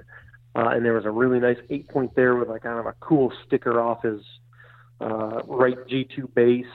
uh, 0.57 0.69
and 0.69 0.83
there 0.83 0.93
was 0.93 1.05
a 1.05 1.11
really 1.11 1.39
nice 1.39 1.57
eight 1.69 1.87
point 1.87 2.15
there 2.15 2.35
with 2.35 2.49
like 2.49 2.63
kind 2.63 2.79
of 2.79 2.87
a 2.87 2.95
cool 2.99 3.31
sticker 3.45 3.79
off 3.79 4.01
his 4.01 4.21
uh, 4.99 5.41
right 5.45 5.77
G2 5.87 6.33
base. 6.33 6.65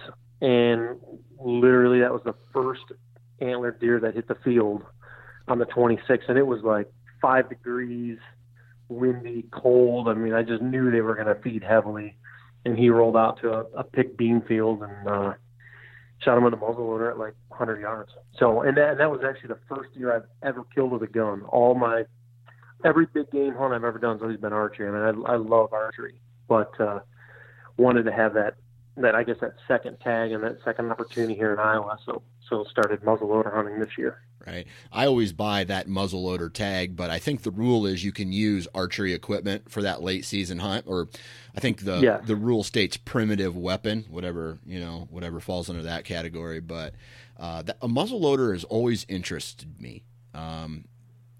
And 0.40 1.00
literally, 1.40 2.00
that 2.00 2.12
was 2.12 2.22
the 2.24 2.34
first 2.52 2.84
antler 3.40 3.72
deer 3.72 3.98
that 4.00 4.14
hit 4.14 4.28
the 4.28 4.36
field 4.36 4.82
on 5.52 5.58
the 5.58 5.66
26th. 5.66 6.28
And 6.28 6.38
it 6.38 6.46
was 6.46 6.62
like 6.62 6.90
five 7.20 7.48
degrees, 7.48 8.18
windy, 8.88 9.44
cold. 9.52 10.08
I 10.08 10.14
mean, 10.14 10.32
I 10.32 10.42
just 10.42 10.62
knew 10.62 10.90
they 10.90 11.02
were 11.02 11.14
going 11.14 11.28
to 11.28 11.40
feed 11.42 11.62
heavily. 11.62 12.16
And 12.64 12.78
he 12.78 12.88
rolled 12.90 13.16
out 13.16 13.40
to 13.42 13.52
a, 13.52 13.60
a 13.76 13.84
pick 13.84 14.16
bean 14.16 14.42
field 14.48 14.82
and 14.82 15.08
uh, 15.08 15.32
shot 16.20 16.38
him 16.38 16.44
with 16.44 16.54
a 16.54 16.56
muzzle 16.56 16.88
loader 16.88 17.10
at 17.10 17.18
like 17.18 17.34
100 17.48 17.80
yards. 17.80 18.12
So, 18.38 18.62
and 18.62 18.76
that, 18.76 18.92
and 18.92 19.00
that 19.00 19.10
was 19.10 19.20
actually 19.28 19.48
the 19.48 19.60
first 19.68 19.94
deer 19.94 20.14
I've 20.14 20.28
ever 20.42 20.64
killed 20.74 20.92
with 20.92 21.02
a 21.02 21.06
gun. 21.06 21.42
All 21.42 21.74
my 21.74 22.04
every 22.84 23.06
big 23.12 23.30
game 23.30 23.54
hunt 23.54 23.74
I've 23.74 23.84
ever 23.84 23.98
done 23.98 24.16
has 24.16 24.22
always 24.22 24.40
been 24.40 24.52
archery. 24.52 24.88
I 24.88 25.12
mean, 25.12 25.24
I, 25.26 25.32
I 25.32 25.36
love 25.36 25.72
archery, 25.72 26.14
but 26.48 26.80
uh, 26.80 27.00
wanted 27.76 28.04
to 28.04 28.12
have 28.12 28.34
that 28.34 28.54
that 28.96 29.14
I 29.14 29.24
guess 29.24 29.36
that 29.40 29.54
second 29.66 29.98
tag 30.00 30.32
and 30.32 30.44
that 30.44 30.58
second 30.64 30.90
opportunity 30.90 31.34
here 31.34 31.52
in 31.52 31.58
Iowa. 31.58 31.98
So 32.06 32.22
so 32.48 32.64
started 32.70 33.00
muzzleloader 33.02 33.52
hunting 33.52 33.78
this 33.80 33.96
year. 33.96 34.22
Right. 34.44 34.66
I 34.90 35.06
always 35.06 35.32
buy 35.32 35.62
that 35.64 35.86
muzzleloader 35.86 36.52
tag, 36.52 36.96
but 36.96 37.10
I 37.10 37.20
think 37.20 37.42
the 37.42 37.52
rule 37.52 37.86
is 37.86 38.02
you 38.02 38.10
can 38.10 38.32
use 38.32 38.66
archery 38.74 39.12
equipment 39.12 39.70
for 39.70 39.82
that 39.82 40.02
late 40.02 40.24
season 40.24 40.58
hunt, 40.58 40.86
or 40.88 41.08
I 41.56 41.60
think 41.60 41.84
the 41.84 42.00
Yes. 42.00 42.26
the 42.26 42.34
rule 42.34 42.64
states 42.64 42.96
primitive 42.96 43.56
weapon, 43.56 44.04
whatever 44.10 44.58
you 44.66 44.80
know, 44.80 45.06
whatever 45.10 45.38
falls 45.38 45.70
under 45.70 45.82
that 45.82 46.04
category. 46.04 46.58
But 46.60 46.94
uh, 47.38 47.62
that, 47.62 47.76
a 47.80 47.86
muzzleloader 47.88 48.52
has 48.52 48.64
always 48.64 49.06
interested 49.08 49.80
me. 49.80 50.02
Um, 50.34 50.86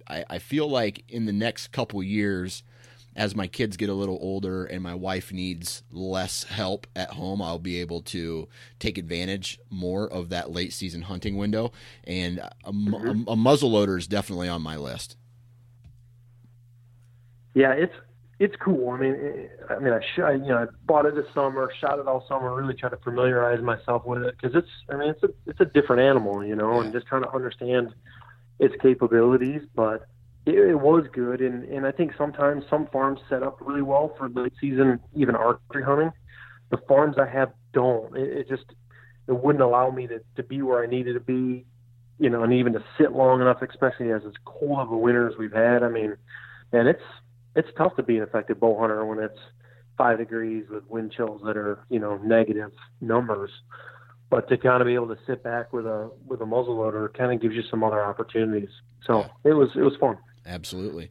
I, 0.07 0.25
I 0.31 0.39
feel 0.39 0.69
like 0.69 1.05
in 1.09 1.27
the 1.27 1.33
next 1.33 1.73
couple 1.73 2.03
years, 2.03 2.63
as 3.15 3.37
my 3.37 3.47
kids 3.47 3.77
get 3.77 3.89
a 3.89 3.95
little 3.95 4.19
older 4.21 4.65
and 4.65 4.83
my 4.83 4.95
wife 4.95 5.33
needs 5.33 5.83
less 5.91 6.45
help 6.45 6.87
at 6.97 7.11
home, 7.11 7.43
I'll 7.43 7.59
be 7.59 7.81
able 7.81 8.01
to 8.03 8.49
take 8.79 8.97
advantage 8.97 9.61
more 9.71 10.11
of 10.11 10.31
that 10.31 10.51
late 10.51 10.73
season 10.73 11.03
hunting 11.03 11.37
window. 11.37 11.73
And 12.05 12.41
a, 12.65 12.73
mu- 12.73 12.97
a, 12.97 13.01
mm-hmm. 13.01 13.29
a 13.29 13.37
muzzleloader 13.37 13.99
is 13.99 14.07
definitely 14.07 14.49
on 14.49 14.63
my 14.63 14.77
list. 14.77 15.17
Yeah, 17.55 17.73
it's 17.73 17.95
it's 18.39 18.57
cool. 18.57 18.91
I 18.91 18.99
mean, 18.99 19.13
it, 19.13 19.61
I 19.69 19.79
mean, 19.79 19.93
I, 19.93 20.01
sh- 20.01 20.21
I 20.21 20.33
you 20.33 20.49
know 20.49 20.59
I 20.59 20.67
bought 20.87 21.05
it 21.05 21.15
this 21.15 21.27
summer, 21.35 21.71
shot 21.81 21.99
it 21.99 22.09
all 22.09 22.25
summer, 22.29 22.55
really 22.55 22.75
try 22.75 22.89
to 22.89 22.97
familiarize 22.97 23.63
myself 23.63 24.07
with 24.07 24.23
it 24.23 24.35
because 24.41 24.57
it's 24.57 24.71
I 24.91 24.97
mean 24.97 25.11
it's 25.11 25.23
a 25.23 25.29
it's 25.47 25.61
a 25.61 25.67
different 25.67 26.03
animal, 26.03 26.45
you 26.45 26.57
know, 26.57 26.81
and 26.81 26.93
just 26.93 27.07
trying 27.07 27.23
to 27.23 27.31
understand 27.31 27.95
its 28.59 28.75
capabilities. 28.81 29.63
But 29.75 30.07
it, 30.45 30.55
it 30.55 30.81
was 30.81 31.07
good, 31.13 31.41
and 31.41 31.65
and 31.65 31.87
I 31.87 31.93
think 31.93 32.13
sometimes 32.19 32.65
some 32.69 32.89
farms 32.93 33.21
set 33.29 33.43
up 33.43 33.59
really 33.61 33.83
well 33.83 34.15
for 34.19 34.29
late 34.29 34.53
season, 34.61 35.01
even 35.15 35.35
archery 35.35 35.83
hunting. 35.83 36.13
The 36.71 36.79
farms 36.89 37.17
I 37.19 37.27
have 37.27 37.53
don't. 37.73 38.17
It, 38.17 38.39
it 38.39 38.49
just 38.49 38.65
it 39.29 39.33
wouldn't 39.33 39.63
allow 39.63 39.91
me 39.91 40.07
to 40.09 40.21
to 40.37 40.43
be 40.43 40.63
where 40.63 40.83
I 40.83 40.87
needed 40.87 41.15
to 41.15 41.21
be, 41.21 41.65
you 42.19 42.29
know, 42.29 42.43
and 42.43 42.53
even 42.53 42.73
to 42.73 42.85
sit 42.99 43.13
long 43.13 43.41
enough, 43.41 43.63
especially 43.63 44.11
as 44.11 44.23
as 44.27 44.33
cold 44.45 44.81
of 44.81 44.91
a 44.91 44.97
winter 44.97 45.29
as 45.29 45.37
we've 45.39 45.53
had. 45.53 45.83
I 45.83 45.89
mean, 45.89 46.17
and 46.73 46.89
it's 46.89 47.03
it's 47.55 47.69
tough 47.77 47.95
to 47.97 48.03
be 48.03 48.17
an 48.17 48.25
effective 48.25 48.59
bow 48.59 48.79
hunter 48.79 49.05
when 49.05 49.19
it's 49.19 49.39
five 49.97 50.19
degrees 50.19 50.65
with 50.71 50.85
wind 50.89 51.13
chills 51.13 51.43
that 51.45 51.57
are 51.57 51.85
you 51.89 52.01
know 52.01 52.17
negative 52.17 52.73
numbers. 53.01 53.51
But 54.29 54.49
to 54.49 54.57
kind 54.57 54.81
of 54.81 54.87
be 54.87 54.95
able 54.95 55.09
to 55.09 55.19
sit 55.27 55.45
back 55.45 55.73
with 55.73 55.87
a 55.87 56.11
with 56.27 56.41
a 56.41 56.45
muzzleloader 56.45 57.17
kind 57.17 57.33
of 57.33 57.41
gives 57.41 57.55
you 57.55 57.63
some 57.71 57.85
other 57.85 58.03
opportunities. 58.03 58.71
So 59.07 59.27
it 59.45 59.53
was 59.53 59.69
it 59.77 59.83
was 59.83 59.93
fun. 60.01 60.17
Absolutely. 60.47 61.11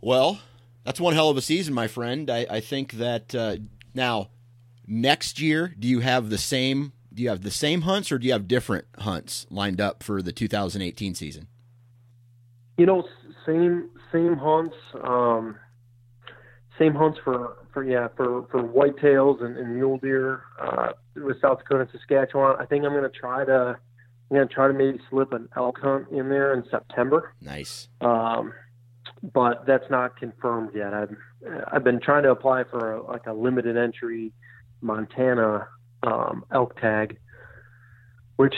Well, 0.00 0.40
that's 0.84 1.00
one 1.00 1.14
hell 1.14 1.30
of 1.30 1.36
a 1.36 1.42
season, 1.42 1.74
my 1.74 1.88
friend. 1.88 2.30
I, 2.30 2.46
I 2.48 2.60
think 2.60 2.92
that 2.92 3.34
uh, 3.34 3.56
now 3.94 4.30
next 4.86 5.40
year, 5.40 5.74
do 5.78 5.86
you 5.86 6.00
have 6.00 6.30
the 6.30 6.38
same? 6.38 6.92
Do 7.12 7.22
you 7.22 7.28
have 7.28 7.42
the 7.42 7.50
same 7.50 7.82
hunts, 7.82 8.10
or 8.12 8.18
do 8.18 8.26
you 8.26 8.32
have 8.32 8.48
different 8.48 8.86
hunts 8.98 9.46
lined 9.50 9.80
up 9.80 10.02
for 10.02 10.22
the 10.22 10.32
2018 10.32 11.14
season? 11.14 11.48
You 12.78 12.86
know, 12.86 13.04
same 13.44 13.90
same 14.12 14.36
hunts, 14.36 14.76
um, 15.02 15.56
same 16.78 16.94
hunts 16.94 17.18
for 17.22 17.56
for 17.72 17.84
yeah 17.84 18.08
for 18.16 18.46
for 18.50 18.62
whitetails 18.62 19.42
and, 19.42 19.56
and 19.56 19.74
mule 19.74 19.98
deer 19.98 20.42
uh, 20.60 20.92
with 21.16 21.40
South 21.40 21.58
Dakota 21.58 21.82
and 21.82 21.90
Saskatchewan. 21.90 22.56
I 22.58 22.64
think 22.64 22.84
I'm 22.84 22.92
going 22.92 23.02
to 23.02 23.10
try 23.10 23.44
to 23.44 23.78
I'm 24.30 24.36
going 24.36 24.48
to 24.48 24.54
try 24.54 24.68
to 24.68 24.72
maybe 24.72 24.98
slip 25.10 25.32
an 25.32 25.48
elk 25.56 25.78
hunt 25.80 26.08
in 26.10 26.28
there 26.28 26.54
in 26.54 26.64
September. 26.70 27.34
Nice. 27.40 27.88
um, 28.00 28.52
but 29.34 29.66
that's 29.66 29.84
not 29.90 30.16
confirmed 30.16 30.70
yet. 30.74 30.94
I've 30.94 31.14
I've 31.70 31.84
been 31.84 32.00
trying 32.00 32.22
to 32.22 32.30
apply 32.30 32.64
for 32.70 32.94
a, 32.94 33.02
like 33.06 33.26
a 33.26 33.34
limited 33.34 33.76
entry 33.76 34.32
Montana 34.80 35.68
um, 36.04 36.44
elk 36.54 36.80
tag, 36.80 37.18
which 38.36 38.54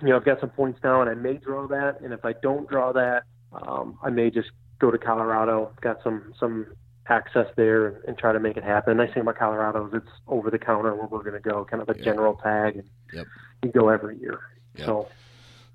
you 0.00 0.08
know 0.08 0.16
I've 0.16 0.24
got 0.24 0.40
some 0.40 0.48
points 0.50 0.78
now, 0.82 1.02
and 1.02 1.10
I 1.10 1.14
may 1.14 1.34
draw 1.34 1.66
that. 1.68 2.00
And 2.00 2.14
if 2.14 2.24
I 2.24 2.32
don't 2.40 2.66
draw 2.68 2.92
that, 2.92 3.24
um, 3.52 3.98
I 4.02 4.08
may 4.08 4.30
just 4.30 4.48
go 4.78 4.90
to 4.90 4.96
Colorado. 4.96 5.72
Got 5.82 6.02
some 6.02 6.32
some 6.40 6.66
access 7.08 7.48
there 7.56 7.86
and, 7.88 7.96
and 8.08 8.18
try 8.18 8.32
to 8.32 8.40
make 8.40 8.56
it 8.56 8.64
happen. 8.64 8.96
The 8.96 9.04
nice 9.04 9.12
thing 9.12 9.20
about 9.22 9.36
Colorado 9.36 9.86
is 9.88 9.94
it's 9.94 10.10
over 10.28 10.50
the 10.50 10.58
counter 10.58 10.94
where 10.94 11.06
we're 11.08 11.24
going 11.24 11.40
to 11.40 11.46
go, 11.46 11.64
kind 11.66 11.82
of 11.82 11.90
a 11.90 11.98
Yeah. 11.98 12.04
general 12.04 12.36
tag, 12.36 12.76
and 12.76 12.88
Yep. 13.12 13.26
you 13.64 13.72
go 13.72 13.88
every 13.90 14.18
year. 14.18 14.40
Yep. 14.78 14.86
So 14.86 15.08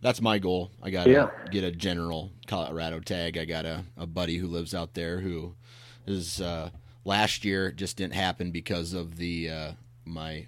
That's 0.02 0.22
my 0.22 0.40
goal. 0.40 0.72
I 0.82 0.90
got 0.90 1.04
to 1.06 1.12
Yeah. 1.12 1.30
get 1.52 1.64
a 1.64 1.72
general 1.72 2.32
Colorado 2.48 3.00
tag. 3.00 3.38
I 3.38 3.46
got 3.46 3.66
a, 3.66 3.84
a 3.98 4.08
buddy 4.08 4.38
who 4.38 4.48
lives 4.48 4.74
out 4.74 4.94
there 4.96 5.20
who 5.20 5.54
is 6.08 6.42
uh, 6.42 6.72
last 7.06 7.46
year 7.46 7.68
it 7.68 7.76
just 7.76 7.98
didn't 7.98 8.16
happen 8.16 8.50
because 8.52 8.94
of 8.94 9.18
the 9.18 9.50
uh, 9.50 9.72
my 10.06 10.48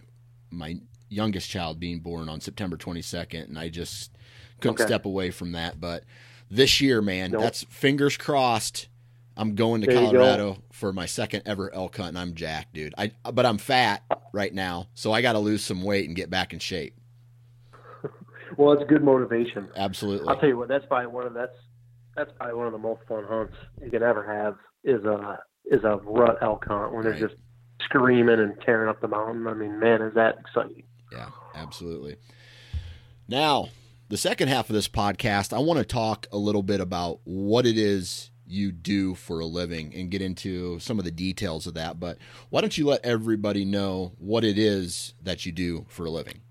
my 0.50 0.78
youngest 1.10 1.50
child 1.50 1.80
being 1.80 2.00
born 2.00 2.30
on 2.30 2.42
September 2.42 2.76
22nd, 2.78 3.48
and 3.48 3.60
I 3.60 3.70
just 3.70 4.12
couldn't 4.60 4.80
Okay. 4.82 4.88
step 4.88 5.06
away 5.06 5.30
from 5.30 5.52
that. 5.52 5.80
But 5.80 6.04
this 6.50 6.82
year, 6.82 7.02
man, 7.04 7.32
Nope. 7.32 7.42
that's 7.44 7.64
fingers 7.66 8.18
crossed. 8.18 8.88
I'm 9.38 9.54
going 9.56 9.82
to 9.82 9.88
There 9.88 9.96
you 9.96 10.02
go. 10.12 10.18
Colorado 10.20 10.64
for 10.72 10.92
my 10.94 11.06
second 11.06 11.44
ever 11.46 11.72
elk 11.74 11.98
hunt, 11.98 12.10
and 12.10 12.18
I'm 12.20 12.34
jacked, 12.34 12.74
dude. 12.74 12.94
I 12.98 13.12
but 13.32 13.46
I'm 13.46 13.58
fat 13.60 14.02
right 14.32 14.54
now, 14.54 14.88
so 14.96 15.12
I 15.12 15.22
got 15.22 15.34
to 15.34 15.40
lose 15.40 15.64
some 15.64 15.84
weight 15.84 16.08
and 16.08 16.16
get 16.16 16.30
back 16.32 16.54
in 16.54 16.60
shape. 16.60 16.96
Well, 18.58 18.74
it's 18.74 18.90
good 18.90 19.04
motivation. 19.04 19.70
Absolutely. 19.76 20.28
I'll 20.28 20.40
tell 20.40 20.50
you 20.50 20.58
what, 20.58 20.68
that's 20.68 20.86
probably 20.86 21.08
one 21.08 21.28
of 21.28 21.34
that's 21.34 21.56
that's 22.16 22.32
probably 22.38 22.56
one 22.56 22.68
of 22.68 22.74
the 22.74 22.80
most 22.80 23.02
fun 23.08 23.26
hunts 23.28 23.56
you 23.84 23.90
can 23.90 24.04
ever 24.04 24.24
have 24.24 24.56
is 24.84 25.04
a 25.06 25.40
is 25.66 25.84
a 25.84 25.98
rut 26.04 26.38
elk 26.42 26.66
hunt 26.68 26.94
when 26.94 27.04
they're 27.04 27.20
just 27.20 27.36
screaming 27.84 28.40
and 28.40 28.54
tearing 28.66 28.90
up 28.90 29.02
the 29.02 29.08
mountain. 29.08 29.48
I 29.48 29.54
mean, 29.54 29.80
man, 29.80 30.02
is 30.02 30.14
that 30.16 30.38
exciting? 30.40 30.84
Yeah, 31.12 31.30
absolutely. 31.56 32.18
Now, 33.28 33.70
the 34.10 34.18
second 34.18 34.50
half 34.50 34.70
of 34.70 34.74
this 34.74 34.88
podcast, 34.88 35.54
I 35.54 35.60
want 35.60 35.80
to 35.80 35.86
talk 35.86 36.28
a 36.32 36.38
little 36.38 36.64
bit 36.64 36.80
about 36.80 37.22
what 37.24 37.66
it 37.66 37.78
is 37.78 38.32
you 38.46 38.72
do 38.72 39.16
for 39.16 39.40
a 39.40 39.46
living 39.46 39.94
and 39.96 40.12
get 40.12 40.22
into 40.22 40.78
some 40.80 41.00
of 41.00 41.06
the 41.06 41.12
details 41.12 41.66
of 41.66 41.74
that. 41.76 42.00
But 42.00 42.18
why 42.50 42.62
don't 42.62 42.78
you 42.78 42.86
let 42.86 43.04
everybody 43.04 43.66
know 43.66 44.14
what 44.20 44.44
it 44.44 44.58
is 44.58 45.14
that 45.24 45.46
you 45.46 45.52
do 45.52 45.86
for 45.90 46.06
a 46.06 46.12
living? 46.12 46.42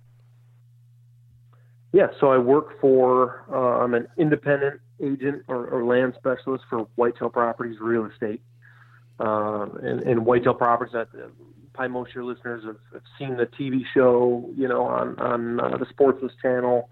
Yeah, 1.93 2.09
so 2.20 2.32
I 2.32 2.38
work 2.38 2.80
for 2.80 3.45
uh, 3.53 3.84
I'm 3.84 3.95
an 3.95 4.09
independent 4.16 4.80
agent 5.03 5.43
or, 5.49 5.66
or 5.66 5.84
land 5.84 6.14
specialist 6.16 6.64
for 6.70 6.88
Whitetail 6.97 7.28
Properties 7.28 7.78
Real 7.80 8.07
Estate. 8.07 8.43
Uh, 9.20 9.66
and, 9.82 10.03
and 10.03 10.24
Whitetail 10.24 10.55
Properties, 10.55 10.95
that 10.95 11.09
uh, 11.14 11.28
probably 11.74 11.93
most 11.93 12.09
of 12.11 12.14
your 12.14 12.24
listeners 12.24 12.64
have, 12.64 12.78
have 12.93 13.03
seen 13.18 13.36
the 13.36 13.47
TV 13.47 13.82
show, 13.95 14.51
you 14.57 14.66
know, 14.66 14.84
on 14.84 15.18
on 15.18 15.61
uh, 15.61 15.76
the 15.76 15.86
Sportsman 15.90 16.30
channel. 16.40 16.88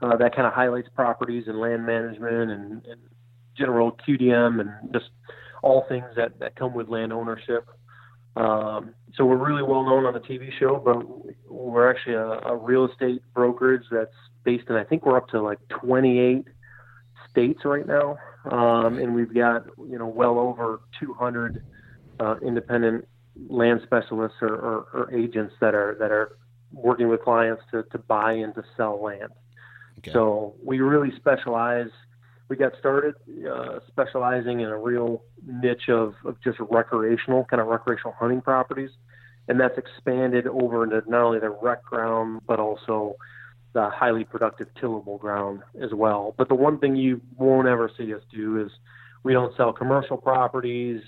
Uh, 0.00 0.16
that 0.16 0.34
kind 0.34 0.46
of 0.46 0.52
highlights 0.52 0.88
properties 0.94 1.44
and 1.46 1.58
land 1.58 1.86
management 1.86 2.50
and, 2.50 2.84
and 2.86 3.00
general 3.56 3.98
QDM 4.06 4.60
and 4.60 4.92
just 4.92 5.06
all 5.62 5.86
things 5.88 6.04
that, 6.16 6.38
that 6.38 6.54
come 6.54 6.74
with 6.74 6.88
land 6.88 7.12
ownership. 7.12 7.66
Um, 8.36 8.94
so 9.14 9.24
we're 9.24 9.36
really 9.36 9.62
well 9.62 9.84
known 9.84 10.04
on 10.04 10.12
the 10.12 10.20
TV 10.20 10.50
show, 10.58 10.76
but 10.84 11.02
we're 11.50 11.90
actually 11.90 12.14
a, 12.14 12.28
a 12.52 12.56
real 12.56 12.84
estate 12.86 13.22
brokerage 13.34 13.84
that's 13.90 14.12
based 14.46 14.70
in, 14.70 14.76
I 14.76 14.84
think 14.84 15.04
we're 15.04 15.18
up 15.18 15.28
to 15.30 15.42
like 15.42 15.58
28 15.68 16.44
states 17.28 17.60
right 17.64 17.86
now. 17.86 18.16
Um, 18.50 18.98
and 18.98 19.14
we've 19.14 19.34
got, 19.34 19.66
you 19.76 19.98
know, 19.98 20.06
well 20.06 20.38
over 20.38 20.80
200 21.00 21.62
uh, 22.20 22.36
independent 22.46 23.06
land 23.48 23.80
specialists 23.84 24.38
or, 24.40 24.54
or, 24.54 24.86
or 24.94 25.14
agents 25.14 25.52
that 25.60 25.74
are, 25.74 25.96
that 25.98 26.12
are 26.12 26.38
working 26.72 27.08
with 27.08 27.22
clients 27.22 27.62
to, 27.72 27.82
to 27.90 27.98
buy 27.98 28.32
and 28.32 28.54
to 28.54 28.62
sell 28.76 29.02
land. 29.02 29.30
Okay. 29.98 30.12
So 30.12 30.54
we 30.64 30.78
really 30.80 31.14
specialize. 31.16 31.90
We 32.48 32.54
got 32.54 32.72
started 32.78 33.16
uh, 33.50 33.80
specializing 33.88 34.60
in 34.60 34.68
a 34.68 34.78
real 34.78 35.24
niche 35.44 35.88
of, 35.88 36.14
of 36.24 36.40
just 36.44 36.58
recreational, 36.70 37.44
kind 37.46 37.60
of 37.60 37.66
recreational 37.66 38.14
hunting 38.16 38.40
properties, 38.40 38.90
and 39.48 39.58
that's 39.58 39.76
expanded 39.76 40.46
over 40.46 40.84
into 40.84 41.02
not 41.10 41.22
only 41.22 41.40
the 41.40 41.50
rec 41.50 41.82
ground 41.84 42.42
but 42.46 42.60
also 42.60 43.16
the 43.76 43.90
highly 43.90 44.24
productive 44.24 44.68
tillable 44.80 45.18
ground 45.18 45.60
as 45.82 45.92
well. 45.92 46.34
But 46.38 46.48
the 46.48 46.54
one 46.54 46.78
thing 46.78 46.96
you 46.96 47.20
won't 47.36 47.68
ever 47.68 47.90
see 47.94 48.14
us 48.14 48.22
do 48.34 48.58
is 48.58 48.72
we 49.22 49.34
don't 49.34 49.54
sell 49.54 49.70
commercial 49.74 50.16
properties. 50.16 51.02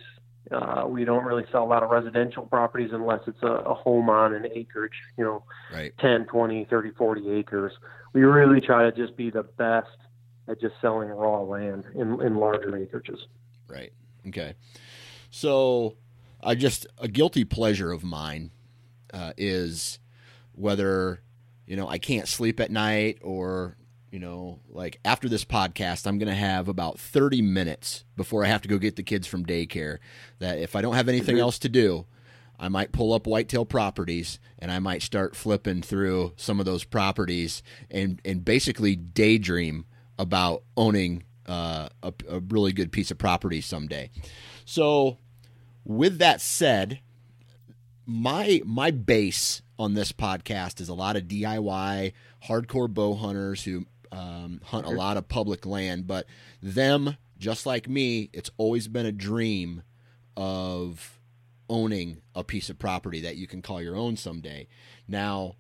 Uh, 0.53 0.85
we 0.87 1.07
don't 1.07 1.25
really 1.25 1.45
sell 1.51 1.65
a 1.65 1.71
lot 1.75 1.83
of 1.83 1.89
residential 1.89 2.45
properties 2.45 2.91
unless 2.93 3.21
it's 3.27 3.43
a, 3.43 3.47
a 3.47 3.73
home 3.73 4.11
on 4.11 4.35
an 4.35 4.47
acreage, 4.55 4.93
you 5.17 5.25
know, 5.25 5.45
Right. 5.73 5.95
10, 5.99 6.27
20, 6.27 6.67
30, 6.69 6.91
40 6.91 7.31
acres. 7.31 7.73
We 8.13 8.21
really 8.21 8.61
try 8.61 8.83
to 8.83 8.93
just 8.95 9.17
be 9.17 9.31
the 9.31 9.45
best 9.45 9.89
at 10.47 10.61
just 10.61 10.75
selling 10.83 11.09
raw 11.09 11.41
land 11.41 11.85
in, 11.95 12.21
in 12.21 12.37
larger 12.37 12.73
acreages. 12.73 13.21
Right. 13.67 13.95
Okay. 14.27 14.57
So, 15.31 15.97
I 16.43 16.55
just 16.55 16.87
a 16.99 17.09
guilty 17.09 17.45
pleasure 17.45 17.93
of 17.93 18.05
mine 18.05 18.51
uh, 19.15 19.33
is 19.39 20.01
whether 20.53 21.23
you 21.69 21.77
know 21.77 21.87
I 21.87 21.99
can't 21.99 22.27
sleep 22.27 22.59
at 22.59 22.71
night 22.71 23.19
or 23.23 23.77
you 24.11 24.19
know 24.19 24.61
like 24.69 24.99
after 25.05 25.29
this 25.29 25.45
podcast 25.45 26.07
I'm 26.07 26.19
going 26.19 26.29
to 26.29 26.35
have 26.35 26.69
about 26.69 26.99
30 26.99 27.43
minutes 27.43 28.05
before 28.17 28.45
I 28.45 28.49
have 28.49 28.63
to 28.63 28.69
go 28.69 28.79
get 28.79 28.97
the 28.97 29.03
kids 29.03 29.27
from 29.27 29.45
daycare 29.45 29.99
that 30.39 30.59
if 30.59 30.75
I 30.75 30.81
don't 30.81 30.95
have 30.95 31.09
anything 31.09 31.39
else 31.39 31.59
to 31.61 31.69
do 31.69 32.07
I 32.59 32.69
might 32.69 32.91
pull 32.91 33.13
up 33.13 33.27
whitetail 33.27 33.65
properties 33.65 34.41
and 34.59 34.73
I 34.73 34.81
might 34.81 35.03
start 35.03 35.37
flipping 35.37 35.83
through 35.83 36.33
some 36.37 36.59
of 36.59 36.67
those 36.67 36.83
properties 36.83 37.63
and, 37.91 38.21
and 38.25 38.45
basically 38.45 38.97
daydream 38.97 39.85
about 40.19 40.65
owning 40.77 41.23
uh, 41.47 41.89
a, 42.03 42.13
a 42.29 42.41
really 42.41 42.73
good 42.73 42.91
piece 42.91 43.13
of 43.13 43.19
property 43.19 43.61
someday. 43.61 44.11
So, 44.65 45.19
with 45.85 46.19
that 46.19 46.41
said, 46.41 47.01
my 48.05 48.61
my 48.65 48.91
base 48.91 49.63
on 49.79 49.95
this 49.95 50.13
podcast 50.13 50.81
is 50.81 50.89
a 50.89 50.95
lot 50.95 51.17
of 51.17 51.25
DIY 51.25 52.13
hardcore 52.47 52.93
bow 52.93 53.15
hunters 53.15 53.65
who 53.65 53.87
um, 54.11 54.61
hunt 54.65 54.87
a 54.87 54.91
lot 54.91 55.17
of 55.17 55.29
public 55.29 55.67
land, 55.67 56.07
but 56.07 56.27
them, 56.63 57.17
just 57.39 57.67
like 57.67 57.89
me, 57.89 58.31
it's 58.33 58.51
always 58.57 58.89
been 58.89 59.07
a 59.07 59.13
dream 59.13 59.83
of 60.37 61.21
owning 61.71 62.23
a 62.35 62.43
piece 62.43 62.71
of 62.71 62.79
property 62.79 63.21
that 63.21 63.37
you 63.37 63.47
can 63.47 63.63
call 63.63 63.83
your 63.83 63.97
own 63.97 64.17
someday. 64.17 64.67
Now, 65.07 65.57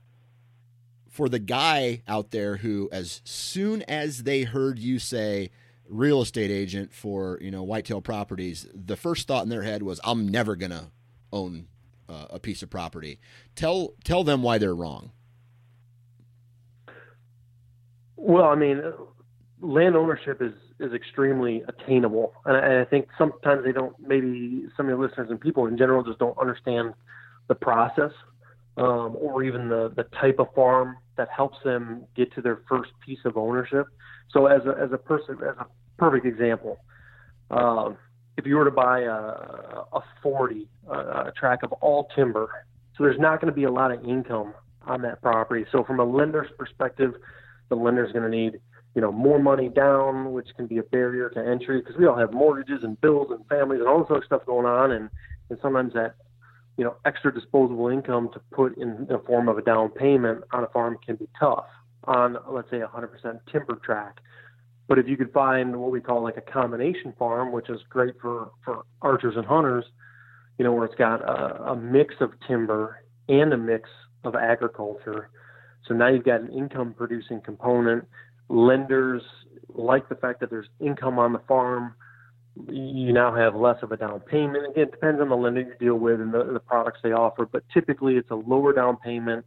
for 1.08 1.28
the 1.28 1.38
guy 1.38 2.02
out 2.08 2.30
there 2.30 2.56
who, 2.56 2.88
as 2.90 3.20
soon 3.24 3.82
as 3.82 4.22
they 4.22 4.42
heard 4.42 4.78
you 4.78 4.98
say 4.98 5.50
real 5.88 6.20
estate 6.22 6.50
agent 6.50 6.92
for 6.92 7.38
you 7.40 7.50
know 7.50 7.62
whitetail 7.62 8.00
properties, 8.00 8.66
the 8.74 8.96
first 8.96 9.26
thought 9.26 9.42
in 9.42 9.48
their 9.48 9.62
head 9.62 9.82
was, 9.82 10.00
"I'm 10.04 10.28
never 10.28 10.54
gonna 10.56 10.90
own 11.32 11.66
uh, 12.08 12.26
a 12.30 12.38
piece 12.38 12.62
of 12.62 12.70
property." 12.70 13.20
Tell 13.54 13.94
tell 14.04 14.24
them 14.24 14.42
why 14.42 14.58
they're 14.58 14.74
wrong. 14.74 15.12
Well, 18.16 18.46
I 18.46 18.56
mean, 18.56 18.82
land 19.60 19.96
ownership 19.96 20.42
is 20.42 20.52
is 20.80 20.92
extremely 20.92 21.62
attainable, 21.68 22.34
and 22.44 22.56
I, 22.56 22.82
I 22.82 22.84
think 22.84 23.08
sometimes 23.16 23.64
they 23.64 23.72
don't. 23.72 23.94
Maybe 24.00 24.66
some 24.76 24.86
of 24.86 24.90
your 24.90 25.06
listeners 25.06 25.30
and 25.30 25.40
people 25.40 25.66
in 25.66 25.78
general 25.78 26.02
just 26.02 26.18
don't 26.18 26.38
understand 26.38 26.94
the 27.48 27.54
process, 27.54 28.12
um, 28.76 29.16
or 29.20 29.42
even 29.42 29.68
the 29.68 29.92
the 29.96 30.04
type 30.20 30.38
of 30.38 30.48
farm 30.54 30.96
that 31.16 31.28
helps 31.34 31.58
them 31.64 32.04
get 32.16 32.32
to 32.34 32.42
their 32.42 32.60
first 32.68 32.90
piece 33.04 33.18
of 33.24 33.36
ownership. 33.36 33.86
So, 34.30 34.46
as 34.46 34.62
a 34.66 34.76
as 34.80 34.92
a 34.92 34.98
person, 34.98 35.38
as 35.42 35.56
a 35.58 35.66
perfect 35.96 36.26
example, 36.26 36.78
uh, 37.50 37.90
if 38.38 38.46
you 38.46 38.56
were 38.56 38.64
to 38.64 38.70
buy 38.70 39.00
a, 39.00 39.12
a 39.12 40.02
40 40.22 40.68
a 40.88 41.32
track 41.36 41.62
of 41.62 41.72
all 41.72 42.08
timber, 42.14 42.64
so 42.96 43.04
there's 43.04 43.18
not 43.18 43.40
going 43.40 43.52
to 43.52 43.56
be 43.56 43.64
a 43.64 43.70
lot 43.70 43.90
of 43.90 44.02
income 44.04 44.54
on 44.86 45.02
that 45.02 45.20
property. 45.20 45.66
So, 45.70 45.84
from 45.84 46.00
a 46.00 46.04
lender's 46.04 46.48
perspective, 46.56 47.14
the 47.68 47.74
lender's 47.74 48.12
going 48.12 48.30
to 48.30 48.34
need 48.34 48.60
you 48.94 49.02
know 49.02 49.12
more 49.12 49.38
money 49.38 49.68
down, 49.68 50.32
which 50.32 50.48
can 50.56 50.66
be 50.66 50.78
a 50.78 50.82
barrier 50.82 51.28
to 51.30 51.40
entry 51.40 51.80
because 51.80 51.96
we 51.96 52.06
all 52.06 52.16
have 52.16 52.32
mortgages 52.32 52.84
and 52.84 52.98
bills 53.00 53.28
and 53.30 53.46
families 53.48 53.80
and 53.80 53.88
all 53.88 53.98
this 53.98 54.08
other 54.10 54.24
stuff 54.24 54.46
going 54.46 54.66
on, 54.66 54.92
and 54.92 55.10
and 55.50 55.58
sometimes 55.60 55.92
that 55.94 56.14
you 56.76 56.84
know 56.84 56.96
extra 57.04 57.34
disposable 57.34 57.88
income 57.88 58.30
to 58.32 58.40
put 58.52 58.78
in 58.78 59.06
the 59.08 59.18
form 59.26 59.48
of 59.48 59.58
a 59.58 59.62
down 59.62 59.90
payment 59.90 60.42
on 60.52 60.64
a 60.64 60.68
farm 60.68 60.96
can 61.04 61.16
be 61.16 61.28
tough 61.38 61.66
on 62.04 62.38
let's 62.48 62.70
say 62.70 62.80
a 62.80 62.86
100% 62.86 63.40
timber 63.52 63.76
track. 63.84 64.20
But 64.88 64.98
if 64.98 65.06
you 65.06 65.16
could 65.16 65.32
find 65.32 65.76
what 65.76 65.90
we 65.90 66.00
call 66.00 66.22
like 66.22 66.38
a 66.38 66.40
combination 66.40 67.12
farm, 67.18 67.52
which 67.52 67.68
is 67.68 67.80
great 67.88 68.14
for 68.20 68.50
for 68.64 68.84
archers 69.02 69.34
and 69.36 69.46
hunters, 69.46 69.84
you 70.58 70.64
know 70.64 70.72
where 70.72 70.86
it's 70.86 70.94
got 70.94 71.20
a, 71.22 71.72
a 71.72 71.76
mix 71.76 72.14
of 72.20 72.32
timber 72.46 73.04
and 73.28 73.52
a 73.52 73.58
mix 73.58 73.88
of 74.24 74.34
agriculture 74.34 75.30
so 75.88 75.94
now 75.94 76.08
you've 76.08 76.24
got 76.24 76.40
an 76.40 76.52
income 76.52 76.94
producing 76.96 77.40
component. 77.40 78.06
Lenders 78.48 79.22
like 79.74 80.08
the 80.08 80.14
fact 80.14 80.40
that 80.40 80.50
there's 80.50 80.68
income 80.80 81.18
on 81.18 81.32
the 81.32 81.40
farm. 81.40 81.94
You 82.68 83.12
now 83.12 83.34
have 83.34 83.54
less 83.54 83.76
of 83.82 83.92
a 83.92 83.96
down 83.96 84.20
payment. 84.20 84.70
Again, 84.70 84.88
it 84.88 84.90
depends 84.90 85.20
on 85.20 85.28
the 85.28 85.36
lender 85.36 85.60
you 85.60 85.74
deal 85.78 85.94
with 85.94 86.20
and 86.20 86.34
the, 86.34 86.44
the 86.52 86.60
products 86.60 86.98
they 87.02 87.12
offer, 87.12 87.46
but 87.46 87.62
typically 87.72 88.16
it's 88.16 88.30
a 88.30 88.34
lower 88.34 88.72
down 88.72 88.96
payment. 88.96 89.46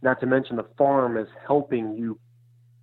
Not 0.00 0.20
to 0.20 0.26
mention 0.26 0.56
the 0.56 0.66
farm 0.78 1.16
is 1.16 1.28
helping 1.46 1.96
you 1.96 2.18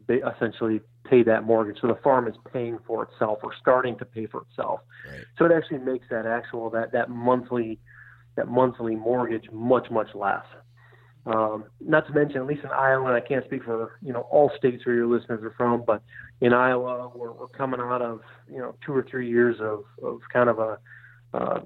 essentially 0.10 0.82
pay 1.06 1.24
that 1.24 1.44
mortgage. 1.44 1.78
So 1.82 1.88
the 1.88 2.00
farm 2.04 2.28
is 2.28 2.36
paying 2.52 2.80
for 2.86 3.04
itself 3.04 3.40
or 3.44 3.52
starting 3.60 3.98
to 4.00 4.06
pay 4.06 4.26
for 4.26 4.46
itself. 4.50 4.82
Right. 5.10 5.24
So 5.38 5.46
it 5.46 5.52
actually 5.52 5.80
makes 5.80 6.08
that 6.10 6.26
actual 6.26 6.70
that 6.72 6.92
that 6.92 7.10
monthly 7.10 7.80
that 8.36 8.48
monthly 8.48 8.96
mortgage 8.96 9.50
much 9.52 9.90
much 9.92 10.10
less. 10.14 10.44
Um, 11.26 11.66
not 11.82 12.08
to 12.08 12.14
mention, 12.14 12.38
at 12.38 12.48
least 12.48 12.64
in 12.64 12.70
Iowa, 12.70 13.08
and 13.08 13.16
I 13.16 13.20
can't 13.20 13.46
speak 13.46 13.64
for 13.64 13.98
you 14.02 14.14
know 14.14 14.22
all 14.32 14.52
states 14.58 14.86
where 14.86 14.96
your 14.96 15.08
listeners 15.08 15.44
are 15.44 15.54
from, 15.58 15.84
but 15.86 16.02
in 16.42 16.54
Iowa, 16.54 17.12
we're, 17.14 17.34
we're 17.34 17.48
coming 17.48 17.80
out 17.82 18.02
of 18.02 18.22
you 18.50 18.60
know 18.60 18.76
two 18.86 18.94
or 18.94 19.06
three 19.10 19.30
years 19.30 19.58
of, 19.60 19.84
of 20.02 20.22
kind 20.32 20.50
of 20.50 20.60
a 20.60 20.80
uh, 21.34 21.60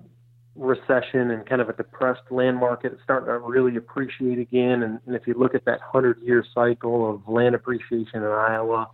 recession 0.56 1.32
and 1.32 1.48
kind 1.48 1.62
of 1.62 1.70
a 1.70 1.74
depressed 1.74 2.24
land 2.30 2.58
market. 2.58 2.94
It's 2.94 3.04
starting 3.04 3.28
to 3.28 3.40
really 3.40 3.76
appreciate 3.76 4.40
again. 4.40 4.84
And, 4.84 5.00
and 5.06 5.16
if 5.16 5.28
you 5.28 5.34
look 5.36 5.56
at 5.56 5.66
that 5.66 5.80
hundred 5.82 6.22
year 6.22 6.44
cycle 6.54 7.10
of 7.10 7.28
land 7.28 7.56
appreciation 7.56 8.24
in 8.24 8.24
Iowa, 8.24 8.90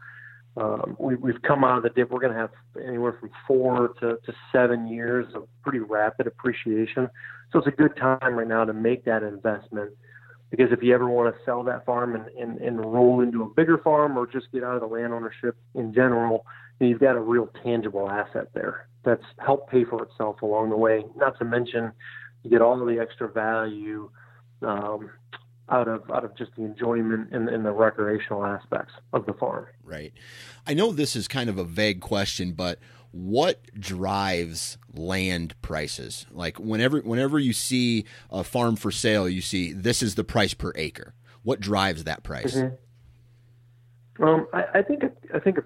um, 0.59 0.97
we, 0.99 1.15
we've 1.15 1.41
come 1.41 1.63
out 1.63 1.77
of 1.77 1.83
the 1.83 1.89
dip. 1.89 2.11
We're 2.11 2.19
going 2.19 2.33
to 2.33 2.39
have 2.39 2.51
anywhere 2.85 3.15
from 3.19 3.29
four 3.47 3.93
to, 4.01 4.17
to 4.25 4.33
seven 4.51 4.87
years 4.87 5.25
of 5.33 5.47
pretty 5.63 5.79
rapid 5.79 6.27
appreciation. 6.27 7.09
So 7.51 7.59
it's 7.59 7.67
a 7.67 7.71
good 7.71 7.95
time 7.95 8.33
right 8.33 8.47
now 8.47 8.65
to 8.65 8.73
make 8.73 9.05
that 9.05 9.23
investment 9.23 9.91
because 10.51 10.71
if 10.71 10.83
you 10.83 10.93
ever 10.93 11.07
want 11.07 11.33
to 11.33 11.41
sell 11.45 11.63
that 11.63 11.85
farm 11.85 12.15
and, 12.15 12.27
and, 12.37 12.59
and 12.59 12.79
roll 12.79 13.21
into 13.21 13.43
a 13.43 13.49
bigger 13.49 13.77
farm 13.77 14.17
or 14.17 14.27
just 14.27 14.51
get 14.51 14.63
out 14.63 14.75
of 14.75 14.81
the 14.81 14.87
land 14.87 15.13
ownership 15.13 15.55
in 15.75 15.93
general, 15.93 16.45
you've 16.79 16.99
got 16.99 17.15
a 17.15 17.21
real 17.21 17.49
tangible 17.63 18.09
asset 18.09 18.47
there 18.53 18.87
that's 19.05 19.23
helped 19.37 19.71
pay 19.71 19.85
for 19.85 20.03
itself 20.03 20.41
along 20.41 20.71
the 20.71 20.77
way. 20.77 21.05
Not 21.15 21.37
to 21.39 21.45
mention, 21.45 21.91
you 22.43 22.49
get 22.49 22.61
all 22.61 22.81
of 22.81 22.87
the 22.87 22.99
extra 22.99 23.31
value 23.31 24.09
um, 24.61 25.09
out 25.71 25.87
of 25.87 26.09
out 26.11 26.23
of 26.23 26.35
just 26.37 26.51
the 26.55 26.63
enjoyment 26.63 27.29
and, 27.31 27.49
and, 27.49 27.65
the 27.65 27.71
recreational 27.71 28.45
aspects 28.45 28.93
of 29.13 29.25
the 29.25 29.33
farm. 29.33 29.67
Right. 29.83 30.13
I 30.65 30.73
know 30.73 30.91
this 30.91 31.15
is 31.15 31.27
kind 31.27 31.49
of 31.49 31.57
a 31.57 31.63
vague 31.63 32.01
question, 32.01 32.53
but 32.53 32.79
what 33.11 33.61
drives 33.79 34.77
land 34.93 35.59
prices? 35.61 36.25
Like 36.31 36.59
whenever 36.59 36.99
whenever 36.99 37.39
you 37.39 37.53
see 37.53 38.05
a 38.29 38.43
farm 38.43 38.75
for 38.75 38.91
sale, 38.91 39.27
you 39.27 39.41
see 39.41 39.73
this 39.73 40.01
is 40.01 40.15
the 40.15 40.23
price 40.23 40.53
per 40.53 40.71
acre. 40.75 41.13
What 41.43 41.59
drives 41.59 42.03
that 42.03 42.23
price? 42.23 42.55
Mm-hmm. 42.55 44.23
Um, 44.23 44.47
I, 44.53 44.79
I, 44.79 44.81
think 44.81 45.03
I 45.33 45.39
think 45.39 45.59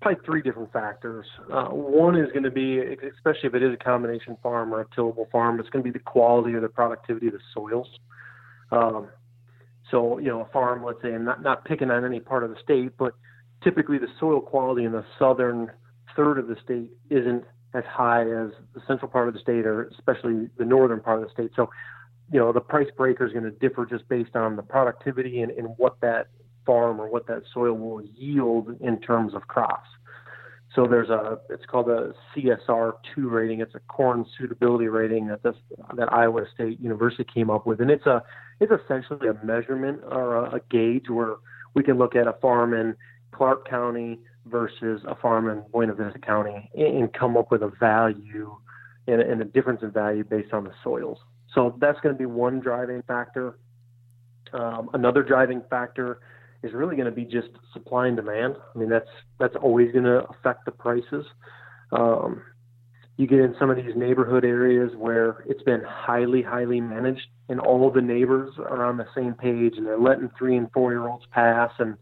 probably 0.00 0.20
three 0.24 0.42
different 0.42 0.72
factors. 0.72 1.26
Uh, 1.52 1.68
one 1.68 2.16
is 2.16 2.30
going 2.32 2.42
to 2.44 2.50
be, 2.50 2.78
especially 2.78 3.48
if 3.48 3.54
it 3.54 3.62
is 3.62 3.74
a 3.74 3.76
combination 3.76 4.36
farm 4.42 4.72
or 4.72 4.80
a 4.80 4.86
tillable 4.94 5.28
farm, 5.30 5.60
it's 5.60 5.68
going 5.68 5.84
to 5.84 5.90
be 5.90 5.96
the 5.96 6.02
quality 6.02 6.54
or 6.54 6.60
the 6.60 6.68
productivity 6.68 7.26
of 7.28 7.34
the 7.34 7.40
soils. 7.52 7.88
Um, 8.70 9.08
so 9.92 10.18
you 10.18 10.26
know, 10.26 10.40
a 10.40 10.46
farm, 10.46 10.84
let's 10.84 11.00
say, 11.02 11.12
and 11.12 11.24
not 11.24 11.42
not 11.42 11.64
picking 11.64 11.92
on 11.92 12.04
any 12.04 12.18
part 12.18 12.42
of 12.42 12.50
the 12.50 12.56
state, 12.60 12.96
but 12.98 13.14
typically 13.62 13.98
the 13.98 14.08
soil 14.18 14.40
quality 14.40 14.84
in 14.84 14.90
the 14.90 15.04
southern 15.20 15.70
third 16.16 16.38
of 16.38 16.48
the 16.48 16.56
state 16.64 16.90
isn't 17.10 17.44
as 17.74 17.84
high 17.84 18.22
as 18.22 18.50
the 18.74 18.80
central 18.86 19.10
part 19.10 19.28
of 19.28 19.34
the 19.34 19.40
state 19.40 19.66
or 19.66 19.84
especially 19.84 20.48
the 20.58 20.64
northern 20.64 21.00
part 21.00 21.22
of 21.22 21.28
the 21.28 21.32
state. 21.32 21.50
So, 21.54 21.70
you 22.32 22.38
know, 22.38 22.52
the 22.52 22.60
price 22.60 22.88
breaker 22.96 23.26
is 23.26 23.32
going 23.32 23.44
to 23.44 23.50
differ 23.50 23.86
just 23.86 24.08
based 24.08 24.34
on 24.34 24.56
the 24.56 24.62
productivity 24.62 25.40
and, 25.40 25.52
and 25.52 25.68
what 25.76 26.00
that 26.00 26.28
farm 26.66 27.00
or 27.00 27.08
what 27.08 27.26
that 27.26 27.42
soil 27.52 27.72
will 27.74 28.02
yield 28.02 28.76
in 28.80 29.00
terms 29.00 29.34
of 29.34 29.48
crops. 29.48 29.88
So 30.74 30.86
there's 30.86 31.10
a 31.10 31.38
it's 31.50 31.66
called 31.66 31.88
a 31.88 32.14
CSR 32.34 32.94
two 33.14 33.28
rating. 33.28 33.60
It's 33.60 33.74
a 33.74 33.80
corn 33.80 34.24
suitability 34.38 34.88
rating 34.88 35.26
that 35.28 35.42
this 35.42 35.56
that 35.96 36.12
Iowa 36.12 36.46
State 36.54 36.80
University 36.80 37.24
came 37.24 37.50
up 37.50 37.66
with, 37.66 37.80
and 37.80 37.90
it's 37.90 38.06
a 38.06 38.22
it's 38.60 38.72
essentially 38.72 39.28
a 39.28 39.44
measurement 39.44 40.00
or 40.10 40.36
a, 40.36 40.56
a 40.56 40.60
gauge 40.70 41.10
where 41.10 41.36
we 41.74 41.82
can 41.82 41.98
look 41.98 42.16
at 42.16 42.26
a 42.26 42.34
farm 42.34 42.72
in 42.72 42.96
Clarke 43.32 43.68
County 43.68 44.20
versus 44.46 45.02
a 45.06 45.14
farm 45.14 45.48
in 45.48 45.62
Buena 45.72 45.94
Vista 45.94 46.18
County 46.18 46.70
and 46.74 47.12
come 47.12 47.36
up 47.36 47.50
with 47.50 47.62
a 47.62 47.72
value 47.78 48.56
and, 49.06 49.20
and 49.20 49.40
a 49.42 49.44
difference 49.44 49.80
in 49.82 49.90
value 49.90 50.24
based 50.24 50.52
on 50.52 50.64
the 50.64 50.72
soils. 50.82 51.18
So 51.54 51.76
that's 51.80 52.00
going 52.00 52.14
to 52.14 52.18
be 52.18 52.26
one 52.26 52.60
driving 52.60 53.02
factor. 53.02 53.58
Um, 54.52 54.90
another 54.94 55.22
driving 55.22 55.62
factor 55.70 56.20
is 56.62 56.72
really 56.72 56.96
going 56.96 57.06
to 57.06 57.12
be 57.12 57.24
just 57.24 57.48
supply 57.72 58.06
and 58.06 58.16
demand. 58.16 58.56
I 58.74 58.78
mean, 58.78 58.88
that's 58.88 59.08
that's 59.38 59.56
always 59.56 59.92
going 59.92 60.04
to 60.04 60.24
affect 60.28 60.64
the 60.64 60.72
prices. 60.72 61.26
Um, 61.90 62.42
you 63.16 63.26
get 63.26 63.40
in 63.40 63.54
some 63.58 63.70
of 63.70 63.76
these 63.76 63.94
neighborhood 63.94 64.44
areas 64.44 64.92
where 64.96 65.44
it's 65.46 65.62
been 65.62 65.82
highly, 65.86 66.42
highly 66.42 66.80
managed, 66.80 67.26
and 67.48 67.60
all 67.60 67.90
the 67.90 68.00
neighbors 68.00 68.54
are 68.58 68.84
on 68.84 68.96
the 68.96 69.06
same 69.14 69.34
page, 69.34 69.74
and 69.76 69.86
they're 69.86 69.98
letting 69.98 70.30
three 70.38 70.56
and 70.56 70.70
four 70.72 70.92
year 70.92 71.06
olds 71.06 71.24
pass, 71.30 71.70
and 71.78 71.96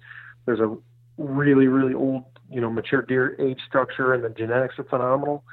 there's 0.46 0.60
a 0.60 0.76
really, 1.18 1.66
really 1.66 1.94
old, 1.94 2.24
you 2.50 2.60
know, 2.60 2.70
mature 2.70 3.02
deer 3.02 3.36
age 3.40 3.58
structure 3.68 4.14
and 4.14 4.24
the 4.24 4.30
genetics 4.30 4.78
are 4.78 4.84
phenomenal. 4.84 5.44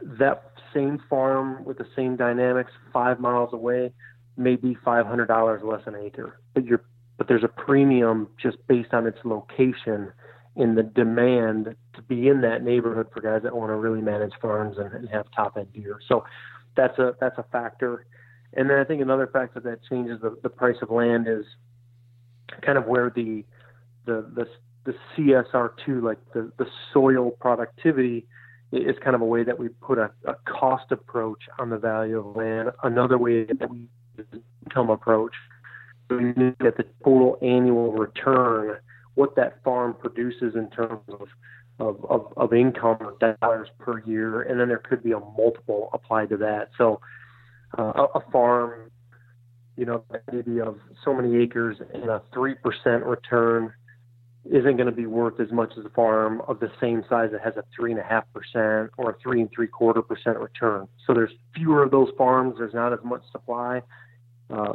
That 0.00 0.52
same 0.72 1.00
farm 1.08 1.64
with 1.64 1.78
the 1.78 1.86
same 1.94 2.16
dynamics 2.16 2.72
five 2.92 3.20
miles 3.20 3.52
away 3.52 3.92
may 4.36 4.56
be 4.56 4.76
five 4.84 5.06
hundred 5.06 5.26
dollars 5.26 5.62
less 5.64 5.82
an 5.86 5.94
acre. 5.94 6.40
But 6.54 6.64
you're 6.64 6.82
but 7.16 7.28
there's 7.28 7.44
a 7.44 7.48
premium 7.48 8.28
just 8.40 8.56
based 8.66 8.92
on 8.92 9.06
its 9.06 9.18
location 9.24 10.12
in 10.56 10.74
the 10.74 10.82
demand 10.82 11.74
to 11.94 12.02
be 12.02 12.28
in 12.28 12.40
that 12.40 12.62
neighborhood 12.62 13.08
for 13.12 13.20
guys 13.20 13.42
that 13.42 13.54
want 13.54 13.70
to 13.70 13.76
really 13.76 14.00
manage 14.00 14.32
farms 14.40 14.76
and, 14.78 14.92
and 14.92 15.08
have 15.08 15.26
top 15.34 15.56
end 15.56 15.72
deer. 15.72 15.98
So 16.08 16.24
that's 16.76 16.98
a 16.98 17.14
that's 17.20 17.38
a 17.38 17.44
factor. 17.50 18.06
And 18.54 18.70
then 18.70 18.78
I 18.78 18.84
think 18.84 19.02
another 19.02 19.26
factor 19.26 19.60
that 19.60 19.80
changes 19.88 20.20
the, 20.20 20.36
the 20.42 20.48
price 20.48 20.76
of 20.80 20.90
land 20.90 21.26
is 21.28 21.44
kind 22.62 22.78
of 22.78 22.86
where 22.86 23.10
the 23.10 23.44
the 24.06 24.26
the, 24.34 24.46
the 24.84 24.94
CSR2, 25.16 26.02
like 26.02 26.18
the, 26.34 26.52
the 26.58 26.66
soil 26.92 27.30
productivity, 27.40 28.26
is 28.70 28.96
kind 29.02 29.14
of 29.16 29.22
a 29.22 29.26
way 29.26 29.44
that 29.44 29.58
we 29.58 29.68
put 29.68 29.98
a, 29.98 30.10
a 30.26 30.34
cost 30.46 30.90
approach 30.90 31.42
on 31.58 31.70
the 31.70 31.78
value 31.78 32.18
of 32.18 32.36
land. 32.36 32.70
Another 32.82 33.18
way 33.18 33.44
that 33.44 33.70
we 33.70 33.88
income 34.64 34.90
approach, 34.90 35.32
we 36.10 36.32
look 36.36 36.60
at 36.60 36.76
the 36.76 36.84
total 37.04 37.38
annual 37.42 37.92
return, 37.92 38.76
what 39.14 39.36
that 39.36 39.62
farm 39.62 39.94
produces 39.94 40.54
in 40.54 40.70
terms 40.70 41.02
of 41.08 41.28
of, 41.80 42.04
of, 42.08 42.32
of 42.36 42.52
income 42.52 42.98
or 43.00 43.16
dollars 43.40 43.68
per 43.80 44.00
year, 44.04 44.42
and 44.42 44.60
then 44.60 44.68
there 44.68 44.78
could 44.78 45.02
be 45.02 45.10
a 45.10 45.18
multiple 45.18 45.90
applied 45.92 46.28
to 46.28 46.36
that. 46.36 46.70
So 46.78 47.00
uh, 47.76 47.92
a, 47.96 48.18
a 48.18 48.30
farm, 48.30 48.92
you 49.76 49.84
know, 49.84 50.04
maybe 50.30 50.60
of 50.60 50.78
so 51.04 51.12
many 51.12 51.42
acres 51.42 51.78
and 51.92 52.04
a 52.04 52.22
three 52.32 52.54
percent 52.54 53.04
return 53.04 53.72
isn't 54.44 54.76
going 54.76 54.86
to 54.86 54.92
be 54.92 55.06
worth 55.06 55.40
as 55.40 55.50
much 55.50 55.72
as 55.78 55.84
a 55.84 55.88
farm 55.90 56.42
of 56.46 56.60
the 56.60 56.70
same 56.80 57.02
size 57.08 57.30
that 57.32 57.40
has 57.40 57.56
a 57.56 57.64
three 57.74 57.90
and 57.90 57.98
a 57.98 58.04
half 58.04 58.24
percent 58.32 58.90
or 58.98 59.10
a 59.10 59.16
three 59.22 59.40
and 59.40 59.50
three 59.50 59.66
quarter 59.66 60.02
percent 60.02 60.38
return. 60.38 60.86
So 61.06 61.14
there's 61.14 61.32
fewer 61.54 61.82
of 61.82 61.90
those 61.90 62.10
farms. 62.16 62.56
There's 62.58 62.74
not 62.74 62.92
as 62.92 62.98
much 63.02 63.22
supply. 63.32 63.82
Uh, 64.50 64.74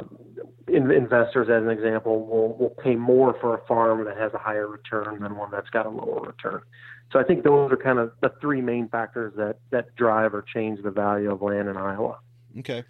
in, 0.68 0.90
investors, 0.90 1.48
as 1.48 1.62
an 1.62 1.70
example, 1.70 2.26
will 2.26 2.56
will 2.56 2.74
pay 2.82 2.96
more 2.96 3.36
for 3.40 3.54
a 3.54 3.66
farm 3.66 4.04
that 4.04 4.16
has 4.16 4.32
a 4.34 4.38
higher 4.38 4.66
return 4.66 5.20
than 5.20 5.36
one 5.36 5.50
that's 5.50 5.70
got 5.70 5.86
a 5.86 5.88
lower 5.88 6.20
return. 6.20 6.60
So 7.12 7.18
I 7.18 7.24
think 7.24 7.44
those 7.44 7.72
are 7.72 7.76
kind 7.76 7.98
of 7.98 8.12
the 8.20 8.32
three 8.40 8.60
main 8.60 8.88
factors 8.88 9.32
that 9.36 9.58
that 9.70 9.94
drive 9.96 10.34
or 10.34 10.42
change 10.42 10.82
the 10.82 10.90
value 10.90 11.30
of 11.30 11.42
land 11.42 11.68
in 11.68 11.76
Iowa. 11.76 12.18
Okay, 12.58 12.84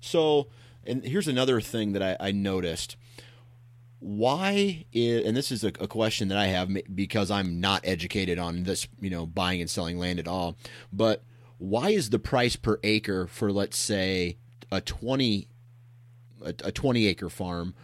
so 0.00 0.48
and 0.84 1.04
here's 1.04 1.28
another 1.28 1.60
thing 1.60 1.92
that 1.92 2.02
I, 2.02 2.28
I 2.28 2.32
noticed 2.32 2.96
why 4.04 4.84
is, 4.92 5.24
and 5.24 5.34
this 5.34 5.50
is 5.50 5.64
a, 5.64 5.68
a, 5.68 5.88
question 5.88 6.28
that 6.28 6.36
I 6.36 6.48
have 6.48 6.68
because 6.94 7.30
I'm 7.30 7.58
not 7.58 7.80
educated 7.84 8.38
on 8.38 8.64
this, 8.64 8.86
you 9.00 9.08
know, 9.08 9.24
buying 9.24 9.62
and 9.62 9.70
selling 9.70 9.98
land 9.98 10.18
at 10.18 10.28
all, 10.28 10.58
but 10.92 11.22
why 11.56 11.88
is 11.88 12.10
the 12.10 12.18
price 12.18 12.54
per 12.54 12.78
acre 12.82 13.26
for 13.26 13.50
let's 13.50 13.78
say 13.78 14.36
a 14.70 14.82
20 14.82 15.48
a, 16.44 16.54
a 16.64 16.72
20 16.72 17.06
acre 17.06 17.28
farm 17.28 17.74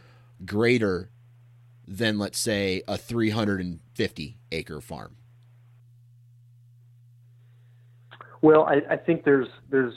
greater 0.44 1.10
than 1.86 2.18
let's 2.18 2.38
say 2.38 2.82
a 2.86 2.96
350 2.96 4.38
acre 4.52 4.80
farm? 4.80 5.16
Well, 8.42 8.64
I, 8.64 8.80
I 8.90 8.96
think 8.96 9.24
there's 9.24 9.48
there's 9.68 9.94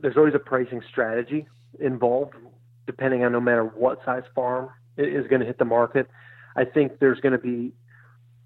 there's 0.00 0.16
always 0.16 0.34
a 0.34 0.38
pricing 0.38 0.82
strategy 0.90 1.46
involved 1.80 2.34
depending 2.86 3.24
on 3.24 3.32
no 3.32 3.40
matter 3.40 3.64
what 3.64 3.98
size 4.04 4.24
farm 4.34 4.68
is 4.96 5.26
going 5.28 5.40
to 5.40 5.46
hit 5.46 5.58
the 5.58 5.64
market. 5.64 6.08
I 6.56 6.64
think 6.64 6.98
there's 6.98 7.20
going 7.20 7.32
to 7.32 7.38
be 7.38 7.72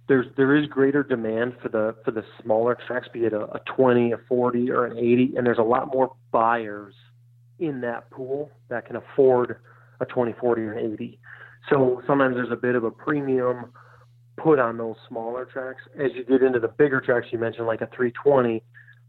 there's 0.08 0.26
there 0.36 0.54
is 0.54 0.68
greater 0.68 1.02
demand 1.02 1.54
for 1.62 1.68
the 1.68 1.96
for 2.04 2.10
the 2.10 2.24
smaller 2.42 2.76
tracks, 2.86 3.08
be 3.12 3.24
it 3.24 3.32
a, 3.32 3.44
a 3.54 3.60
20, 3.66 4.12
a 4.12 4.18
40, 4.28 4.70
or 4.70 4.84
an 4.84 4.98
80, 4.98 5.34
and 5.36 5.46
there's 5.46 5.58
a 5.58 5.62
lot 5.62 5.92
more 5.92 6.14
buyers 6.30 6.94
in 7.58 7.80
that 7.82 8.10
pool 8.10 8.50
that 8.68 8.86
can 8.86 8.96
afford 8.96 9.56
a 10.00 10.04
20, 10.04 10.34
40, 10.40 10.62
or 10.62 10.72
an 10.72 10.92
80. 10.94 11.18
So 11.70 12.02
sometimes 12.06 12.36
there's 12.36 12.52
a 12.52 12.56
bit 12.56 12.74
of 12.74 12.84
a 12.84 12.90
premium 12.90 13.72
put 14.36 14.58
on 14.58 14.76
those 14.76 14.96
smaller 15.08 15.46
tracks. 15.46 15.82
As 15.98 16.10
you 16.14 16.24
get 16.24 16.42
into 16.42 16.60
the 16.60 16.68
bigger 16.68 17.00
tracks, 17.00 17.28
you 17.30 17.38
mentioned 17.38 17.66
like 17.66 17.80
a 17.80 17.88
320, 17.96 18.62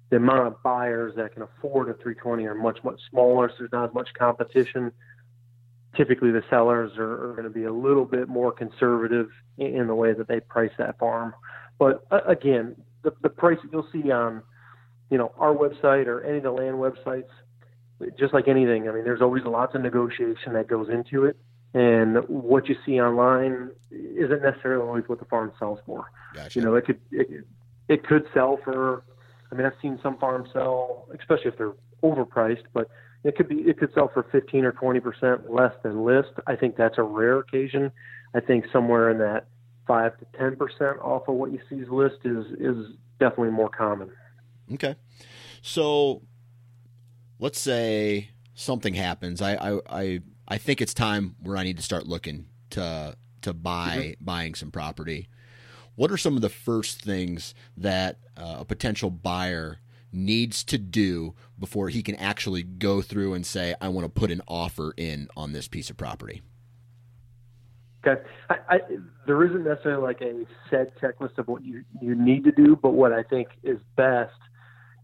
the 0.09 0.15
amount 0.15 0.47
of 0.47 0.63
buyers 0.63 1.13
that 1.17 1.33
can 1.33 1.43
afford 1.43 1.89
a 1.89 1.93
320 1.93 2.45
are 2.45 2.55
much 2.55 2.79
much 2.83 2.99
smaller. 3.09 3.49
So 3.49 3.55
there's 3.59 3.71
not 3.73 3.89
as 3.89 3.93
much 3.93 4.07
competition 4.17 4.91
typically 5.97 6.31
the 6.31 6.43
sellers 6.49 6.91
are, 6.97 7.29
are 7.29 7.31
going 7.33 7.43
to 7.43 7.49
be 7.49 7.65
a 7.65 7.73
little 7.73 8.05
bit 8.05 8.29
more 8.29 8.51
conservative 8.51 9.29
in, 9.57 9.75
in, 9.75 9.87
the 9.87 9.95
way 9.95 10.13
that 10.13 10.27
they 10.27 10.39
price 10.39 10.71
that 10.77 10.97
farm. 10.99 11.33
But 11.79 12.05
uh, 12.11 12.21
again, 12.27 12.75
the, 13.03 13.11
the 13.21 13.29
price 13.29 13.57
that 13.63 13.71
you'll 13.71 13.87
see 13.91 14.11
on, 14.11 14.43
you 15.09 15.17
know, 15.17 15.33
our 15.37 15.55
website 15.55 16.05
or 16.05 16.23
any 16.23 16.37
of 16.37 16.43
the 16.43 16.51
land 16.51 16.75
websites, 16.75 17.29
just 18.17 18.33
like 18.33 18.47
anything, 18.47 18.87
I 18.87 18.91
mean, 18.91 19.03
there's 19.03 19.21
always 19.21 19.43
lots 19.43 19.75
of 19.75 19.81
negotiation 19.81 20.53
that 20.53 20.67
goes 20.67 20.89
into 20.89 21.25
it. 21.25 21.37
And 21.73 22.17
what 22.27 22.69
you 22.69 22.75
see 22.85 22.99
online 22.99 23.71
isn't 23.91 24.41
necessarily 24.41 24.87
always 24.87 25.03
what 25.07 25.19
the 25.19 25.25
farm 25.25 25.51
sells 25.59 25.79
for. 25.85 26.09
Gotcha. 26.33 26.59
You 26.59 26.65
know, 26.65 26.75
it 26.75 26.85
could 26.85 26.99
it, 27.11 27.45
it 27.87 28.03
could 28.05 28.25
sell 28.33 28.59
for. 28.63 29.03
I 29.51 29.55
mean, 29.55 29.65
I've 29.65 29.73
seen 29.81 29.99
some 30.01 30.17
farms 30.17 30.49
sell, 30.53 31.07
especially 31.17 31.51
if 31.51 31.57
they're 31.57 31.73
overpriced, 32.03 32.63
but 32.73 32.89
it 33.23 33.35
could 33.35 33.47
be 33.47 33.55
it 33.55 33.77
could 33.77 33.93
sell 33.93 34.09
for 34.13 34.23
15 34.31 34.65
or 34.65 34.71
20 34.71 34.99
percent 34.99 35.51
less 35.51 35.73
than 35.83 36.05
list. 36.05 36.29
I 36.47 36.55
think 36.55 36.77
that's 36.77 36.97
a 36.97 37.03
rare 37.03 37.39
occasion. 37.39 37.91
I 38.33 38.39
think 38.39 38.65
somewhere 38.71 39.09
in 39.09 39.17
that 39.19 39.47
five 39.85 40.17
to 40.19 40.25
10 40.37 40.55
percent 40.55 40.99
off 41.01 41.27
of 41.27 41.35
what 41.35 41.51
you 41.51 41.59
see 41.69 41.81
as 41.81 41.89
list 41.89 42.17
is 42.23 42.45
is 42.59 42.93
definitely 43.19 43.51
more 43.51 43.69
common. 43.69 44.11
Okay, 44.73 44.95
so 45.61 46.21
let's 47.39 47.59
say 47.59 48.29
something 48.53 48.93
happens. 48.93 49.41
I 49.41 49.55
I 49.55 49.79
I, 49.89 50.19
I 50.47 50.57
think 50.57 50.81
it's 50.81 50.93
time 50.93 51.35
where 51.41 51.57
I 51.57 51.63
need 51.63 51.77
to 51.77 51.83
start 51.83 52.07
looking 52.07 52.47
to 52.71 53.15
to 53.41 53.53
buy 53.53 53.97
mm-hmm. 53.97 54.25
buying 54.25 54.55
some 54.55 54.71
property. 54.71 55.29
What 55.95 56.11
are 56.11 56.17
some 56.17 56.35
of 56.35 56.41
the 56.41 56.49
first 56.49 57.01
things 57.01 57.55
that 57.75 58.19
uh, 58.38 58.57
a 58.59 58.65
potential 58.65 59.09
buyer 59.09 59.79
needs 60.11 60.63
to 60.65 60.77
do 60.77 61.33
before 61.59 61.89
he 61.89 62.03
can 62.03 62.15
actually 62.15 62.63
go 62.63 63.01
through 63.01 63.33
and 63.33 63.45
say, 63.45 63.75
I 63.81 63.89
want 63.89 64.05
to 64.05 64.09
put 64.09 64.31
an 64.31 64.41
offer 64.47 64.93
in 64.95 65.27
on 65.35 65.53
this 65.53 65.67
piece 65.67 65.89
of 65.89 65.97
property? 65.97 66.41
Okay. 68.05 68.21
I, 68.49 68.55
I, 68.69 68.79
there 69.25 69.43
isn't 69.43 69.63
necessarily 69.63 70.03
like 70.03 70.21
a 70.21 70.45
set 70.69 70.99
checklist 70.99 71.38
of 71.38 71.47
what 71.47 71.63
you, 71.63 71.83
you 72.01 72.15
need 72.15 72.43
to 72.45 72.51
do, 72.51 72.75
but 72.75 72.91
what 72.91 73.11
I 73.11 73.23
think 73.23 73.49
is 73.63 73.79
best 73.95 74.33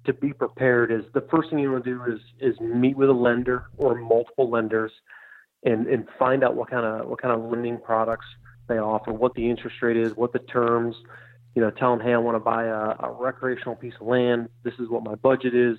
to 0.05 0.13
be 0.13 0.33
prepared 0.33 0.91
is 0.91 1.03
the 1.13 1.25
first 1.31 1.49
thing 1.49 1.59
you 1.59 1.71
want 1.71 1.83
to 1.85 1.91
do 1.91 2.03
is 2.13 2.19
is 2.39 2.59
meet 2.59 2.97
with 2.97 3.09
a 3.09 3.13
lender 3.13 3.65
or 3.77 3.95
multiple 3.95 4.49
lenders 4.49 4.91
and 5.63 5.87
and 5.87 6.07
find 6.19 6.43
out 6.43 6.55
what 6.55 6.69
kind 6.69 6.85
of 6.85 7.07
what 7.07 7.21
kind 7.21 7.33
of 7.33 7.49
lending 7.49 7.77
products 7.77 8.25
they 8.67 8.77
offer, 8.77 9.11
what 9.11 9.33
the 9.35 9.49
interest 9.49 9.77
rate 9.81 9.97
is, 9.97 10.13
what 10.15 10.33
the 10.33 10.39
terms, 10.39 10.95
you 11.55 11.61
know, 11.61 11.69
tell 11.69 11.95
them, 11.95 12.05
hey, 12.05 12.13
I 12.13 12.17
want 12.17 12.35
to 12.35 12.39
buy 12.39 12.65
a, 12.65 12.95
a 12.99 13.15
recreational 13.19 13.75
piece 13.75 13.93
of 13.99 14.07
land. 14.07 14.49
This 14.63 14.73
is 14.79 14.89
what 14.89 15.03
my 15.03 15.15
budget 15.15 15.53
is. 15.53 15.77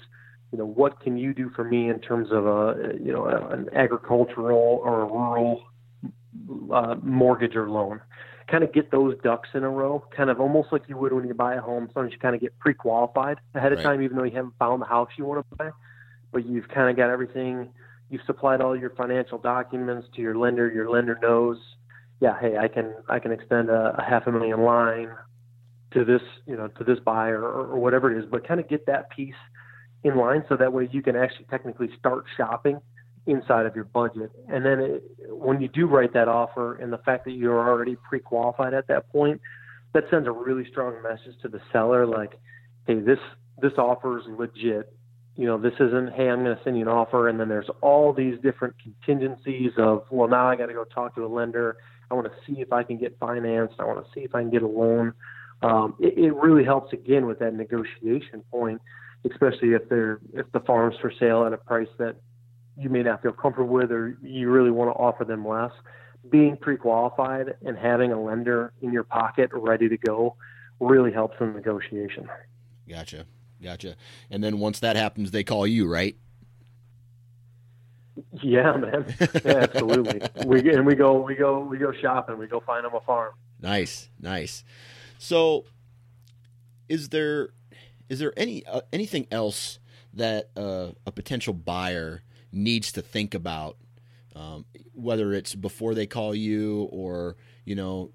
You 0.53 0.59
know, 0.59 0.67
what 0.67 1.01
can 1.01 1.17
you 1.17 1.35
do 1.35 1.51
for 1.57 1.65
me 1.65 1.89
in 1.89 1.99
terms 1.99 2.29
of 2.31 2.47
a, 2.47 2.95
you 3.01 3.13
know, 3.13 3.27
an 3.27 3.69
agricultural 3.75 4.81
or 4.85 5.03
a 5.03 5.07
rural 5.07 5.65
uh, 6.73 6.95
mortgage 7.03 7.57
or 7.57 7.69
loan? 7.69 8.01
Kind 8.49 8.63
of 8.63 8.73
get 8.73 8.91
those 8.91 9.17
ducks 9.23 9.49
in 9.55 9.65
a 9.65 9.71
row, 9.71 10.05
kind 10.15 10.29
of 10.31 10.41
almost 10.41 10.69
like 10.71 10.83
you 10.89 10.97
would 10.99 11.13
when 11.13 11.27
you 11.27 11.35
buy 11.35 11.55
a 11.55 11.61
home. 11.61 11.89
Sometimes 11.93 12.13
you 12.13 12.19
kind 12.19 12.35
of 12.35 12.41
get 12.41 12.59
pre-qualified 12.59 13.39
ahead 13.55 13.73
of 13.73 13.79
right. 13.79 13.85
time, 13.85 14.03
even 14.03 14.17
though 14.17 14.25
you 14.25 14.37
haven't 14.37 14.55
found 14.59 14.83
the 14.83 14.87
house 14.87 15.09
you 15.17 15.25
want 15.25 15.47
to 15.51 15.57
buy, 15.57 15.71
but 16.33 16.47
you've 16.47 16.69
kind 16.69 16.91
of 16.91 16.97
got 16.97 17.11
everything. 17.11 17.71
You've 18.11 18.23
supplied 18.27 18.61
all 18.61 18.77
your 18.77 18.91
financial 18.91 19.39
documents 19.39 20.09
to 20.15 20.21
your 20.21 20.37
lender. 20.37 20.71
Your 20.71 20.91
lender 20.91 21.19
knows, 21.23 21.57
yeah, 22.21 22.39
hey, 22.39 22.59
I 22.59 22.69
can 22.69 22.95
I 23.09 23.19
can 23.19 23.33
extend 23.33 23.71
a, 23.71 23.97
a 23.99 24.05
half 24.05 24.27
a 24.27 24.33
million 24.33 24.63
line 24.63 25.11
to 25.93 26.05
this, 26.05 26.23
you 26.47 26.57
know, 26.57 26.69
to 26.69 26.85
this 26.85 26.99
buyer 26.99 27.41
or, 27.41 27.73
or 27.73 27.79
whatever 27.79 28.15
it 28.15 28.23
is, 28.23 28.29
but 28.31 28.47
kind 28.47 28.61
of 28.61 28.69
get 28.69 28.87
that 28.87 29.11
piece 29.11 29.35
in 30.03 30.17
line 30.17 30.45
so 30.49 30.57
that 30.57 30.73
way 30.73 30.89
you 30.93 31.03
can 31.03 31.17
actually 31.17 31.47
technically 31.47 31.89
start 31.99 32.25
shopping 32.37 32.79
inside 33.27 33.67
of 33.67 33.75
your 33.75 33.85
budget. 33.85 34.31
And 34.49 34.65
then 34.65 34.81
it, 34.81 35.05
when 35.29 35.61
you 35.61 35.69
do 35.69 35.87
write 35.87 36.13
that 36.15 36.29
offer 36.29 36.77
and 36.77 36.93
the 36.93 36.99
fact 36.99 37.25
that 37.25 37.33
you're 37.33 37.67
already 37.67 37.97
pre-qualified 37.97 38.75
at 38.75 38.87
that 38.89 39.11
point, 39.11 39.41
that 39.93 40.05
sends 40.11 40.27
a 40.27 40.33
really 40.33 40.67
strong 40.71 41.03
message 41.03 41.41
to 41.43 41.49
the 41.49 41.61
seller 41.73 42.07
like, 42.07 42.39
hey, 42.87 43.01
this 43.01 43.19
this 43.63 43.73
offer 43.79 44.19
is 44.19 44.25
legit. 44.29 44.93
You 45.37 45.47
know, 45.47 45.59
this 45.59 45.75
isn't, 45.75 46.13
hey, 46.13 46.29
I'm 46.29 46.45
going 46.45 46.57
to 46.57 46.63
send 46.63 46.77
you 46.77 46.83
an 46.83 46.89
offer, 46.89 47.29
and 47.29 47.39
then 47.39 47.49
there's 47.49 47.69
all 47.81 48.13
these 48.13 48.35
different 48.41 48.75
contingencies 48.83 49.73
of, 49.79 50.05
well, 50.11 50.29
now 50.29 50.49
I 50.49 50.57
got 50.57 50.67
to 50.67 50.75
go 50.75 50.85
talk 50.85 51.15
to 51.17 51.25
a 51.25 51.27
lender. 51.27 51.77
I 52.11 52.15
want 52.15 52.27
to 52.27 52.33
see 52.47 52.61
if 52.61 52.73
I 52.73 52.83
can 52.83 52.99
get 52.99 53.17
financed. 53.19 53.75
I 53.79 53.85
want 53.85 54.05
to 54.05 54.13
see 54.13 54.21
if 54.21 54.35
I 54.35 54.43
can 54.43 54.51
get 54.51 54.63
a 54.63 54.69
loan 54.69 55.13
um, 55.65 55.95
it, 55.99 56.19
it 56.19 56.35
really 56.35 56.65
helps 56.65 56.93
again 56.93 57.27
with 57.27 57.39
that 57.39 57.55
negotiation 57.55 58.43
point, 58.51 58.81
especially 59.31 59.71
if 59.71 59.89
they're 59.89 60.21
if 60.35 60.51
the 60.53 60.61
farm's 60.61 60.97
for 61.01 61.13
sale 61.19 61.45
at 61.47 61.53
a 61.53 61.57
price 61.57 61.89
that 61.99 62.17
you 62.77 62.89
may 62.89 63.03
not 63.03 63.23
feel 63.23 63.33
comfortable 63.33 63.73
with 63.73 63.93
or 63.93 64.17
you 64.23 64.51
really 64.51 64.71
want 64.71 64.91
to 64.91 64.95
offer 64.95 65.25
them 65.25 65.47
less. 65.47 65.73
Being 66.31 66.57
pre-qualified 66.57 67.55
and 67.65 67.77
having 67.77 68.13
a 68.13 68.21
lender 68.21 68.73
in 68.81 68.93
your 68.93 69.05
pocket 69.05 69.51
ready 69.53 69.89
to 69.89 69.97
go 69.97 70.37
really 70.81 71.13
helps 71.13 71.37
in 71.41 71.55
negotiation. 71.55 72.29
Gotcha, 72.89 73.27
gotcha. 73.63 73.97
And 74.31 74.43
then 74.43 74.59
once 74.59 74.81
that 74.81 74.97
happens, 74.97 75.31
they 75.31 75.45
call 75.45 75.67
you, 75.67 75.87
right? 75.87 76.17
Yeah, 78.43 78.77
man. 78.77 79.15
Yeah, 79.45 79.57
absolutely. 79.57 80.23
we 80.47 80.73
and 80.73 80.87
we 80.87 80.95
go 80.95 81.21
we 81.21 81.35
go 81.35 81.61
we 81.61 81.79
go 81.79 81.93
shopping. 82.01 82.39
We 82.39 82.47
go 82.47 82.61
find 82.61 82.85
them 82.85 82.95
a 82.95 83.01
farm. 83.01 83.35
Nice, 83.61 84.09
nice. 84.21 84.63
So, 85.19 85.65
is 86.89 87.09
there 87.09 87.49
is 88.09 88.21
there 88.21 88.33
any 88.37 88.65
uh, 88.67 88.83
anything 88.93 89.27
else 89.31 89.79
that 90.13 90.51
uh, 90.57 90.93
a 91.07 91.13
potential 91.13 91.55
buyer 91.55 92.23
needs 92.55 92.93
to 92.93 93.03
think 93.03 93.35
about, 93.35 93.77
um, 94.35 94.65
whether 94.93 95.33
it's 95.33 95.55
before 95.55 95.95
they 95.95 96.07
call 96.07 96.35
you 96.35 96.89
or 96.91 97.37
you 97.65 97.75
know 97.75 98.13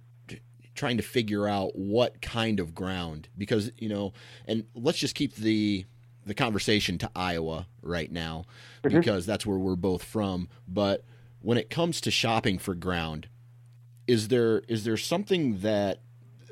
trying 0.79 0.97
to 0.97 1.03
figure 1.03 1.45
out 1.45 1.75
what 1.75 2.21
kind 2.21 2.59
of 2.59 2.73
ground 2.73 3.27
because 3.37 3.69
you 3.77 3.89
know 3.89 4.13
and 4.45 4.63
let's 4.73 4.97
just 4.97 5.13
keep 5.13 5.35
the 5.35 5.85
the 6.25 6.33
conversation 6.33 6.97
to 6.97 7.11
Iowa 7.13 7.67
right 7.81 8.09
now 8.09 8.45
mm-hmm. 8.83 8.97
because 8.97 9.25
that's 9.25 9.45
where 9.45 9.57
we're 9.57 9.75
both 9.75 10.03
from 10.03 10.47
but 10.67 11.03
when 11.41 11.57
it 11.57 11.69
comes 11.69 11.99
to 12.01 12.11
shopping 12.11 12.57
for 12.57 12.75
ground 12.75 13.27
is 14.07 14.29
there 14.29 14.59
is 14.69 14.85
there 14.85 14.95
something 14.95 15.59
that 15.59 16.01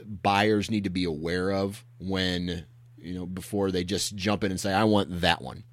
buyers 0.05 0.69
need 0.69 0.83
to 0.83 0.89
be 0.89 1.05
aware 1.05 1.51
of 1.51 1.85
when 1.99 2.65
you 2.97 3.13
know 3.13 3.25
before 3.25 3.71
they 3.71 3.85
just 3.85 4.15
jump 4.15 4.43
in 4.43 4.51
and 4.51 4.59
say 4.59 4.73
I 4.73 4.83
want 4.83 5.21
that 5.21 5.41
one 5.41 5.63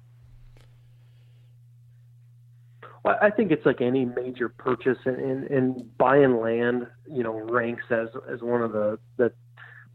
well, 2.81 2.94
I 3.05 3.29
think 3.29 3.51
it's 3.51 3.65
like 3.65 3.81
any 3.81 4.05
major 4.05 4.49
purchase, 4.49 4.97
and, 5.05 5.17
and, 5.17 5.43
and 5.45 5.97
buying 5.97 6.39
land, 6.39 6.87
you 7.07 7.23
know, 7.23 7.33
ranks 7.33 7.83
as 7.91 8.07
as 8.31 8.41
one 8.41 8.61
of 8.61 8.71
the 8.71 8.97
the 9.17 9.31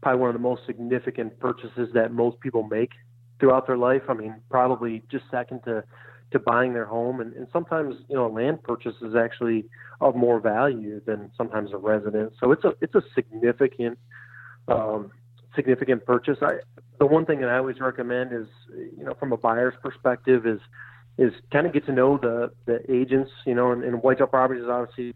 probably 0.01 0.21
one 0.21 0.29
of 0.29 0.33
the 0.33 0.39
most 0.39 0.61
significant 0.65 1.39
purchases 1.39 1.89
that 1.93 2.13
most 2.13 2.39
people 2.39 2.63
make 2.63 2.91
throughout 3.39 3.67
their 3.67 3.77
life. 3.77 4.03
I 4.07 4.13
mean, 4.13 4.35
probably 4.49 5.03
just 5.11 5.25
second 5.29 5.61
to 5.65 5.83
to 6.31 6.39
buying 6.39 6.73
their 6.73 6.85
home, 6.85 7.19
and, 7.19 7.33
and 7.33 7.47
sometimes 7.51 7.95
you 8.07 8.15
know, 8.15 8.27
a 8.27 8.33
land 8.33 8.63
purchase 8.63 8.95
is 9.01 9.15
actually 9.15 9.65
of 9.99 10.15
more 10.15 10.39
value 10.39 11.01
than 11.05 11.29
sometimes 11.37 11.73
a 11.73 11.77
residence. 11.77 12.35
So 12.39 12.51
it's 12.51 12.63
a 12.63 12.73
it's 12.81 12.95
a 12.95 13.03
significant 13.13 13.99
um, 14.67 15.11
significant 15.55 16.05
purchase. 16.05 16.37
I 16.41 16.59
the 16.99 17.05
one 17.05 17.25
thing 17.25 17.41
that 17.41 17.49
I 17.49 17.57
always 17.57 17.79
recommend 17.79 18.31
is, 18.31 18.47
you 18.97 19.03
know, 19.03 19.13
from 19.19 19.33
a 19.33 19.37
buyer's 19.37 19.73
perspective, 19.81 20.45
is 20.45 20.59
is 21.17 21.33
kind 21.51 21.67
of 21.67 21.73
get 21.73 21.85
to 21.85 21.91
know 21.91 22.17
the 22.17 22.51
the 22.65 22.79
agents. 22.91 23.31
You 23.45 23.55
know, 23.55 23.71
and, 23.71 23.83
and 23.83 24.01
Whitetail 24.01 24.27
Properties 24.27 24.63
is 24.63 24.69
obviously 24.69 25.13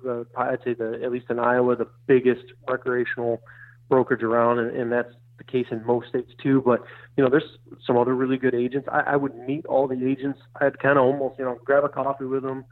uh, 0.00 0.24
the 0.24 0.26
I'd 0.36 0.62
say 0.64 0.74
the 0.74 1.00
at 1.02 1.12
least 1.12 1.26
in 1.30 1.38
Iowa 1.38 1.76
the 1.76 1.88
biggest 2.06 2.44
recreational 2.68 3.40
brokerage 3.88 4.22
around, 4.22 4.58
and, 4.58 4.76
and 4.76 4.92
that's 4.92 5.12
the 5.38 5.44
case 5.44 5.66
in 5.70 5.84
most 5.86 6.08
states 6.08 6.30
too. 6.42 6.62
But 6.64 6.82
you 7.16 7.24
know, 7.24 7.30
there's 7.30 7.58
some 7.86 7.96
other 7.96 8.14
really 8.14 8.36
good 8.36 8.54
agents. 8.54 8.88
I, 8.90 9.00
I 9.12 9.16
would 9.16 9.36
meet 9.36 9.66
all 9.66 9.88
the 9.88 10.06
agents. 10.06 10.38
I'd 10.60 10.78
kind 10.78 10.98
of 10.98 11.04
almost 11.04 11.38
you 11.38 11.44
know 11.44 11.58
grab 11.64 11.84
a 11.84 11.88
coffee 11.88 12.24
with 12.24 12.42
them, 12.42 12.64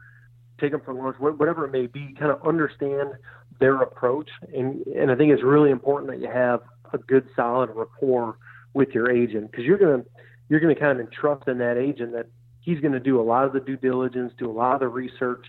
take 0.59 0.71
them 0.71 0.81
for 0.83 0.93
lunch, 0.93 1.17
whatever 1.19 1.65
it 1.65 1.71
may 1.71 1.87
be. 1.87 2.13
Kind 2.19 2.31
of 2.31 2.45
understand 2.45 3.11
their 3.59 3.81
approach, 3.81 4.29
and 4.55 4.85
and 4.87 5.11
I 5.11 5.15
think 5.15 5.31
it's 5.31 5.43
really 5.43 5.71
important 5.71 6.11
that 6.11 6.19
you 6.19 6.31
have 6.31 6.61
a 6.93 6.97
good 6.97 7.27
solid 7.35 7.69
rapport 7.73 8.37
with 8.73 8.89
your 8.89 9.09
agent 9.11 9.51
because 9.51 9.65
you're 9.65 9.77
gonna 9.77 10.03
you're 10.49 10.59
gonna 10.59 10.75
kind 10.75 10.99
of 10.99 11.05
entrust 11.05 11.47
in 11.47 11.57
that 11.57 11.77
agent 11.77 12.13
that 12.13 12.27
he's 12.67 12.81
going 12.81 12.91
to 12.91 12.99
do 12.99 13.17
a 13.17 13.23
lot 13.23 13.45
of 13.45 13.53
the 13.53 13.61
due 13.61 13.77
diligence, 13.77 14.33
do 14.37 14.51
a 14.51 14.51
lot 14.51 14.73
of 14.73 14.81
the 14.81 14.87
research, 14.89 15.45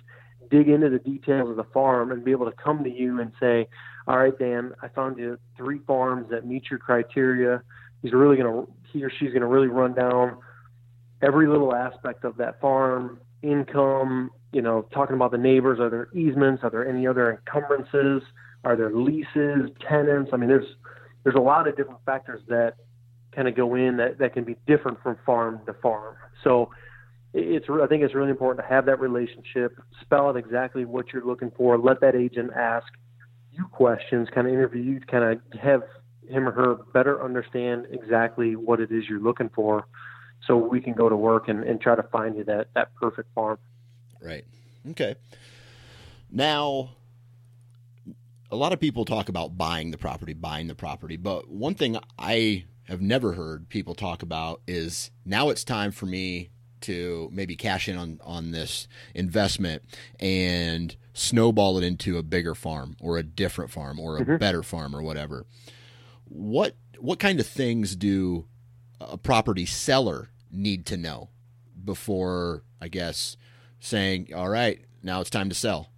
dig 0.53 0.69
into 0.69 0.89
the 0.89 1.01
details 1.01 1.51
of 1.51 1.57
the 1.57 1.65
farm, 1.75 2.13
and 2.13 2.25
be 2.25 2.31
able 2.31 2.47
to 2.47 2.57
come 2.57 2.85
to 2.85 2.91
you 2.91 3.21
and 3.21 3.33
say, 3.41 3.67
"All 4.07 4.17
right, 4.17 4.39
Dan, 4.39 4.73
I 4.83 4.89
found 4.89 5.19
you 5.19 5.37
three 5.57 5.81
farms 5.85 6.31
that 6.31 6.47
meet 6.47 6.71
your 6.71 6.79
criteria." 6.79 7.61
He's 8.03 8.13
really 8.13 8.37
going 8.37 8.53
to, 8.55 8.73
he 8.93 9.03
or 9.03 9.11
she's 9.11 9.31
going 9.31 9.41
to 9.41 9.49
really 9.49 9.67
run 9.67 9.95
down 9.95 10.39
every 11.21 11.49
little 11.49 11.75
aspect 11.75 12.25
of 12.25 12.37
that 12.37 12.61
farm, 12.61 13.19
income, 13.43 14.31
you 14.53 14.63
know, 14.63 14.83
talking 14.95 15.17
about 15.17 15.33
the 15.33 15.39
neighbors. 15.39 15.81
Are 15.81 15.91
there 15.91 16.09
easements? 16.15 16.63
Are 16.63 16.71
there 16.71 16.89
any 16.89 17.05
other 17.05 17.33
encumbrances? 17.33 18.23
Are 18.63 18.77
there 18.77 18.93
leases, 18.95 19.71
tenants? 19.89 20.31
I 20.33 20.37
mean, 20.37 20.49
there's 20.49 20.77
there's 21.25 21.35
a 21.35 21.41
lot 21.41 21.67
of 21.67 21.77
different 21.77 21.99
factors 22.07 22.43
that 22.47 22.75
kind 23.35 23.49
of 23.49 23.57
go 23.57 23.75
in 23.75 23.97
that, 23.97 24.19
that 24.19 24.35
can 24.35 24.45
be 24.45 24.57
different 24.69 25.03
from 25.03 25.17
farm 25.27 25.61
to 25.67 25.75
farm. 25.75 26.15
So 26.45 26.71
it's 27.35 27.67
I 27.71 27.87
think 27.87 28.03
it's 28.03 28.15
really 28.15 28.31
important 28.31 28.67
to 28.67 28.75
have 28.75 28.87
that 28.87 29.01
relationship, 29.01 29.79
spell 30.01 30.29
out 30.29 30.37
exactly 30.37 30.85
what 30.85 31.13
you're 31.13 31.25
looking 31.25 31.51
for, 31.57 31.79
let 31.79 32.01
that 32.01 32.15
agent 32.15 32.51
ask 32.57 32.87
you 33.53 33.67
questions, 33.67 34.29
kind 34.35 34.47
of 34.47 34.53
interview 34.53 34.83
you, 34.83 35.01
kind 35.01 35.25
of 35.25 35.61
have 35.61 35.83
him 36.29 36.49
or 36.49 36.53
her 36.53 36.75
better 36.93 37.23
understand 37.23 37.87
exactly 37.91 38.57
what 38.57 38.81
it 38.81 38.91
is 38.93 39.05
you're 39.09 39.21
looking 39.21 39.51
for, 39.55 39.87
so 40.47 40.57
we 40.57 40.81
can 40.81 40.93
go 40.93 41.09
to 41.09 41.17
work 41.17 41.49
and, 41.49 41.65
and 41.65 41.81
try 41.81 41.95
to 41.95 42.03
find 42.05 42.37
you 42.37 42.45
that 42.45 42.69
that 42.75 42.95
perfect 42.95 43.29
farm. 43.35 43.59
Right. 44.21 44.45
Okay. 44.91 45.17
Now, 46.31 46.91
a 48.51 48.57
lot 48.57 48.73
of 48.73 48.81
people 48.81 49.05
talk 49.05 49.29
about 49.29 49.59
buying 49.59 49.91
the 49.91 49.99
property, 49.99 50.33
buying 50.33 50.67
the 50.67 50.75
property, 50.75 51.17
but 51.17 51.49
one 51.49 51.75
thing 51.75 51.99
I 52.19 52.65
have 52.85 53.03
never 53.03 53.35
heard 53.35 53.69
people 53.69 53.95
talk 53.95 54.23
about 54.23 54.63
is 54.67 55.11
now 55.25 55.51
it's 55.51 55.65
time 55.65 55.91
for 55.91 56.07
me 56.07 56.51
to 56.83 57.29
maybe 57.33 57.57
cash 57.57 57.89
in 57.89 57.97
on 57.97 58.21
on 58.25 58.51
this 58.51 58.89
investment 59.15 59.83
and 60.21 60.97
snowball 61.13 61.79
it 61.79 61.85
into 61.85 62.17
a 62.17 62.23
bigger 62.23 62.55
farm 62.55 62.97
or 63.01 63.19
a 63.19 63.23
different 63.23 63.71
farm 63.71 63.99
or 63.99 64.17
a 64.17 64.21
mm-hmm. 64.21 64.37
better 64.37 64.63
farm 64.63 64.95
or 64.95 65.03
whatever. 65.03 65.47
What 66.25 66.77
what 66.99 67.19
kind 67.19 67.41
of 67.41 67.47
things 67.47 67.97
do 67.97 68.47
a 69.01 69.17
property 69.17 69.67
seller 69.67 70.31
need 70.51 70.87
to 70.87 70.97
know 70.97 71.31
before 71.85 72.63
I 72.81 72.89
guess 72.89 73.37
saying, 73.81 74.33
"All 74.35 74.49
right, 74.49 74.81
now 75.03 75.21
it's 75.21 75.31
time 75.31 75.49
to 75.49 75.55
sell"? 75.55 75.91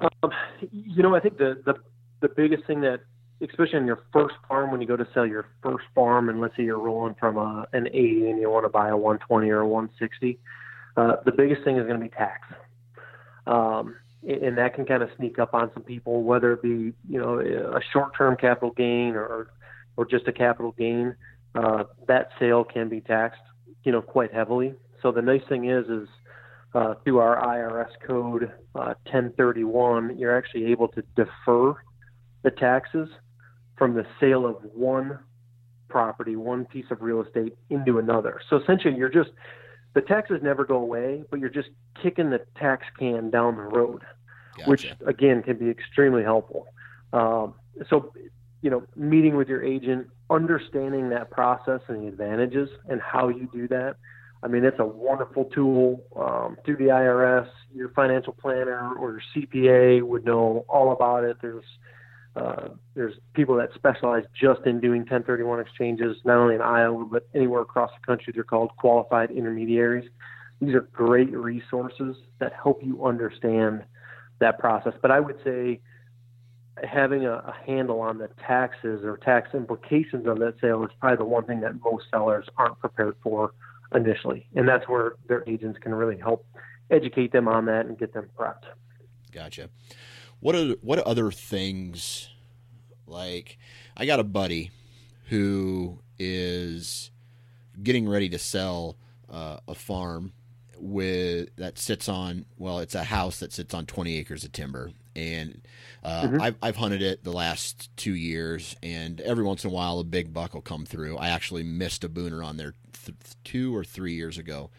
Um, 0.00 0.32
you 0.70 1.02
know, 1.02 1.14
I 1.14 1.20
think 1.20 1.38
the, 1.38 1.60
the 1.64 1.74
the 2.20 2.28
biggest 2.28 2.64
thing 2.66 2.80
that 2.82 3.00
especially 3.42 3.78
on 3.78 3.86
your 3.86 4.00
first 4.12 4.34
farm 4.48 4.70
when 4.70 4.80
you 4.80 4.86
go 4.86 4.96
to 4.96 5.06
sell 5.12 5.26
your 5.26 5.46
first 5.62 5.84
farm 5.94 6.28
and 6.28 6.40
let's 6.40 6.56
say 6.56 6.62
you're 6.62 6.78
rolling 6.78 7.14
from 7.18 7.36
a, 7.36 7.66
an 7.72 7.88
80 7.88 8.30
and 8.30 8.40
you 8.40 8.48
want 8.50 8.64
to 8.64 8.68
buy 8.68 8.88
a 8.88 8.96
120 8.96 9.50
or 9.50 9.60
a 9.60 9.68
160 9.68 10.38
uh, 10.96 11.16
the 11.24 11.32
biggest 11.32 11.64
thing 11.64 11.76
is 11.76 11.86
going 11.86 11.98
to 11.98 12.04
be 12.04 12.10
tax. 12.10 12.46
Um, 13.46 13.96
and 14.22 14.56
that 14.56 14.74
can 14.74 14.84
kind 14.84 15.02
of 15.02 15.08
sneak 15.16 15.38
up 15.40 15.52
on 15.52 15.70
some 15.74 15.82
people 15.82 16.22
whether 16.22 16.52
it 16.52 16.62
be 16.62 16.92
you 17.08 17.20
know 17.20 17.40
a 17.40 17.80
short-term 17.92 18.36
capital 18.36 18.70
gain 18.70 19.16
or 19.16 19.48
or 19.96 20.04
just 20.04 20.28
a 20.28 20.32
capital 20.32 20.72
gain 20.78 21.16
uh, 21.56 21.84
that 22.06 22.28
sale 22.38 22.62
can 22.62 22.88
be 22.88 23.00
taxed 23.00 23.40
you 23.82 23.90
know 23.90 24.00
quite 24.00 24.32
heavily. 24.32 24.74
So 25.02 25.10
the 25.10 25.22
nice 25.22 25.42
thing 25.48 25.68
is 25.68 25.86
is 25.86 26.08
uh, 26.72 26.94
through 27.02 27.18
our 27.18 27.44
IRS 27.44 27.90
code 28.06 28.44
uh, 28.76 28.94
1031 29.10 30.16
you're 30.18 30.36
actually 30.36 30.66
able 30.66 30.86
to 30.88 31.02
defer 31.16 31.74
the 32.44 32.50
taxes 32.52 33.08
from 33.76 33.94
the 33.94 34.06
sale 34.20 34.46
of 34.46 34.56
one 34.74 35.18
property, 35.88 36.36
one 36.36 36.64
piece 36.64 36.86
of 36.90 37.02
real 37.02 37.22
estate 37.22 37.56
into 37.70 37.98
another. 37.98 38.40
So 38.48 38.56
essentially, 38.56 38.96
you're 38.96 39.08
just 39.08 39.30
the 39.94 40.00
taxes 40.00 40.40
never 40.42 40.64
go 40.64 40.76
away, 40.76 41.24
but 41.30 41.38
you're 41.38 41.50
just 41.50 41.68
kicking 42.02 42.30
the 42.30 42.40
tax 42.58 42.86
can 42.98 43.30
down 43.30 43.56
the 43.56 43.62
road, 43.62 44.02
gotcha. 44.56 44.70
which 44.70 44.86
again 45.06 45.42
can 45.42 45.58
be 45.58 45.68
extremely 45.68 46.22
helpful. 46.22 46.66
Um, 47.12 47.54
so, 47.90 48.12
you 48.62 48.70
know, 48.70 48.84
meeting 48.96 49.36
with 49.36 49.48
your 49.48 49.62
agent, 49.62 50.08
understanding 50.30 51.10
that 51.10 51.30
process 51.30 51.80
and 51.88 52.02
the 52.02 52.08
advantages 52.08 52.70
and 52.88 53.00
how 53.00 53.28
you 53.28 53.48
do 53.52 53.68
that. 53.68 53.96
I 54.42 54.48
mean, 54.48 54.64
it's 54.64 54.80
a 54.80 54.84
wonderful 54.84 55.44
tool 55.46 56.02
um, 56.16 56.56
through 56.64 56.76
the 56.76 56.86
IRS. 56.86 57.48
Your 57.72 57.90
financial 57.90 58.32
planner 58.32 58.92
or 58.94 59.12
your 59.12 59.46
CPA 59.46 60.02
would 60.02 60.24
know 60.24 60.64
all 60.68 60.92
about 60.92 61.24
it. 61.24 61.36
There's 61.40 61.64
uh, 62.34 62.68
there's 62.94 63.14
people 63.34 63.56
that 63.56 63.70
specialize 63.74 64.24
just 64.38 64.62
in 64.64 64.80
doing 64.80 65.00
1031 65.00 65.60
exchanges, 65.60 66.16
not 66.24 66.38
only 66.38 66.54
in 66.54 66.62
Iowa, 66.62 67.04
but 67.04 67.28
anywhere 67.34 67.60
across 67.60 67.90
the 67.98 68.06
country. 68.06 68.32
They're 68.34 68.44
called 68.44 68.70
qualified 68.78 69.30
intermediaries. 69.30 70.08
These 70.60 70.74
are 70.74 70.80
great 70.80 71.32
resources 71.32 72.16
that 72.38 72.52
help 72.54 72.82
you 72.82 73.04
understand 73.04 73.84
that 74.38 74.58
process. 74.58 74.94
But 75.02 75.10
I 75.10 75.20
would 75.20 75.36
say 75.44 75.80
having 76.82 77.26
a, 77.26 77.34
a 77.34 77.54
handle 77.66 78.00
on 78.00 78.18
the 78.18 78.28
taxes 78.46 79.04
or 79.04 79.18
tax 79.18 79.54
implications 79.54 80.26
of 80.26 80.38
that 80.38 80.54
sale 80.60 80.82
is 80.84 80.90
probably 81.00 81.18
the 81.18 81.24
one 81.24 81.44
thing 81.44 81.60
that 81.60 81.74
most 81.84 82.06
sellers 82.10 82.46
aren't 82.56 82.78
prepared 82.78 83.16
for 83.22 83.52
initially. 83.94 84.46
And 84.54 84.66
that's 84.66 84.88
where 84.88 85.16
their 85.28 85.44
agents 85.46 85.78
can 85.82 85.94
really 85.94 86.16
help 86.16 86.46
educate 86.90 87.32
them 87.32 87.46
on 87.46 87.66
that 87.66 87.86
and 87.86 87.98
get 87.98 88.14
them 88.14 88.28
prepped. 88.38 88.64
Gotcha. 89.32 89.68
What 90.42 90.56
are 90.56 90.72
what 90.80 90.98
other 90.98 91.30
things 91.30 92.28
like 93.06 93.58
I 93.96 94.06
got 94.06 94.18
a 94.18 94.24
buddy 94.24 94.72
who 95.28 96.00
is 96.18 97.12
getting 97.80 98.08
ready 98.08 98.28
to 98.28 98.40
sell 98.40 98.96
uh, 99.30 99.58
a 99.68 99.74
farm 99.76 100.32
with 100.78 101.54
that 101.56 101.78
sits 101.78 102.08
on 102.08 102.44
well 102.58 102.80
it's 102.80 102.96
a 102.96 103.04
house 103.04 103.38
that 103.38 103.52
sits 103.52 103.72
on 103.72 103.86
20 103.86 104.18
acres 104.18 104.42
of 104.42 104.50
timber 104.50 104.90
and 105.14 105.62
uh, 106.02 106.22
mm-hmm. 106.22 106.42
I've, 106.42 106.56
I've 106.60 106.76
hunted 106.76 107.02
it 107.02 107.22
the 107.22 107.30
last 107.30 107.96
two 107.96 108.16
years 108.16 108.74
and 108.82 109.20
every 109.20 109.44
once 109.44 109.62
in 109.62 109.70
a 109.70 109.72
while 109.72 110.00
a 110.00 110.04
big 110.04 110.34
buck 110.34 110.54
will 110.54 110.60
come 110.60 110.84
through 110.84 111.18
i 111.18 111.28
actually 111.28 111.62
missed 111.62 112.02
a 112.02 112.08
booner 112.08 112.44
on 112.44 112.56
there 112.56 112.74
th- 113.04 113.16
two 113.44 113.76
or 113.76 113.84
three 113.84 114.14
years 114.14 114.38
ago 114.38 114.70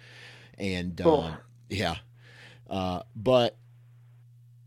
and 0.58 1.00
uh, 1.00 1.10
oh. 1.10 1.38
yeah 1.70 1.96
uh, 2.70 3.04
but 3.16 3.56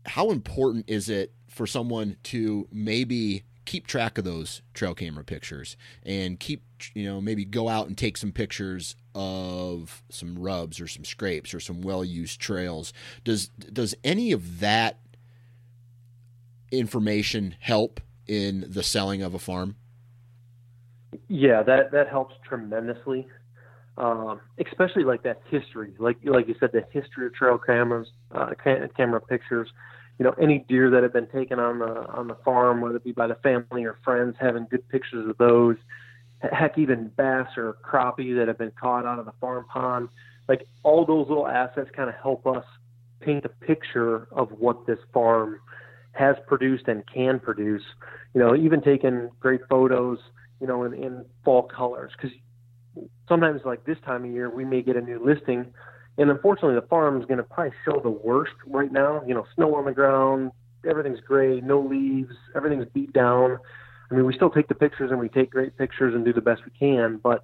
how 0.07 0.31
important 0.31 0.85
is 0.87 1.09
it 1.09 1.33
for 1.47 1.67
someone 1.67 2.17
to 2.23 2.67
maybe 2.71 3.43
keep 3.65 3.85
track 3.85 4.17
of 4.17 4.23
those 4.23 4.61
trail 4.73 4.95
camera 4.95 5.25
pictures 5.25 5.75
and 6.03 6.39
keep 6.39 6.63
you 6.93 7.03
know 7.03 7.19
maybe 7.19 7.43
go 7.43 7.67
out 7.67 7.87
and 7.87 7.97
take 7.97 8.15
some 8.15 8.31
pictures 8.31 8.95
of 9.13 10.03
some 10.09 10.37
rubs 10.39 10.79
or 10.79 10.87
some 10.87 11.03
scrapes 11.03 11.53
or 11.53 11.59
some 11.59 11.81
well 11.81 12.05
used 12.05 12.39
trails. 12.39 12.93
Does 13.23 13.49
does 13.49 13.93
any 14.03 14.31
of 14.31 14.59
that 14.59 14.99
information 16.71 17.55
help 17.59 17.99
in 18.27 18.65
the 18.67 18.83
selling 18.83 19.21
of 19.21 19.33
a 19.33 19.39
farm? 19.39 19.75
Yeah, 21.27 21.63
that 21.63 21.91
that 21.91 22.09
helps 22.09 22.35
tremendously. 22.47 23.27
Um, 23.97 24.41
especially 24.63 25.03
like 25.03 25.23
that 25.23 25.41
history, 25.49 25.93
like 25.97 26.17
like 26.23 26.47
you 26.47 26.55
said, 26.59 26.71
the 26.71 26.85
history 26.91 27.25
of 27.25 27.33
trail 27.33 27.57
cameras, 27.57 28.07
uh, 28.33 28.53
camera 28.95 29.19
pictures. 29.21 29.69
You 30.19 30.25
know, 30.25 30.35
any 30.41 30.65
deer 30.67 30.89
that 30.91 31.03
have 31.03 31.13
been 31.13 31.27
taken 31.27 31.59
on 31.59 31.79
the 31.79 32.05
on 32.09 32.27
the 32.27 32.35
farm, 32.45 32.81
whether 32.81 32.97
it 32.97 33.03
be 33.03 33.11
by 33.11 33.27
the 33.27 33.35
family 33.35 33.85
or 33.85 33.97
friends, 34.03 34.35
having 34.39 34.67
good 34.69 34.87
pictures 34.89 35.27
of 35.27 35.37
those. 35.37 35.77
Heck, 36.39 36.77
even 36.77 37.11
bass 37.17 37.47
or 37.57 37.77
crappie 37.83 38.37
that 38.37 38.47
have 38.47 38.59
been 38.59 38.71
caught 38.79 39.05
out 39.05 39.17
of 39.17 39.25
the 39.25 39.33
farm 39.41 39.65
pond. 39.67 40.09
Like 40.47 40.67
all 40.83 41.03
those 41.03 41.27
little 41.27 41.47
assets 41.47 41.89
kind 41.95 42.09
of 42.09 42.15
help 42.21 42.45
us 42.45 42.63
paint 43.19 43.45
a 43.45 43.49
picture 43.49 44.27
of 44.31 44.51
what 44.51 44.85
this 44.85 44.99
farm 45.11 45.59
has 46.11 46.35
produced 46.47 46.87
and 46.87 47.03
can 47.11 47.39
produce. 47.39 47.83
You 48.35 48.41
know, 48.41 48.55
even 48.55 48.81
taking 48.81 49.31
great 49.39 49.61
photos, 49.67 50.19
you 50.61 50.67
know, 50.67 50.83
in, 50.83 50.93
in 50.93 51.25
fall 51.43 51.63
colors. 51.63 52.11
Because 52.15 52.37
sometimes, 53.27 53.61
like 53.65 53.85
this 53.85 53.97
time 54.05 54.25
of 54.25 54.31
year, 54.31 54.49
we 54.49 54.65
may 54.65 54.81
get 54.81 54.95
a 54.95 55.01
new 55.01 55.23
listing, 55.23 55.73
and 56.17 56.29
unfortunately, 56.29 56.75
the 56.75 56.87
farm 56.87 57.19
is 57.19 57.25
going 57.25 57.37
to 57.37 57.43
probably 57.43 57.73
show 57.85 57.99
the 57.99 58.09
worst 58.09 58.53
right 58.65 58.91
now. 58.91 59.21
You 59.25 59.33
know, 59.33 59.45
snow 59.55 59.75
on 59.75 59.85
the 59.85 59.93
ground, 59.93 60.51
everything's 60.87 61.19
gray, 61.19 61.61
no 61.61 61.79
leaves, 61.79 62.33
everything's 62.55 62.87
beat 62.93 63.13
down. 63.13 63.57
I 64.09 64.15
mean, 64.15 64.25
we 64.25 64.33
still 64.33 64.49
take 64.49 64.67
the 64.67 64.75
pictures 64.75 65.11
and 65.11 65.19
we 65.19 65.29
take 65.29 65.51
great 65.51 65.77
pictures 65.77 66.15
and 66.15 66.23
do 66.23 66.31
the 66.31 66.41
best 66.41 66.61
we 66.65 66.71
can, 66.77 67.19
but 67.21 67.43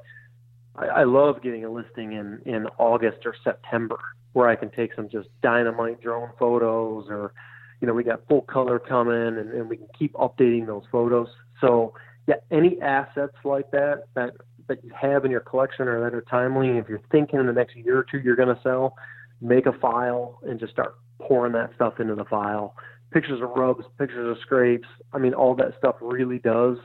I, 0.76 0.86
I 0.86 1.04
love 1.04 1.41
getting 1.41 1.66
a 1.66 1.70
listing 1.70 2.14
in 2.14 2.41
in 2.45 2.68
August 2.78 3.26
or 3.26 3.36
September 3.43 3.99
where 4.34 4.49
I 4.49 4.56
can 4.56 4.70
take 4.72 4.93
some 4.95 5.10
just 5.10 5.30
dynamite 5.41 6.01
drone 6.01 6.30
photos 6.39 7.08
or 7.10 7.34
you 7.82 7.88
know, 7.88 7.93
we 7.93 8.04
got 8.04 8.26
full 8.30 8.41
color 8.41 8.80
coming 8.80 9.38
and, 9.38 9.51
and 9.51 9.70
we 9.70 9.76
can 9.76 9.88
keep 9.97 10.14
updating 10.14 10.66
those 10.66 10.84
photos. 10.89 11.28
So 11.60 11.93
yeah, 12.28 12.36
any 12.49 12.82
assets 12.82 13.36
like 13.43 13.72
that 13.72 14.06
that 14.16 14.32
that 14.68 14.84
you 14.84 14.91
have 14.99 15.26
in 15.26 15.32
your 15.32 15.39
collection 15.41 15.88
or 15.88 16.03
that 16.03 16.16
are 16.16 16.22
timely, 16.22 16.78
if 16.78 16.88
you're 16.88 17.01
thinking 17.11 17.39
in 17.39 17.47
the 17.47 17.53
next 17.53 17.76
year 17.76 17.99
or 17.99 18.05
two 18.09 18.20
you're 18.20 18.36
going 18.36 18.53
to 18.53 18.61
sell, 18.61 18.95
make 19.41 19.66
a 19.66 19.74
file 19.74 20.39
and 20.43 20.59
just 20.59 20.72
start 20.72 20.95
pouring 21.20 21.53
that 21.53 21.72
stuff 21.76 21.99
into 21.99 22.16
the 22.16 22.26
file. 22.26 22.76
Pictures 23.11 23.41
of 23.41 23.49
rubs, 23.51 23.86
pictures 23.97 24.36
of 24.36 24.41
scrapes. 24.41 24.88
I 25.11 25.20
mean, 25.20 25.34
all 25.34 25.55
that 25.55 25.74
stuff 25.78 25.95
really 26.01 26.39
does 26.39 26.78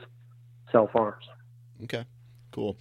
sell 0.71 0.87
farms. 0.91 1.25
Okay, 1.83 2.05
cool. 2.51 2.77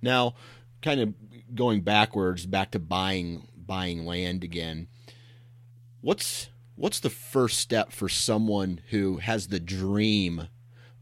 Now, 0.00 0.34
kind 0.82 1.00
of 1.00 1.14
going 1.54 1.80
backwards, 1.80 2.46
back 2.46 2.70
to 2.72 2.78
buying 2.78 3.48
buying 3.56 4.04
land 4.04 4.44
again. 4.44 4.88
What's 6.00 6.48
what's 6.76 7.00
the 7.00 7.10
first 7.10 7.58
step 7.58 7.92
for 7.92 8.08
someone 8.08 8.80
who 8.90 9.16
has 9.18 9.48
the 9.48 9.60
dream 9.60 10.48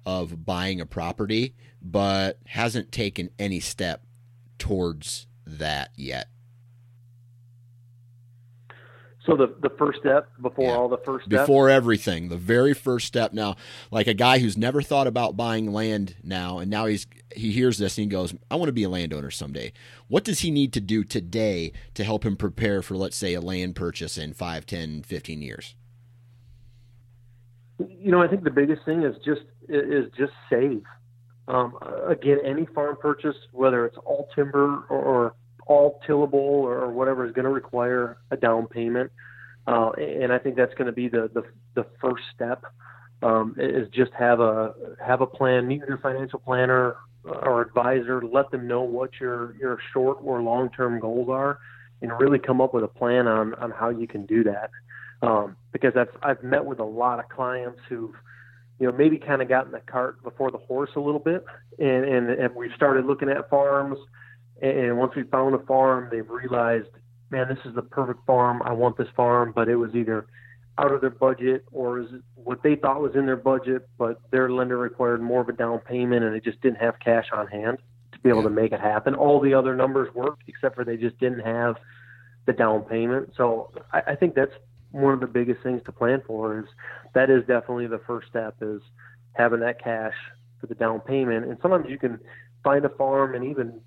of 0.04 0.44
buying 0.44 0.80
a 0.80 0.86
property 0.86 1.54
but 1.82 2.38
hasn't 2.46 2.92
taken 2.92 3.30
any 3.38 3.60
step 3.60 4.04
towards 4.58 5.26
that 5.46 5.90
yet? 5.96 6.28
So 9.26 9.36
the 9.36 9.54
the 9.60 9.70
first 9.76 10.00
step 10.00 10.30
before 10.40 10.64
yeah. 10.64 10.76
all 10.76 10.88
the 10.88 10.98
first 10.98 11.26
steps? 11.26 11.42
before 11.42 11.68
everything, 11.68 12.28
the 12.28 12.38
very 12.38 12.72
first 12.72 13.06
step. 13.06 13.32
Now, 13.34 13.56
like 13.90 14.06
a 14.06 14.14
guy 14.14 14.38
who's 14.38 14.56
never 14.56 14.80
thought 14.80 15.06
about 15.06 15.36
buying 15.36 15.72
land 15.72 16.16
now, 16.22 16.58
and 16.58 16.70
now 16.70 16.86
he's 16.86 17.06
he 17.36 17.52
hears 17.52 17.76
this 17.76 17.98
and 17.98 18.06
he 18.06 18.08
goes, 18.08 18.34
"I 18.50 18.56
want 18.56 18.68
to 18.68 18.72
be 18.72 18.82
a 18.82 18.88
landowner 18.88 19.30
someday." 19.30 19.72
What 20.08 20.24
does 20.24 20.40
he 20.40 20.50
need 20.50 20.72
to 20.72 20.80
do 20.80 21.04
today 21.04 21.72
to 21.94 22.02
help 22.02 22.24
him 22.24 22.36
prepare 22.36 22.80
for, 22.80 22.96
let's 22.96 23.16
say, 23.16 23.34
a 23.34 23.40
land 23.40 23.76
purchase 23.76 24.16
in 24.16 24.32
5, 24.32 24.64
10, 24.64 25.02
15 25.02 25.42
years? 25.42 25.76
You 27.88 28.10
know, 28.10 28.22
I 28.22 28.28
think 28.28 28.44
the 28.44 28.50
biggest 28.50 28.84
thing 28.84 29.02
is 29.04 29.16
just 29.24 29.42
is 29.68 30.10
just 30.16 30.32
save. 30.48 30.82
Um, 31.48 31.76
again, 32.06 32.38
any 32.44 32.66
farm 32.66 32.96
purchase, 33.00 33.36
whether 33.52 33.84
it's 33.84 33.96
all 34.04 34.28
timber 34.34 34.84
or, 34.88 34.98
or 34.98 35.34
all 35.66 36.00
tillable 36.06 36.38
or 36.38 36.90
whatever 36.90 37.26
is 37.26 37.32
going 37.32 37.44
to 37.44 37.50
require 37.50 38.18
a 38.30 38.36
down 38.36 38.66
payment. 38.66 39.10
Uh, 39.66 39.90
and 39.92 40.32
I 40.32 40.38
think 40.38 40.56
that's 40.56 40.74
going 40.74 40.86
to 40.86 40.92
be 40.92 41.08
the, 41.08 41.30
the, 41.32 41.42
the 41.74 41.86
first 42.00 42.24
step 42.34 42.64
um, 43.22 43.54
is 43.58 43.88
just 43.90 44.12
have 44.18 44.40
a 44.40 44.74
have 45.04 45.20
a 45.20 45.26
plan, 45.26 45.68
meet 45.68 45.80
with 45.80 45.88
your 45.88 45.98
financial 45.98 46.38
planner 46.38 46.96
or 47.24 47.60
advisor, 47.60 48.22
let 48.22 48.50
them 48.50 48.66
know 48.66 48.82
what 48.82 49.10
your 49.20 49.54
your 49.58 49.78
short 49.92 50.18
or 50.22 50.40
long 50.40 50.70
term 50.70 50.98
goals 50.98 51.28
are, 51.28 51.58
and 52.00 52.10
really 52.18 52.38
come 52.38 52.60
up 52.60 52.72
with 52.72 52.82
a 52.82 52.88
plan 52.88 53.26
on 53.26 53.54
on 53.54 53.70
how 53.70 53.90
you 53.90 54.06
can 54.06 54.24
do 54.26 54.42
that. 54.44 54.70
Um, 55.22 55.56
because 55.72 55.92
I've 55.96 56.16
I've 56.22 56.42
met 56.42 56.64
with 56.64 56.78
a 56.78 56.84
lot 56.84 57.18
of 57.18 57.28
clients 57.28 57.78
who've 57.88 58.14
you 58.78 58.86
know 58.86 58.96
maybe 58.96 59.18
kind 59.18 59.42
of 59.42 59.48
gotten 59.48 59.72
the 59.72 59.80
cart 59.80 60.22
before 60.22 60.50
the 60.50 60.58
horse 60.58 60.90
a 60.96 61.00
little 61.00 61.20
bit, 61.20 61.44
and 61.78 62.04
and, 62.04 62.30
and 62.30 62.54
we've 62.54 62.72
started 62.74 63.04
looking 63.04 63.28
at 63.28 63.50
farms 63.50 63.98
and 64.60 64.98
once 64.98 65.14
we 65.16 65.22
found 65.24 65.54
a 65.54 65.58
farm, 65.60 66.08
they've 66.10 66.28
realized, 66.28 66.88
man, 67.30 67.48
this 67.48 67.58
is 67.64 67.74
the 67.74 67.82
perfect 67.82 68.26
farm. 68.26 68.62
I 68.62 68.72
want 68.72 68.98
this 68.98 69.08
farm, 69.16 69.52
but 69.54 69.68
it 69.68 69.76
was 69.76 69.94
either 69.94 70.26
out 70.78 70.92
of 70.92 71.00
their 71.00 71.10
budget 71.10 71.64
or 71.72 72.00
is 72.00 72.08
what 72.34 72.62
they 72.62 72.76
thought 72.76 73.00
was 73.00 73.14
in 73.14 73.26
their 73.26 73.36
budget, 73.36 73.88
but 73.98 74.20
their 74.30 74.50
lender 74.50 74.78
required 74.78 75.20
more 75.20 75.40
of 75.40 75.48
a 75.48 75.52
down 75.52 75.78
payment 75.78 76.24
and 76.24 76.34
they 76.34 76.40
just 76.40 76.60
didn't 76.60 76.78
have 76.78 76.94
cash 77.00 77.26
on 77.32 77.46
hand 77.46 77.78
to 78.12 78.18
be 78.20 78.28
able 78.28 78.42
to 78.42 78.50
make 78.50 78.72
it 78.72 78.80
happen. 78.80 79.14
All 79.14 79.40
the 79.40 79.54
other 79.54 79.74
numbers 79.74 80.14
worked 80.14 80.42
except 80.46 80.74
for 80.74 80.84
they 80.84 80.96
just 80.96 81.18
didn't 81.18 81.40
have 81.40 81.76
the 82.46 82.52
down 82.52 82.82
payment. 82.82 83.32
So 83.36 83.72
I, 83.92 84.00
I 84.08 84.14
think 84.14 84.34
that's 84.34 84.52
one 84.92 85.14
of 85.14 85.20
the 85.20 85.26
biggest 85.26 85.62
things 85.62 85.82
to 85.84 85.92
plan 85.92 86.22
for 86.26 86.60
is 86.60 86.66
that 87.14 87.30
is 87.30 87.40
definitely 87.46 87.86
the 87.86 88.00
first 88.06 88.28
step 88.28 88.56
is 88.60 88.82
having 89.32 89.60
that 89.60 89.82
cash 89.82 90.14
for 90.60 90.66
the 90.66 90.74
down 90.74 91.00
payment. 91.00 91.46
And 91.46 91.58
sometimes 91.62 91.86
you 91.88 91.98
can 91.98 92.18
find 92.64 92.84
a 92.84 92.88
farm 92.88 93.34
and 93.34 93.44
even 93.44 93.80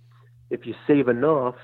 if 0.50 0.66
you 0.66 0.74
save 0.88 1.08
enough 1.08 1.56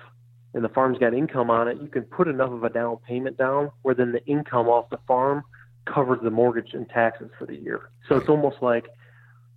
and 0.53 0.63
the 0.63 0.69
farm's 0.69 0.97
got 0.97 1.13
income 1.13 1.49
on 1.49 1.67
it, 1.67 1.77
you 1.81 1.87
can 1.87 2.03
put 2.03 2.27
enough 2.27 2.51
of 2.51 2.63
a 2.63 2.69
down 2.69 2.97
payment 3.07 3.37
down 3.37 3.71
where 3.83 3.95
then 3.95 4.11
the 4.11 4.23
income 4.25 4.67
off 4.67 4.89
the 4.89 4.99
farm 5.07 5.43
covers 5.85 6.19
the 6.23 6.29
mortgage 6.29 6.73
and 6.73 6.89
taxes 6.89 7.29
for 7.37 7.45
the 7.45 7.55
year. 7.55 7.89
So 8.07 8.15
it's 8.15 8.29
almost 8.29 8.57
like 8.61 8.87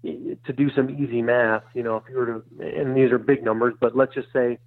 to 0.04 0.52
do 0.56 0.70
some 0.70 0.90
easy 0.90 1.22
math, 1.22 1.62
you 1.74 1.82
know, 1.82 1.96
if 1.96 2.04
you 2.10 2.16
were 2.16 2.26
to, 2.26 2.42
and 2.78 2.96
these 2.96 3.10
are 3.10 3.18
big 3.18 3.44
numbers, 3.44 3.74
but 3.80 3.96
let's 3.96 4.14
just 4.14 4.28
say, 4.32 4.58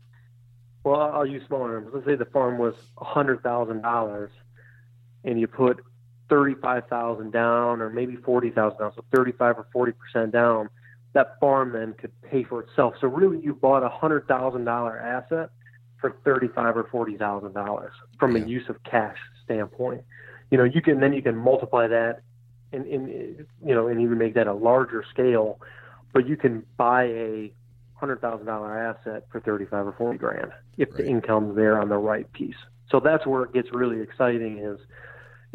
well, 0.84 1.00
I'll 1.00 1.26
use 1.26 1.44
smaller 1.48 1.76
numbers. 1.76 1.94
Let's 1.96 2.08
say 2.08 2.16
the 2.16 2.26
farm 2.26 2.58
was 2.58 2.76
a 2.98 3.06
$100,000 3.06 4.30
and 5.26 5.40
you 5.40 5.48
put 5.48 5.84
35,000 6.30 7.32
down 7.32 7.82
or 7.82 7.90
maybe 7.90 8.16
40,000 8.16 8.80
down, 8.80 8.94
so 8.96 9.04
35 9.14 9.56
or 9.74 9.94
40% 10.16 10.32
down 10.32 10.70
that 11.16 11.40
farm 11.40 11.72
then 11.72 11.94
could 11.94 12.12
pay 12.22 12.44
for 12.44 12.62
itself. 12.62 12.94
So 13.02 13.08
really, 13.08 13.42
you 13.42 13.56
bought 13.56 13.84
a 13.84 13.90
hundred 13.90 14.28
thousand 14.28 14.66
dollar 14.66 15.00
asset 15.00 15.50
for 16.00 16.14
thirty-five 16.24 16.78
or 16.78 16.88
forty 16.92 17.18
thousand 17.18 17.54
dollars 17.54 17.94
from 18.20 18.36
yeah. 18.36 18.44
a 18.44 18.48
use 18.48 18.70
of 18.70 18.76
cash 18.84 19.18
standpoint. 19.44 20.04
You 20.52 20.60
know, 20.60 20.66
you 20.66 20.82
can 20.82 21.00
then 21.00 21.14
you 21.14 21.24
can 21.24 21.36
multiply 21.36 21.88
that, 21.88 22.22
and, 22.72 22.86
and 22.86 23.48
you 23.66 23.74
know, 23.74 23.88
and 23.88 24.00
even 24.02 24.18
make 24.18 24.36
that 24.36 24.48
a 24.48 24.54
larger 24.54 25.04
scale. 25.10 25.60
But 26.14 26.28
you 26.28 26.36
can 26.38 26.66
buy 26.78 27.06
a 27.06 27.54
hundred 27.96 28.20
thousand 28.20 28.46
dollar 28.46 28.78
asset 28.78 29.26
for 29.32 29.40
thirty-five 29.40 29.88
or 29.88 29.94
forty 29.98 30.20
grand 30.20 30.52
if 30.78 30.90
right. 30.90 30.98
the 30.98 31.08
income's 31.08 31.56
there 31.56 31.82
on 31.82 31.88
the 31.88 31.98
right 31.98 32.32
piece. 32.34 32.58
So 32.92 33.00
that's 33.00 33.26
where 33.26 33.44
it 33.44 33.54
gets 33.54 33.70
really 33.72 34.02
exciting. 34.02 34.60
Is 34.60 34.80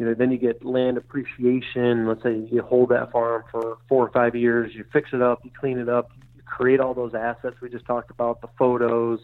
you 0.01 0.07
know, 0.07 0.15
then 0.15 0.31
you 0.31 0.39
get 0.39 0.65
land 0.65 0.97
appreciation. 0.97 2.07
Let's 2.07 2.23
say 2.23 2.35
you 2.51 2.63
hold 2.63 2.89
that 2.89 3.11
farm 3.11 3.43
for 3.51 3.77
four 3.87 4.07
or 4.07 4.09
five 4.09 4.35
years, 4.35 4.73
you 4.73 4.83
fix 4.91 5.11
it 5.13 5.21
up, 5.21 5.45
you 5.45 5.51
clean 5.51 5.77
it 5.77 5.87
up, 5.87 6.09
you 6.35 6.41
create 6.43 6.79
all 6.79 6.95
those 6.95 7.13
assets 7.13 7.57
we 7.61 7.69
just 7.69 7.85
talked 7.85 8.09
about, 8.09 8.41
the 8.41 8.49
photos, 8.57 9.19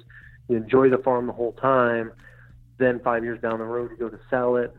you 0.48 0.56
enjoy 0.56 0.88
the 0.92 1.00
farm 1.00 1.26
the 1.26 1.34
whole 1.34 1.54
time. 1.54 2.12
Then 2.78 3.00
five 3.00 3.24
years 3.24 3.42
down 3.42 3.58
the 3.58 3.66
road, 3.66 3.90
you 3.90 3.98
go 3.98 4.08
to 4.08 4.20
sell 4.30 4.56
it. 4.58 4.72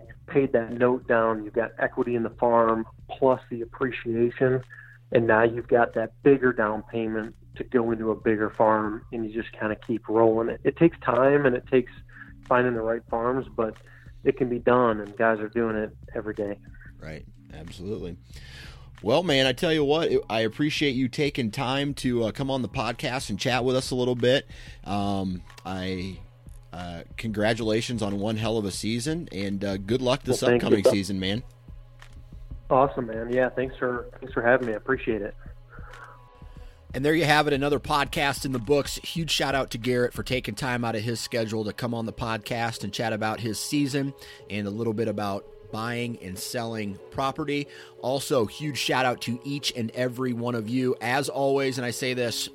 You've 0.00 0.26
paid 0.26 0.52
that 0.54 0.72
note 0.72 1.06
down. 1.06 1.44
You've 1.44 1.54
got 1.54 1.70
equity 1.78 2.16
in 2.16 2.24
the 2.24 2.30
farm 2.30 2.84
plus 3.08 3.40
the 3.48 3.62
appreciation, 3.62 4.64
and 5.12 5.28
now 5.28 5.44
you've 5.44 5.68
got 5.68 5.94
that 5.94 6.20
bigger 6.24 6.52
down 6.52 6.82
payment 6.90 7.36
to 7.54 7.62
go 7.62 7.92
into 7.92 8.10
a 8.10 8.16
bigger 8.16 8.50
farm, 8.50 9.04
and 9.12 9.24
you 9.24 9.40
just 9.40 9.56
kind 9.56 9.70
of 9.70 9.78
keep 9.86 10.08
rolling 10.08 10.48
it. 10.48 10.60
It 10.64 10.76
takes 10.76 10.98
time 10.98 11.46
and 11.46 11.54
it 11.54 11.68
takes 11.70 11.92
finding 12.48 12.74
the 12.74 12.82
right 12.82 13.02
farms, 13.08 13.46
but 13.56 13.76
it 14.24 14.36
can 14.36 14.48
be 14.48 14.58
done, 14.58 15.00
and 15.00 15.16
guys 15.16 15.40
are 15.40 15.48
doing 15.48 15.76
it 15.76 15.96
every 16.14 16.34
day. 16.34 16.58
Right. 17.00 17.24
Absolutely. 17.54 18.16
Well, 19.02 19.22
man, 19.22 19.46
I 19.46 19.52
tell 19.52 19.72
you 19.72 19.84
what, 19.84 20.10
I 20.28 20.40
appreciate 20.40 20.90
you 20.90 21.08
taking 21.08 21.50
time 21.50 21.94
to 21.94 22.24
uh, 22.24 22.30
come 22.32 22.50
on 22.50 22.62
the 22.62 22.68
podcast 22.68 23.30
and 23.30 23.38
chat 23.38 23.64
with 23.64 23.76
us 23.76 23.90
a 23.90 23.94
little 23.94 24.16
bit. 24.16 24.46
Um, 24.84 25.42
I 25.64 26.18
uh, 26.72 27.02
congratulations 27.16 28.02
on 28.02 28.18
one 28.18 28.36
hell 28.36 28.58
of 28.58 28.64
a 28.64 28.72
season, 28.72 29.28
and 29.30 29.64
uh, 29.64 29.76
good 29.76 30.02
luck 30.02 30.24
this 30.24 30.42
well, 30.42 30.54
upcoming 30.54 30.84
season, 30.84 31.20
man. 31.20 31.44
Awesome, 32.70 33.06
man. 33.06 33.32
Yeah, 33.32 33.48
thanks 33.50 33.76
for 33.76 34.10
thanks 34.18 34.34
for 34.34 34.42
having 34.42 34.66
me. 34.66 34.72
I 34.72 34.76
appreciate 34.76 35.22
it. 35.22 35.34
And 36.98 37.04
there 37.04 37.14
you 37.14 37.26
have 37.26 37.46
it, 37.46 37.52
another 37.52 37.78
podcast 37.78 38.44
in 38.44 38.50
the 38.50 38.58
books. 38.58 38.96
Huge 38.96 39.30
shout 39.30 39.54
out 39.54 39.70
to 39.70 39.78
Garrett 39.78 40.12
for 40.12 40.24
taking 40.24 40.56
time 40.56 40.84
out 40.84 40.96
of 40.96 41.02
his 41.02 41.20
schedule 41.20 41.64
to 41.64 41.72
come 41.72 41.94
on 41.94 42.06
the 42.06 42.12
podcast 42.12 42.82
and 42.82 42.92
chat 42.92 43.12
about 43.12 43.38
his 43.38 43.56
season 43.56 44.12
and 44.50 44.66
a 44.66 44.70
little 44.70 44.92
bit 44.92 45.06
about 45.06 45.46
buying 45.70 46.18
and 46.20 46.36
selling 46.36 46.98
property. 47.12 47.68
Also, 48.02 48.46
huge 48.46 48.78
shout 48.78 49.06
out 49.06 49.20
to 49.20 49.38
each 49.44 49.72
and 49.76 49.92
every 49.92 50.32
one 50.32 50.56
of 50.56 50.68
you. 50.68 50.96
As 51.00 51.28
always, 51.28 51.78
and 51.78 51.84
I 51.84 51.92
say 51.92 52.14
this 52.14 52.48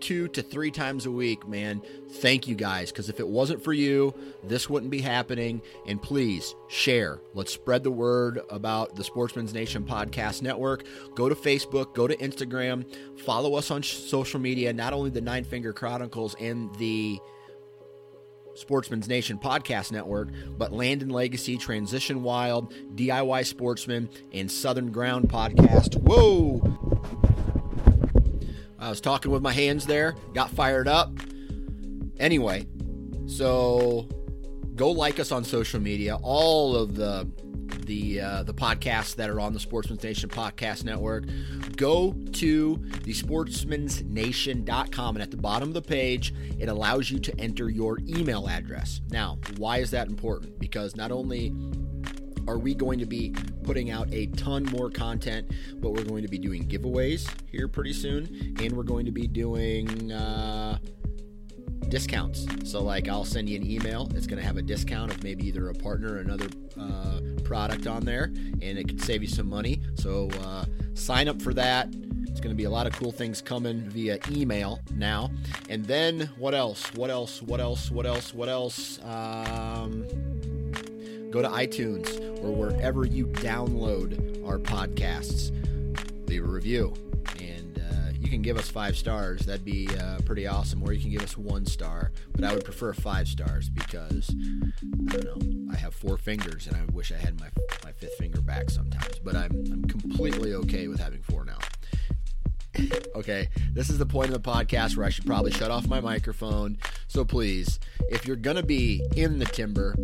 two 0.00 0.28
to 0.28 0.42
three 0.42 0.70
times 0.70 1.06
a 1.06 1.10
week, 1.10 1.46
man. 1.46 1.82
Thank 2.10 2.48
you 2.48 2.54
guys, 2.54 2.90
because 2.90 3.08
if 3.08 3.20
it 3.20 3.28
wasn't 3.28 3.62
for 3.62 3.72
you, 3.72 4.14
this 4.44 4.68
wouldn't 4.68 4.90
be 4.90 5.00
happening. 5.00 5.62
And 5.86 6.00
please 6.00 6.54
share. 6.68 7.20
Let's 7.34 7.52
spread 7.52 7.84
the 7.84 7.90
word 7.90 8.40
about 8.50 8.96
the 8.96 9.04
Sportsman's 9.04 9.54
Nation 9.54 9.84
Podcast 9.84 10.42
Network. 10.42 10.84
Go 11.14 11.28
to 11.28 11.34
Facebook, 11.34 11.94
go 11.94 12.06
to 12.06 12.16
Instagram, 12.16 12.84
follow 13.20 13.54
us 13.54 13.70
on 13.70 13.82
social 13.82 14.40
media, 14.40 14.72
not 14.72 14.92
only 14.92 15.10
the 15.10 15.20
Nine 15.20 15.44
Finger 15.44 15.72
Chronicles 15.72 16.34
and 16.40 16.74
the 16.76 17.18
Sportsman's 18.54 19.08
Nation 19.08 19.38
Podcast 19.38 19.92
Network, 19.92 20.30
but 20.56 20.72
Land 20.72 21.02
and 21.02 21.12
Legacy, 21.12 21.56
Transition 21.56 22.22
Wild, 22.22 22.72
DIY 22.94 23.46
Sportsman, 23.46 24.08
and 24.32 24.50
Southern 24.50 24.90
Ground 24.90 25.28
Podcast. 25.28 25.94
Whoa! 26.02 26.77
I 28.78 28.90
was 28.90 29.00
talking 29.00 29.30
with 29.30 29.40
my 29.42 29.52
hands 29.52 29.86
there, 29.86 30.14
got 30.34 30.50
fired 30.50 30.88
up. 30.88 31.12
Anyway, 32.18 32.66
so 33.26 34.06
go 34.74 34.90
like 34.90 35.18
us 35.18 35.32
on 35.32 35.44
social 35.44 35.80
media. 35.80 36.18
All 36.22 36.76
of 36.76 36.94
the 36.94 37.26
the 37.86 38.20
uh, 38.20 38.42
the 38.44 38.54
podcasts 38.54 39.16
that 39.16 39.28
are 39.30 39.40
on 39.40 39.52
the 39.52 39.60
Sportsman's 39.60 40.04
Nation 40.04 40.28
Podcast 40.28 40.84
Network. 40.84 41.24
Go 41.76 42.12
to 42.32 42.76
the 43.04 43.12
sportsmansnation.com 43.12 45.16
and 45.16 45.22
at 45.22 45.30
the 45.30 45.36
bottom 45.36 45.68
of 45.68 45.74
the 45.74 45.82
page, 45.82 46.34
it 46.58 46.68
allows 46.68 47.10
you 47.10 47.18
to 47.18 47.40
enter 47.40 47.68
your 47.68 47.98
email 48.06 48.48
address. 48.48 49.00
Now, 49.10 49.38
why 49.56 49.78
is 49.78 49.90
that 49.90 50.08
important? 50.08 50.58
Because 50.58 50.96
not 50.96 51.10
only 51.10 51.54
are 52.48 52.56
we 52.56 52.74
going 52.74 52.98
to 52.98 53.06
be 53.06 53.34
putting 53.62 53.90
out 53.90 54.08
a 54.10 54.26
ton 54.28 54.64
more 54.64 54.90
content, 54.90 55.50
but 55.74 55.90
we're 55.90 56.04
going 56.04 56.22
to 56.22 56.28
be 56.28 56.38
doing 56.38 56.66
giveaways 56.66 57.28
here 57.50 57.68
pretty 57.68 57.92
soon, 57.92 58.56
and 58.58 58.72
we're 58.72 58.82
going 58.82 59.04
to 59.04 59.12
be 59.12 59.26
doing 59.26 60.10
uh, 60.10 60.78
discounts. 61.88 62.46
So, 62.64 62.82
like, 62.82 63.06
I'll 63.06 63.26
send 63.26 63.50
you 63.50 63.56
an 63.56 63.70
email. 63.70 64.10
It's 64.14 64.26
going 64.26 64.40
to 64.40 64.46
have 64.46 64.56
a 64.56 64.62
discount 64.62 65.12
of 65.12 65.22
maybe 65.22 65.46
either 65.46 65.68
a 65.68 65.74
partner 65.74 66.14
or 66.14 66.18
another 66.20 66.48
uh, 66.80 67.20
product 67.44 67.86
on 67.86 68.06
there, 68.06 68.24
and 68.24 68.62
it 68.62 68.88
could 68.88 69.02
save 69.02 69.22
you 69.22 69.28
some 69.28 69.48
money. 69.48 69.82
So, 69.96 70.30
uh, 70.42 70.64
sign 70.94 71.28
up 71.28 71.42
for 71.42 71.52
that. 71.52 71.88
It's 72.28 72.40
going 72.40 72.54
to 72.54 72.56
be 72.56 72.64
a 72.64 72.70
lot 72.70 72.86
of 72.86 72.94
cool 72.94 73.12
things 73.12 73.42
coming 73.42 73.80
via 73.90 74.18
email 74.30 74.80
now. 74.94 75.30
And 75.68 75.84
then 75.84 76.30
what 76.38 76.54
else? 76.54 76.94
What 76.94 77.10
else? 77.10 77.42
What 77.42 77.60
else? 77.60 77.90
What 77.90 78.06
else? 78.06 78.32
What 78.32 78.48
else? 78.48 79.00
Um, 79.04 80.06
go 81.30 81.42
to 81.42 81.48
iTunes 81.48 82.18
or 82.42 82.50
wherever 82.50 83.04
you 83.04 83.26
download 83.26 84.46
our 84.46 84.58
podcasts. 84.58 85.52
Leave 86.28 86.44
a 86.44 86.48
review. 86.48 86.94
And 87.40 87.78
uh, 87.78 88.10
you 88.18 88.28
can 88.28 88.42
give 88.42 88.56
us 88.56 88.68
five 88.68 88.96
stars. 88.96 89.42
That'd 89.42 89.64
be 89.64 89.88
uh, 89.96 90.18
pretty 90.24 90.46
awesome. 90.46 90.82
Or 90.82 90.92
you 90.92 91.00
can 91.00 91.10
give 91.10 91.22
us 91.22 91.36
one 91.36 91.66
star. 91.66 92.12
But 92.32 92.44
I 92.44 92.54
would 92.54 92.64
prefer 92.64 92.92
five 92.92 93.28
stars 93.28 93.68
because, 93.68 94.34
I 95.10 95.16
don't 95.16 95.42
know, 95.42 95.72
I 95.72 95.76
have 95.76 95.94
four 95.94 96.16
fingers 96.16 96.66
and 96.66 96.76
I 96.76 96.84
wish 96.92 97.12
I 97.12 97.16
had 97.16 97.38
my, 97.40 97.48
my 97.84 97.92
fifth 97.92 98.14
finger 98.14 98.40
back 98.40 98.70
sometimes. 98.70 99.18
But 99.22 99.36
I'm, 99.36 99.50
I'm 99.72 99.84
completely 99.84 100.54
okay 100.54 100.88
with 100.88 101.00
having 101.00 101.22
four 101.22 101.44
now. 101.44 101.58
Okay, 103.14 103.48
this 103.72 103.90
is 103.90 103.98
the 103.98 104.06
point 104.06 104.32
of 104.32 104.42
the 104.42 104.50
podcast 104.50 104.96
where 104.96 105.06
I 105.06 105.10
should 105.10 105.26
probably 105.26 105.50
shut 105.50 105.70
off 105.70 105.86
my 105.88 106.00
microphone. 106.00 106.78
So 107.08 107.24
please, 107.24 107.78
if 108.08 108.26
you're 108.26 108.36
going 108.36 108.56
to 108.56 108.62
be 108.62 109.02
in 109.16 109.38
the 109.38 109.44
timber, 109.44 109.96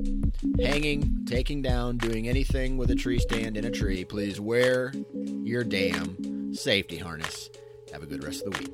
hanging, 0.61 1.25
taking 1.27 1.63
down, 1.63 1.99
doing 1.99 2.29
anything 2.29 2.77
with 2.77 2.91
a 2.91 2.95
tree 2.95 3.19
stand 3.19 3.57
in 3.57 3.65
a 3.65 3.71
tree, 3.71 4.05
please 4.05 4.41
wear 4.41 4.93
your 5.43 5.65
damn 5.65 6.55
safety 6.55 6.99
harness. 6.99 7.51
Have 7.93 8.03
a 8.03 8.07
good 8.07 8.25
rest 8.25 8.45
of 8.45 8.53
the 8.53 8.59
week. 8.61 8.71